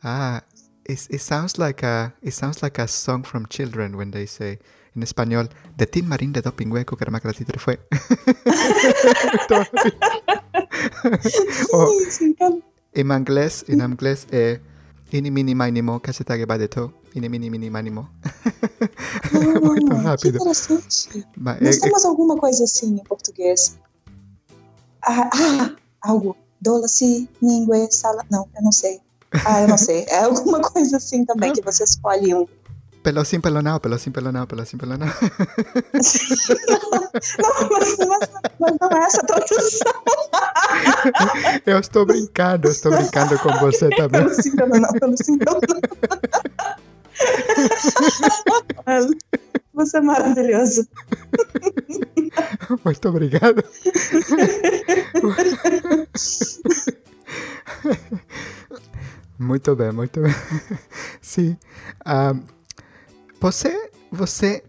Ah, 0.03 0.43
it, 0.89 1.09
it 1.11 1.19
sounds 1.19 1.57
like 1.57 1.85
a 1.85 2.13
it 2.23 2.33
sounds 2.33 2.63
like 2.63 2.81
a 2.81 2.87
song 2.87 3.23
from 3.25 3.47
children 3.49 3.97
when 3.97 4.11
they 4.11 4.27
say 4.27 4.59
en 4.95 5.03
español 5.03 5.49
de 5.77 5.87
Tim 5.87 6.07
Marín 6.07 6.33
de 6.33 6.43
Dopingüeco 6.43 6.97
que 6.97 7.05
era 7.05 7.21
que 7.21 7.59
fue. 7.59 7.81
o, 11.73 11.91
en 12.93 13.13
inglés, 13.13 13.65
en 13.69 13.81
inglés 13.81 14.27
eh, 14.31 14.61
ini 15.11 15.31
mini 15.31 15.55
mínimo 15.55 16.01
casi 16.01 16.25
te 16.25 16.45
va 16.45 16.59
de 16.59 16.69
todo. 16.69 16.93
Ini 17.15 17.29
mini 17.29 17.51
mini 17.51 17.71
mínimo. 17.71 18.11
Muito 19.63 19.95
rápido. 19.95 20.39
Que 20.39 20.39
interessante. 20.39 21.25
Mas, 21.37 21.61
Nós 21.61 21.77
é, 21.77 21.81
temos 21.81 22.05
alguma 22.05 22.37
coisa 22.37 22.65
assim 22.65 22.97
em 22.97 23.05
português. 23.05 23.79
Ah, 25.03 25.31
ah 25.33 25.77
algo. 26.01 26.37
Doce, 26.61 27.29
mingue, 27.41 27.93
sala. 27.93 28.25
Não, 28.31 28.49
eu 28.57 28.63
não 28.63 28.73
sei. 28.73 29.01
Ah, 29.45 29.63
eu 29.63 29.69
não 29.69 29.79
sei. 29.79 30.05
É 30.09 30.23
alguma 30.25 30.61
coisa 30.61 30.97
assim 30.97 31.25
também, 31.25 31.53
que 31.53 31.63
você 31.63 31.85
escolhe 31.85 32.35
um. 32.35 32.47
Pelo 33.05 33.23
sim, 33.23 33.39
pelo 33.39 33.61
não, 33.61 33.79
pelo 33.79 33.99
sim, 33.99 34.11
pelo 34.11 34.33
não, 34.33 34.47
pelo 34.47 34.65
sim, 34.65 34.79
pelo 34.79 34.97
não. 34.97 35.07
não, 35.07 35.13
mas, 37.71 37.99
mas, 37.99 38.31
mas 38.59 38.77
não 38.81 38.89
é 38.91 39.05
essa 39.05 39.21
a 39.21 39.25
tradução. 39.25 39.93
Eu 41.67 41.79
estou 41.81 42.07
brincando, 42.07 42.67
eu 42.67 42.73
estou 42.73 42.91
brincando 42.93 43.39
com 43.41 43.53
você 43.59 43.91
também. 43.91 44.23
Pelo 44.23 44.43
sim, 44.43 44.57
pelo 44.57 44.81
não, 44.81 44.91
pelo 44.95 45.15
sim, 45.19 45.37
pelo 45.37 45.61
não. 48.87 49.11
Você 49.75 49.99
é 49.99 50.01
maravilhoso. 50.01 50.89
Muito 52.87 53.09
obrigado. 53.11 53.63
Muito 59.39 59.77
bem, 59.77 59.93
muito 59.93 60.23
bem. 60.23 60.35
Sim. 61.21 61.59
Um, 62.07 62.54
você, 63.41 63.91
você 64.11 64.65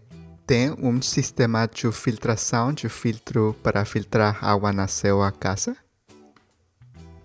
tem 0.46 0.70
um 0.72 1.00
sistema 1.02 1.66
de 1.66 1.90
filtração, 1.90 2.72
de 2.72 2.88
filtro 2.88 3.54
para 3.62 3.84
filtrar 3.84 4.44
água 4.44 4.72
na 4.72 4.86
sua 4.86 5.32
casa? 5.32 5.76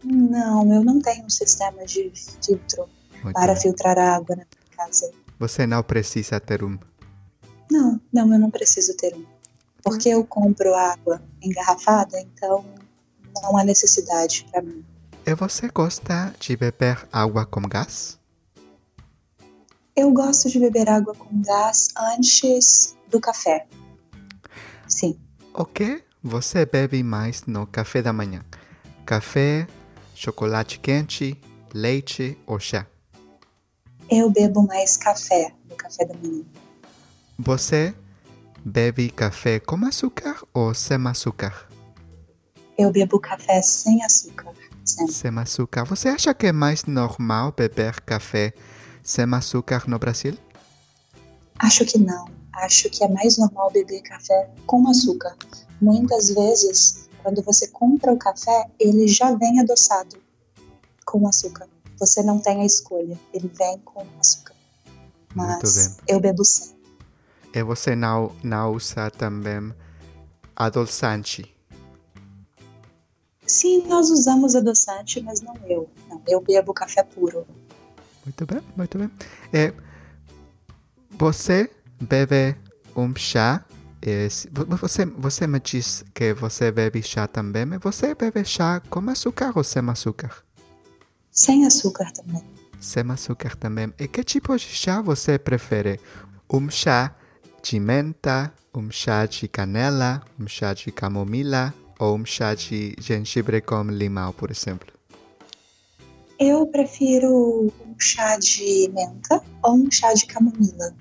Não, 0.03 0.73
eu 0.73 0.83
não 0.83 0.99
tenho 0.99 1.25
um 1.25 1.29
sistema 1.29 1.85
de 1.85 2.11
filtro 2.43 2.89
muito 3.23 3.35
para 3.35 3.53
bem. 3.53 3.61
filtrar 3.61 3.97
a 3.99 4.15
água 4.15 4.35
na 4.35 4.43
minha 4.43 4.77
casa. 4.77 5.11
Você 5.37 5.67
não 5.67 5.83
precisa 5.83 6.39
ter 6.39 6.63
um? 6.63 6.77
Não, 7.69 8.01
não, 8.11 8.33
eu 8.33 8.39
não 8.39 8.49
preciso 8.49 8.95
ter 8.97 9.15
um. 9.15 9.25
Porque 9.83 10.09
eu 10.09 10.23
compro 10.25 10.73
água 10.73 11.21
engarrafada, 11.41 12.19
então 12.19 12.65
não 13.41 13.57
há 13.57 13.63
necessidade 13.63 14.45
para 14.51 14.61
mim. 14.61 14.83
E 15.25 15.35
você 15.35 15.67
gosta 15.69 16.33
de 16.39 16.57
beber 16.57 17.07
água 17.11 17.45
com 17.45 17.61
gás? 17.61 18.19
Eu 19.95 20.11
gosto 20.11 20.49
de 20.49 20.57
beber 20.57 20.89
água 20.89 21.13
com 21.13 21.41
gás 21.41 21.89
antes 21.97 22.95
do 23.09 23.19
café. 23.19 23.67
Sim. 24.87 25.19
O 25.53 25.65
que 25.65 26.01
você 26.23 26.65
bebe 26.65 27.03
mais 27.03 27.43
no 27.45 27.67
café 27.67 28.01
da 28.01 28.13
manhã? 28.13 28.41
Café, 29.05 29.67
chocolate 30.15 30.79
quente, 30.79 31.37
leite 31.73 32.37
ou 32.47 32.57
chá? 32.57 32.87
Eu 34.09 34.29
bebo 34.29 34.65
mais 34.65 34.95
café 34.95 35.53
no 35.69 35.75
café 35.75 36.05
da 36.05 36.13
manhã. 36.13 36.43
Você 37.37 37.93
bebe 38.63 39.09
café 39.09 39.59
com 39.59 39.85
açúcar 39.85 40.41
ou 40.53 40.73
sem 40.73 41.05
açúcar? 41.05 41.67
Eu 42.77 42.91
bebo 42.91 43.19
café 43.19 43.61
sem 43.61 44.01
açúcar. 44.03 44.53
Sempre. 44.85 45.13
Sem 45.13 45.37
açúcar. 45.37 45.83
Você 45.83 46.07
acha 46.07 46.33
que 46.33 46.47
é 46.47 46.51
mais 46.51 46.85
normal 46.85 47.51
beber 47.51 47.99
café 48.01 48.53
sem 49.11 49.25
açúcar 49.33 49.89
no 49.89 49.99
Brasil? 49.99 50.37
Acho 51.59 51.83
que 51.83 51.97
não. 51.97 52.29
Acho 52.53 52.89
que 52.89 53.03
é 53.03 53.09
mais 53.09 53.37
normal 53.37 53.69
beber 53.69 54.01
café 54.03 54.49
com 54.65 54.87
açúcar. 54.87 55.35
Muitas 55.81 56.29
vezes, 56.29 57.09
quando 57.21 57.41
você 57.41 57.67
compra 57.67 58.13
o 58.13 58.17
café, 58.17 58.69
ele 58.79 59.07
já 59.09 59.35
vem 59.35 59.59
adoçado 59.59 60.15
com 61.05 61.27
açúcar. 61.27 61.67
Você 61.99 62.23
não 62.23 62.39
tem 62.39 62.61
a 62.61 62.65
escolha, 62.65 63.19
ele 63.33 63.51
vem 63.53 63.79
com 63.79 64.05
açúcar. 64.17 64.55
Mas 65.35 65.97
eu 66.07 66.21
bebo 66.21 66.45
sem. 66.45 66.73
E 67.53 67.61
você 67.63 67.95
não, 67.95 68.31
não 68.41 68.73
usa 68.73 69.11
também 69.11 69.73
adoçante? 70.55 71.53
Sim, 73.45 73.85
nós 73.87 74.09
usamos 74.09 74.55
adoçante, 74.55 75.21
mas 75.21 75.41
não 75.41 75.55
eu. 75.67 75.89
Não, 76.09 76.21
eu 76.25 76.39
bebo 76.39 76.73
café 76.73 77.03
puro. 77.03 77.45
Muito 78.25 78.45
bem, 78.45 78.61
muito 78.75 78.97
bem. 78.97 79.11
É, 79.51 79.73
você 81.11 81.69
bebe 81.99 82.55
um 82.95 83.15
chá? 83.15 83.65
É, 84.01 84.27
você, 84.79 85.05
você 85.05 85.47
me 85.47 85.59
diz 85.59 86.03
que 86.13 86.33
você 86.33 86.71
bebe 86.71 87.03
chá 87.03 87.27
também, 87.27 87.65
mas 87.65 87.79
você 87.79 88.15
bebe 88.15 88.43
chá 88.43 88.79
com 88.89 89.09
açúcar 89.09 89.53
ou 89.55 89.63
sem 89.63 89.87
açúcar? 89.89 90.43
Sem 91.31 91.65
açúcar 91.65 92.11
também. 92.11 92.43
Sem 92.79 93.09
açúcar 93.11 93.55
também. 93.55 93.93
E 93.99 94.07
que 94.07 94.23
tipo 94.23 94.55
de 94.57 94.65
chá 94.65 95.01
você 95.01 95.37
prefere? 95.37 95.99
Um 96.51 96.69
chá 96.69 97.15
de 97.61 97.79
menta, 97.79 98.51
um 98.73 98.89
chá 98.89 99.25
de 99.25 99.47
canela, 99.47 100.21
um 100.39 100.47
chá 100.47 100.73
de 100.73 100.91
camomila 100.91 101.73
ou 101.99 102.17
um 102.17 102.25
chá 102.25 102.55
de 102.55 102.95
gengibre 102.99 103.61
com 103.61 103.83
limão, 103.83 104.33
por 104.33 104.49
exemplo? 104.49 104.91
Eu 106.43 106.65
prefiro 106.65 107.71
um 107.85 107.99
chá 107.99 108.35
de 108.35 108.89
menta 108.89 109.43
ou 109.61 109.75
um 109.75 109.91
chá 109.91 110.11
de 110.11 110.25
camomila. 110.25 110.91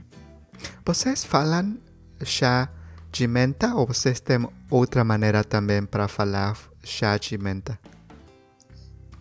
Vocês 0.84 1.24
falam 1.24 1.78
chá 2.22 2.68
de 3.10 3.26
menta 3.26 3.74
ou 3.74 3.86
vocês 3.86 4.20
têm 4.20 4.46
outra 4.70 5.02
maneira 5.02 5.42
também 5.42 5.86
para 5.86 6.06
falar 6.08 6.58
chá 6.84 7.16
de 7.16 7.38
menta? 7.38 7.78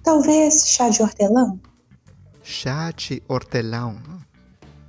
Talvez 0.03 0.67
chá 0.67 0.89
de 0.89 1.01
hortelã. 1.01 1.57
Chá 2.43 2.91
de 2.91 3.24
hortelã. 3.30 3.95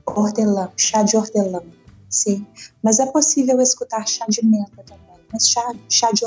Hortelã, 0.06 0.72
chá 0.76 1.04
de 1.04 1.16
hortelã, 1.16 1.62
sim. 2.08 2.44
Mas 2.82 2.98
é 2.98 3.06
possível 3.06 3.60
escutar 3.60 4.04
chá 4.08 4.26
de 4.28 4.44
menta 4.44 4.82
também. 4.82 5.24
Mas 5.32 5.48
chá, 5.48 5.62
chá, 5.88 6.10
de, 6.10 6.26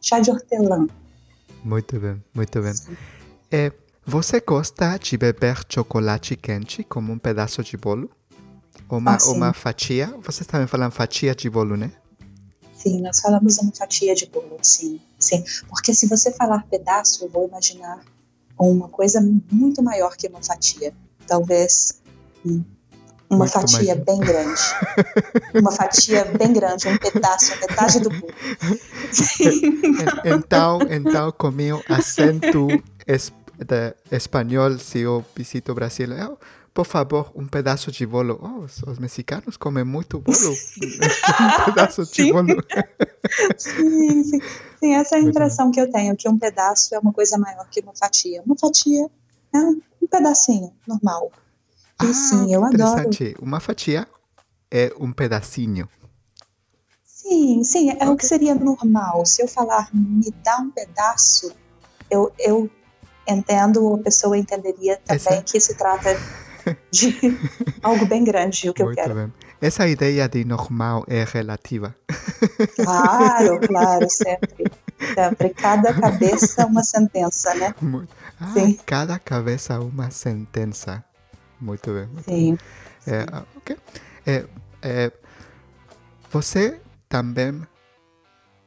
chá 0.00 0.20
de 0.20 0.30
hortelã. 0.30 0.86
Muito 1.62 2.00
bem, 2.00 2.24
muito 2.34 2.62
bem. 2.62 2.72
É, 3.50 3.72
você 4.08 4.40
gosta 4.40 4.96
de 4.96 5.18
beber 5.18 5.60
chocolate 5.68 6.34
quente 6.34 6.82
como 6.82 7.12
um 7.12 7.18
pedaço 7.18 7.62
de 7.62 7.76
bolo? 7.76 8.10
Uma, 8.88 9.16
ah, 9.16 9.32
uma 9.32 9.52
fatia? 9.52 10.14
Vocês 10.22 10.46
também 10.46 10.66
falam 10.66 10.90
fatia 10.90 11.34
de 11.34 11.50
bolo, 11.50 11.76
né? 11.76 11.92
Sim, 12.74 13.02
nós 13.02 13.20
falamos 13.20 13.58
uma 13.58 13.70
fatia 13.70 14.14
de 14.14 14.24
bolo, 14.24 14.58
sim, 14.62 14.98
sim. 15.18 15.44
Porque 15.68 15.92
se 15.92 16.06
você 16.06 16.32
falar 16.32 16.64
pedaço, 16.70 17.22
eu 17.22 17.28
vou 17.28 17.48
imaginar 17.48 18.00
uma 18.58 18.88
coisa 18.88 19.20
muito 19.52 19.82
maior 19.82 20.16
que 20.16 20.26
uma 20.26 20.42
fatia. 20.42 20.94
Talvez 21.26 22.00
hum, 22.46 22.64
uma 23.28 23.40
muito 23.40 23.52
fatia 23.52 23.94
mais... 23.94 24.04
bem 24.06 24.20
grande. 24.20 24.62
uma 25.54 25.70
fatia 25.70 26.24
bem 26.24 26.54
grande, 26.54 26.88
um 26.88 26.96
pedaço, 26.96 27.52
metade 27.60 28.00
do 28.00 28.08
bolo. 28.08 28.32
então, 30.24 30.78
então, 30.88 31.30
com 31.30 31.50
meu 31.50 31.82
acento 31.90 32.68
de 33.64 33.94
espanhol, 34.10 34.78
se 34.78 35.00
eu 35.00 35.24
visito 35.34 35.74
Brasil, 35.74 36.08
oh, 36.30 36.38
por 36.72 36.86
favor, 36.86 37.32
um 37.34 37.46
pedaço 37.46 37.90
de 37.90 38.06
bolo. 38.06 38.38
Oh, 38.40 38.90
os 38.90 38.98
mexicanos 38.98 39.56
comem 39.56 39.84
muito 39.84 40.20
bolo. 40.20 40.52
um 40.52 41.64
pedaço 41.64 42.04
de 42.04 42.32
bolo. 42.32 42.62
sim, 43.58 44.22
sim. 44.22 44.40
Sim, 44.78 44.94
essa 44.94 45.16
é 45.16 45.18
a 45.18 45.22
impressão 45.22 45.72
que 45.72 45.80
eu 45.80 45.90
tenho, 45.90 46.16
que 46.16 46.28
um 46.28 46.38
pedaço 46.38 46.94
é 46.94 46.98
uma 47.00 47.12
coisa 47.12 47.36
maior 47.36 47.68
que 47.68 47.80
uma 47.80 47.94
fatia. 47.96 48.42
Uma 48.46 48.56
fatia 48.56 49.10
é 49.52 49.58
um 49.58 50.06
pedacinho 50.08 50.72
normal. 50.86 51.32
E 52.00 52.06
ah, 52.06 52.14
sim, 52.14 52.54
eu 52.54 52.64
adoro. 52.64 53.10
Uma 53.42 53.58
fatia 53.58 54.06
é 54.70 54.92
um 55.00 55.12
pedacinho. 55.12 55.88
Sim, 57.04 57.64
sim, 57.64 57.90
é 57.90 57.94
okay. 57.94 58.08
o 58.08 58.16
que 58.16 58.24
seria 58.24 58.54
normal. 58.54 59.26
Se 59.26 59.42
eu 59.42 59.48
falar 59.48 59.90
me 59.92 60.32
dá 60.44 60.58
um 60.58 60.70
pedaço, 60.70 61.52
eu, 62.08 62.32
eu 62.38 62.70
entendo, 63.28 63.94
a 63.94 63.98
pessoa 63.98 64.36
entenderia 64.36 64.96
também 65.04 65.38
Essa... 65.38 65.42
que 65.42 65.60
se 65.60 65.74
trata 65.74 66.16
de 66.90 67.16
algo 67.82 68.06
bem 68.06 68.24
grande, 68.24 68.68
o 68.68 68.74
que 68.74 68.82
Muito 68.82 68.98
eu 68.98 69.04
quero. 69.04 69.14
Bem. 69.14 69.32
Essa 69.60 69.88
ideia 69.88 70.28
de 70.28 70.44
normal 70.44 71.04
é 71.08 71.24
relativa. 71.24 71.94
Claro, 72.76 73.60
claro, 73.66 74.06
sempre. 74.08 74.64
Sempre. 75.14 75.50
Cada 75.50 75.92
cabeça 75.92 76.66
uma 76.66 76.84
sentença, 76.84 77.54
né? 77.54 77.74
Ah, 78.40 78.52
Sim. 78.52 78.78
Cada 78.86 79.18
cabeça 79.18 79.80
uma 79.80 80.10
sentença. 80.10 81.04
Muito 81.60 81.92
bem. 81.92 82.06
Muito 82.06 82.24
Sim. 82.24 82.58
Bem. 83.06 83.14
É, 83.14 83.24
okay. 83.56 83.76
é, 84.26 84.44
é, 84.82 85.12
você 86.30 86.80
também 87.08 87.66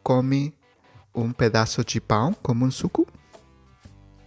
come 0.04 0.54
um 1.14 1.32
pedaço 1.32 1.86
de 1.86 2.02
pão 2.02 2.34
como 2.42 2.66
um 2.66 2.72
suco? 2.72 3.08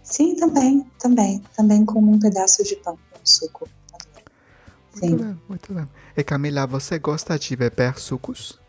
Sim, 0.05 0.35
também, 0.35 0.85
também. 0.99 1.43
Também 1.57 1.83
como 1.83 2.11
um 2.11 2.19
pedaço 2.19 2.63
de 2.63 2.75
pão 2.77 2.97
como 3.11 3.27
suco. 3.27 3.67
Sim. 4.93 5.09
Muito 5.09 5.23
bem, 5.23 5.41
muito 5.49 5.73
bem. 5.73 5.87
E 6.15 6.23
Camila, 6.23 6.65
você 6.65 6.99
gosta 6.99 7.37
de 7.37 7.55
beber 7.55 7.99
sucos? 7.99 8.59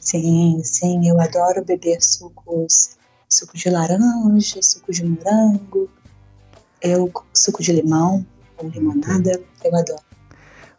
Sim, 0.00 0.60
sim, 0.64 1.08
eu 1.08 1.20
adoro 1.20 1.64
beber 1.64 2.02
sucos, 2.02 2.96
suco 3.28 3.56
de 3.56 3.70
laranja, 3.70 4.60
suco 4.60 4.92
de 4.92 5.04
morango, 5.04 5.88
eu 6.82 7.10
suco 7.32 7.62
de 7.62 7.72
limão 7.72 8.26
ou 8.58 8.68
limonada, 8.68 9.40
eu 9.62 9.76
adoro. 9.76 10.02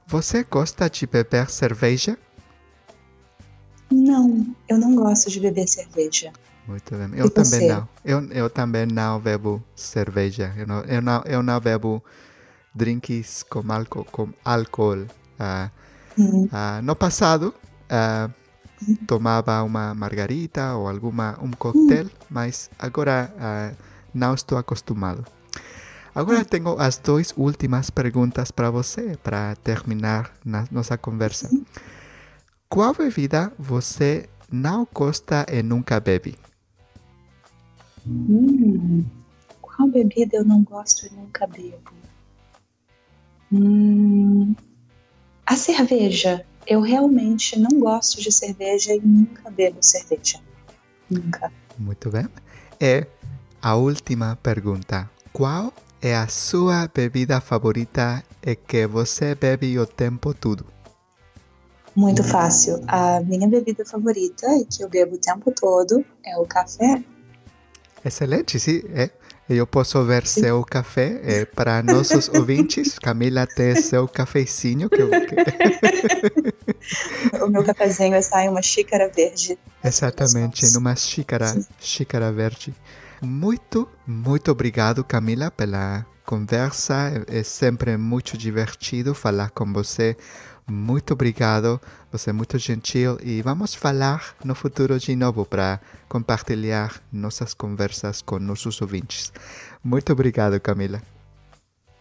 Você 0.05 0.43
gosta 0.43 0.89
de 0.89 1.07
beber 1.07 1.49
cerveja? 1.49 2.17
Não, 3.91 4.45
eu 4.67 4.77
não 4.77 4.95
gosto 4.95 5.29
de 5.29 5.39
beber 5.39 5.67
cerveja. 5.67 6.31
Muito 6.67 6.95
bem. 6.95 7.09
Eu 7.13 7.27
e 7.27 7.29
também 7.29 7.59
você? 7.59 7.67
não. 7.67 7.89
Eu, 8.03 8.31
eu 8.31 8.49
também 8.49 8.85
não 8.85 9.19
bebo 9.19 9.63
cerveja. 9.75 10.53
Eu 10.57 10.67
não, 10.67 10.79
eu 10.81 11.01
não, 11.01 11.23
eu 11.25 11.43
não 11.43 11.59
bebo 11.59 12.03
drinks 12.73 13.43
com 13.43 13.71
álcool. 13.71 14.05
Com 14.05 14.29
álcool. 14.43 15.05
Uh, 15.39 15.69
uhum. 16.17 16.45
uh, 16.45 16.81
no 16.81 16.95
passado, 16.95 17.53
uh, 17.91 18.33
tomava 19.05 19.61
uma 19.63 19.93
margarita 19.93 20.73
ou 20.75 20.89
alguma 20.89 21.37
um 21.41 21.51
coquetel, 21.51 22.09
mas 22.29 22.69
agora 22.79 23.31
não 24.13 24.33
estou 24.33 24.57
acostumado. 24.57 25.25
Agora 26.13 26.45
tenho 26.45 26.79
as 26.79 26.97
duas 26.97 27.33
últimas 27.35 27.89
perguntas 27.89 28.49
para 28.49 28.71
você, 28.71 29.17
para 29.21 29.55
terminar 29.57 30.31
na 30.45 30.65
nossa 30.71 30.97
conversa. 30.97 31.49
Qual 32.69 32.93
bebida 32.93 33.51
você 33.59 34.29
não 34.49 34.87
gosta 34.93 35.45
e 35.51 35.61
nunca 35.61 35.99
bebe? 35.99 36.37
Hum, 38.07 39.03
qual 39.61 39.87
bebida 39.87 40.37
eu 40.37 40.45
não 40.45 40.63
gosto 40.63 41.07
e 41.07 41.13
nunca 41.15 41.47
bebo? 41.47 41.91
Hum, 43.51 44.55
a 45.45 45.55
cerveja. 45.55 46.45
Eu 46.67 46.81
realmente 46.81 47.59
não 47.59 47.79
gosto 47.79 48.19
de 48.19 48.31
cerveja 48.31 48.93
e 48.93 48.99
nunca 48.99 49.49
bebo 49.51 49.77
cerveja. 49.81 50.39
Nunca. 51.09 51.51
Muito 51.77 52.09
bem. 52.09 52.27
E 52.79 53.05
a 53.61 53.75
última 53.75 54.35
pergunta. 54.41 55.09
Qual 55.31 55.71
é 56.01 56.15
a 56.15 56.27
sua 56.27 56.87
bebida 56.87 57.41
favorita 57.41 58.23
e 58.43 58.55
que 58.55 58.87
você 58.87 59.35
bebe 59.35 59.77
o 59.77 59.85
tempo 59.85 60.33
todo? 60.33 60.65
Muito 61.95 62.23
fácil. 62.23 62.83
A 62.87 63.21
minha 63.21 63.47
bebida 63.47 63.85
favorita 63.85 64.47
e 64.57 64.65
que 64.65 64.83
eu 64.83 64.89
bebo 64.89 65.15
o 65.15 65.19
tempo 65.19 65.51
todo 65.51 66.03
é 66.25 66.37
o 66.37 66.45
café. 66.45 67.03
Excelente, 68.05 68.59
sim. 68.59 68.83
É. 68.93 69.09
Eu 69.47 69.67
posso 69.67 70.03
ver 70.03 70.25
seu 70.25 70.63
café 70.63 71.19
é, 71.23 71.45
para 71.45 71.83
nossos 71.83 72.29
ouvintes. 72.29 72.97
Camila 72.97 73.45
tem 73.45 73.75
seu 73.75 74.07
cafezinho. 74.07 74.89
Que, 74.89 74.97
que... 77.31 77.43
o 77.43 77.47
meu 77.47 77.63
cafezinho 77.63 78.15
está 78.15 78.43
em 78.43 78.49
uma 78.49 78.61
xícara 78.61 79.07
verde. 79.09 79.57
Exatamente, 79.83 80.71
numa 80.73 80.95
xícara, 80.95 81.55
xícara 81.79 82.31
verde. 82.31 82.73
Muito, 83.21 83.87
muito 84.05 84.51
obrigado, 84.51 85.03
Camila, 85.03 85.51
pela 85.51 86.05
conversa. 86.25 87.23
É 87.27 87.43
sempre 87.43 87.97
muito 87.97 88.35
divertido 88.37 89.13
falar 89.13 89.51
com 89.51 89.71
você. 89.71 90.17
Muito 90.67 91.13
obrigado, 91.13 91.79
você 92.11 92.31
é 92.31 92.33
muito 92.33 92.57
gentil 92.57 93.19
e 93.21 93.39
vamos 93.43 93.75
falar 93.75 94.35
no 94.43 94.55
futuro 94.55 94.97
de 94.97 95.15
novo 95.15 95.45
para 95.45 95.79
compartilhar 96.09 97.03
nossas 97.13 97.53
conversas 97.53 98.23
com 98.23 98.39
nossos 98.39 98.81
ouvintes. 98.81 99.31
Muito 99.83 100.11
obrigado, 100.11 100.59
Camila. 100.59 101.03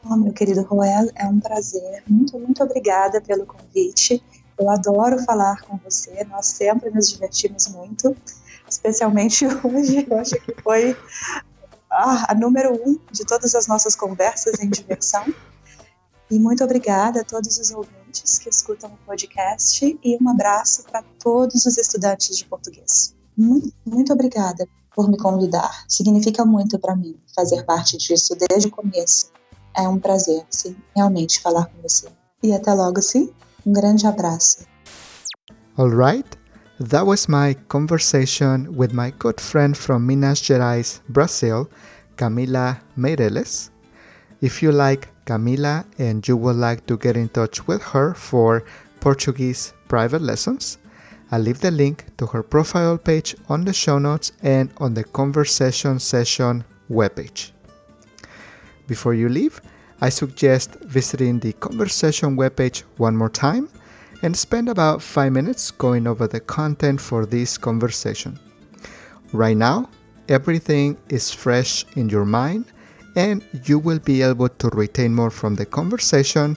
Oh, 0.03 0.17
meu 0.17 0.33
querido 0.33 0.63
Roel, 0.63 1.11
é 1.15 1.27
um 1.27 1.41
prazer. 1.41 2.05
Muito, 2.09 2.39
muito 2.39 2.65
obrigada 2.65 3.21
pelo 3.21 3.45
convite. 3.45 4.25
Eu 4.59 4.71
adoro 4.71 5.23
falar 5.25 5.61
com 5.61 5.77
você. 5.77 6.25
Nós 6.25 6.47
sempre 6.47 6.89
nos 6.89 7.11
divertimos 7.11 7.69
muito, 7.69 8.17
especialmente 8.67 9.45
hoje. 9.63 10.07
Eu 10.09 10.19
acho 10.19 10.37
que 10.37 10.55
foi 10.63 10.97
a, 11.91 12.33
a 12.33 12.35
número 12.35 12.73
um 12.73 12.99
de 13.13 13.27
todas 13.27 13.55
as 13.55 13.67
nossas 13.67 13.95
conversas 13.95 14.59
em 14.59 14.71
diversão. 14.71 15.27
E 16.31 16.39
muito 16.39 16.65
obrigada 16.65 17.21
a 17.21 17.25
todos 17.25 17.59
os 17.59 17.71
ouvintes 17.71 18.04
que 18.23 18.49
escutam 18.49 18.91
o 18.91 19.07
podcast 19.07 19.99
e 20.03 20.19
um 20.21 20.29
abraço 20.29 20.85
para 20.85 21.03
todos 21.19 21.67
os 21.67 21.77
estudantes 21.77 22.37
de 22.37 22.45
português. 22.45 23.15
Muito, 23.37 23.73
muito 23.85 24.13
obrigada 24.13 24.67
por 24.95 25.09
me 25.09 25.17
convidar. 25.17 25.85
Significa 25.89 26.45
muito 26.45 26.79
para 26.79 26.95
mim 26.95 27.17
fazer 27.35 27.65
parte 27.65 27.99
disso 27.99 28.37
desde 28.49 28.69
o 28.69 28.71
começo. 28.71 29.31
É 29.77 29.89
um 29.89 29.99
prazer, 29.99 30.45
sim, 30.49 30.77
realmente 30.95 31.41
falar 31.41 31.67
com 31.67 31.83
você. 31.83 32.09
E 32.43 32.53
até 32.53 32.73
logo, 32.73 33.03
sim. 33.03 33.33
Um 33.67 33.73
grande 33.73 34.07
abraço. 34.07 34.67
All 35.77 35.91
right. 35.91 36.29
That 36.79 37.07
was 37.07 37.27
my 37.29 37.55
conversation 37.69 38.69
with 38.77 38.93
my 38.93 39.13
good 39.13 39.41
friend 39.41 39.77
from 39.77 40.01
Minas 40.07 40.39
Gerais, 40.39 41.01
Brazil, 41.09 41.69
Camila 42.17 42.79
Meireles. 42.97 43.74
If 44.45 44.63
you 44.63 44.73
like 44.73 45.09
Camila 45.25 45.87
and 45.99 46.29
you 46.29 46.37
would 46.37 46.57
like 46.57 46.85
to 46.89 46.99
get 46.99 47.17
in 47.17 47.31
touch 47.31 47.67
with 47.67 47.83
her 47.95 48.13
for 48.13 48.63
Portuguese 49.01 49.73
private 49.89 50.21
lessons, 50.21 50.77
I'll 51.31 51.41
leave 51.41 51.61
the 51.61 51.71
link 51.71 52.05
to 52.19 52.27
her 52.27 52.43
profile 52.43 52.99
page 52.99 53.35
on 53.49 53.65
the 53.65 53.73
show 53.73 53.99
notes 53.99 54.33
and 54.43 54.71
on 54.77 54.93
the 54.93 55.05
conversation 55.05 55.99
session 55.99 56.63
webpage. 56.91 57.53
Before 58.87 59.15
you 59.15 59.31
leave, 59.31 59.63
I 60.03 60.11
suggest 60.11 60.75
visiting 60.83 61.39
the 61.39 61.55
conversation 61.55 62.37
webpage 62.37 62.83
one 62.99 63.17
more 63.17 63.31
time 63.31 63.71
and 64.21 64.37
spend 64.37 64.69
about 64.69 65.01
5 65.01 65.33
minutes 65.33 65.71
going 65.71 66.07
over 66.07 66.27
the 66.27 66.41
content 66.41 67.01
for 67.01 67.25
this 67.25 67.57
conversation. 67.57 68.39
Right 69.33 69.57
now, 69.57 69.89
everything 70.29 70.99
is 71.09 71.31
fresh 71.31 71.87
in 71.97 72.11
your 72.11 72.27
mind 72.27 72.67
and 73.17 73.45
you 73.65 73.79
will 73.79 73.99
be 73.99 74.23
able 74.23 74.49
to 74.49 74.69
retain 74.69 75.15
more 75.15 75.31
from 75.31 75.55
the 75.55 75.67
conversation 75.67 76.57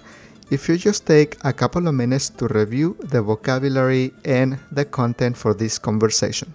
if 0.49 0.70
you 0.70 0.78
just 0.78 1.05
take 1.05 1.38
a 1.43 1.51
couple 1.51 1.88
of 1.88 1.93
minutes 1.93 2.30
to 2.30 2.47
review 2.47 2.95
the 2.99 3.22
vocabulary 3.22 4.14
and 4.24 4.58
the 4.72 4.86
content 4.86 5.36
for 5.36 5.53
this 5.53 5.78
conversation. 5.78 6.53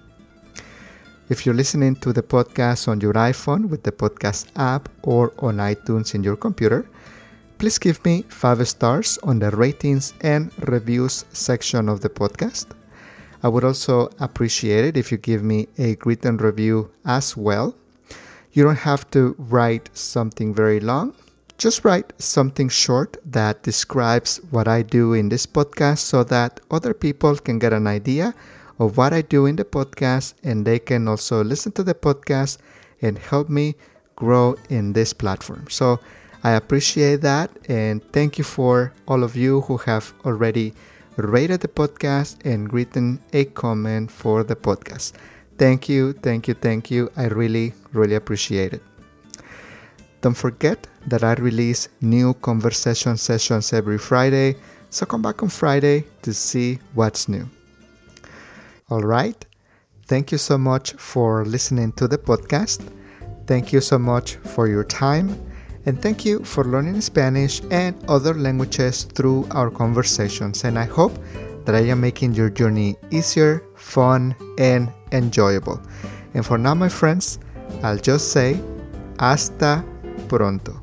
If 1.29 1.47
you're 1.47 1.55
listening 1.55 1.97
to 1.97 2.13
the 2.13 2.23
podcast 2.23 2.89
on 2.89 3.01
your 3.01 3.15
iPhone 3.15 3.69
with 3.69 3.83
the 3.85 3.93
podcast 3.93 4.47
app 4.57 4.89
or 5.03 5.33
on 5.39 5.59
iTunes 5.59 6.15
in 6.15 6.25
your 6.25 6.37
computer, 6.37 6.87
please 7.59 7.79
give 7.79 8.05
me 8.05 8.23
five 8.29 8.67
stars 8.67 9.19
on 9.23 9.39
the 9.39 9.51
ratings 9.51 10.15
and 10.21 10.51
reviews 10.69 11.25
section 11.33 11.89
of 11.89 12.01
the 12.01 12.09
podcast. 12.09 12.67
I 13.43 13.49
would 13.49 13.65
also 13.65 14.11
appreciate 14.21 14.85
it 14.85 14.97
if 14.97 15.13
you 15.13 15.19
give 15.19 15.43
me 15.43 15.69
a 15.79 15.97
written 16.05 16.39
review 16.39 16.91
as 17.05 17.37
well 17.37 17.75
you 18.53 18.63
don't 18.63 18.85
have 18.85 19.11
to 19.11 19.35
write 19.39 19.89
something 19.95 20.55
very 20.55 20.81
long. 20.81 21.15
Just 21.59 21.85
write 21.85 22.13
something 22.21 22.69
short 22.69 23.17
that 23.25 23.63
describes 23.63 24.41
what 24.51 24.69
I 24.69 24.83
do 24.83 25.13
in 25.13 25.29
this 25.29 25.47
podcast 25.47 25.99
so 25.99 26.25
that 26.25 26.61
other 26.71 26.93
people 26.93 27.37
can 27.37 27.59
get 27.59 27.73
an 27.73 27.87
idea 27.87 28.35
of 28.79 28.97
what 28.97 29.13
I 29.13 29.23
do 29.23 29.47
in 29.47 29.57
the 29.57 29.65
podcast 29.65 30.35
and 30.43 30.67
they 30.67 30.79
can 30.79 31.09
also 31.09 31.43
listen 31.45 31.73
to 31.73 31.83
the 31.83 31.95
podcast 31.95 32.59
and 33.01 33.19
help 33.19 33.49
me 33.49 33.77
grow 34.17 34.57
in 34.69 34.93
this 34.93 35.13
platform. 35.13 35.67
So 35.69 36.01
I 36.43 36.53
appreciate 36.53 37.21
that 37.21 37.51
and 37.69 38.03
thank 38.13 38.39
you 38.39 38.45
for 38.45 38.93
all 39.07 39.23
of 39.23 39.37
you 39.37 39.63
who 39.63 39.77
have 39.79 40.13
already 40.25 40.75
rated 41.17 41.61
the 41.61 41.69
podcast 41.69 42.45
and 42.45 42.73
written 42.73 43.21
a 43.33 43.45
comment 43.45 44.11
for 44.11 44.43
the 44.43 44.57
podcast. 44.57 45.13
Thank 45.63 45.89
you, 45.89 46.13
thank 46.13 46.49
you, 46.49 46.55
thank 46.55 46.91
you. 46.91 47.09
I 47.17 47.27
really, 47.27 47.73
really 47.93 48.17
appreciate 48.17 48.73
it. 48.73 48.83
Don't 50.21 50.35
forget 50.35 50.89
that 51.07 51.23
I 51.23 51.35
release 51.35 51.89
new 52.01 52.35
conversation 52.35 53.17
sessions 53.17 53.73
every 53.73 53.99
Friday, 53.99 54.57
so 54.91 55.07
come 55.07 55.23
back 55.23 55.41
on 55.41 55.51
Friday 55.51 56.03
to 56.23 56.35
see 56.35 56.81
what's 56.95 57.29
new. 57.29 57.49
All 58.91 59.03
right. 59.03 59.39
Thank 60.09 60.33
you 60.33 60.39
so 60.39 60.59
much 60.59 60.95
for 60.95 61.45
listening 61.45 61.93
to 61.93 62.09
the 62.09 62.19
podcast. 62.19 62.83
Thank 63.47 63.73
you 63.73 63.81
so 63.81 64.01
much 64.01 64.35
for 64.43 64.67
your 64.67 64.83
time. 64.83 65.29
And 65.87 66.03
thank 66.03 66.25
you 66.25 66.43
for 66.43 66.65
learning 66.65 67.01
Spanish 67.03 67.63
and 67.71 67.95
other 68.09 68.35
languages 68.35 69.05
through 69.05 69.47
our 69.53 69.71
conversations. 69.71 70.65
And 70.65 70.77
I 70.77 70.87
hope 70.87 71.17
that 71.67 71.77
I 71.77 71.83
am 71.83 72.01
making 72.01 72.35
your 72.35 72.51
journey 72.51 72.97
easier, 73.13 73.63
fun, 73.77 74.35
and 74.59 74.93
enjoyable. 75.13 75.81
And 76.35 76.45
for 76.45 76.59
now, 76.59 76.75
my 76.75 76.89
friends, 76.89 77.39
I'll 77.83 77.99
just 77.99 78.33
say 78.33 78.61
hasta 79.19 79.85
pronto. 80.29 80.81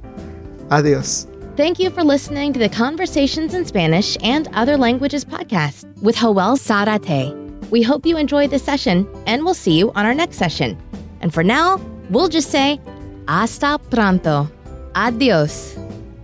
Adios. 0.72 1.28
Thank 1.56 1.80
you 1.80 1.90
for 1.90 2.04
listening 2.04 2.54
to 2.54 2.60
the 2.60 2.70
Conversations 2.70 3.54
in 3.54 3.66
Spanish 3.66 4.16
and 4.24 4.48
Other 4.54 4.78
Languages 4.78 5.26
podcast 5.26 5.86
with 6.02 6.16
Joel 6.16 6.56
Sarate. 6.56 7.36
We 7.70 7.82
hope 7.82 8.06
you 8.06 8.18
enjoyed 8.18 8.50
this 8.50 8.64
session 8.64 9.08
and 9.28 9.44
we'll 9.44 9.54
see 9.54 9.78
you 9.78 9.92
on 9.92 10.06
our 10.06 10.14
next 10.14 10.38
session. 10.38 10.78
And 11.22 11.34
for 11.34 11.44
now, 11.44 11.82
we'll 12.10 12.30
just 12.30 12.50
say 12.50 12.80
hasta 13.28 13.78
pronto. 13.90 14.50
Adios. 14.96 15.78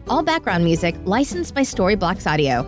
All 0.08 0.24
background 0.24 0.64
music 0.64 0.96
licensed 1.04 1.54
by 1.54 1.62
Storyblocks 1.62 2.26
Audio. 2.26 2.64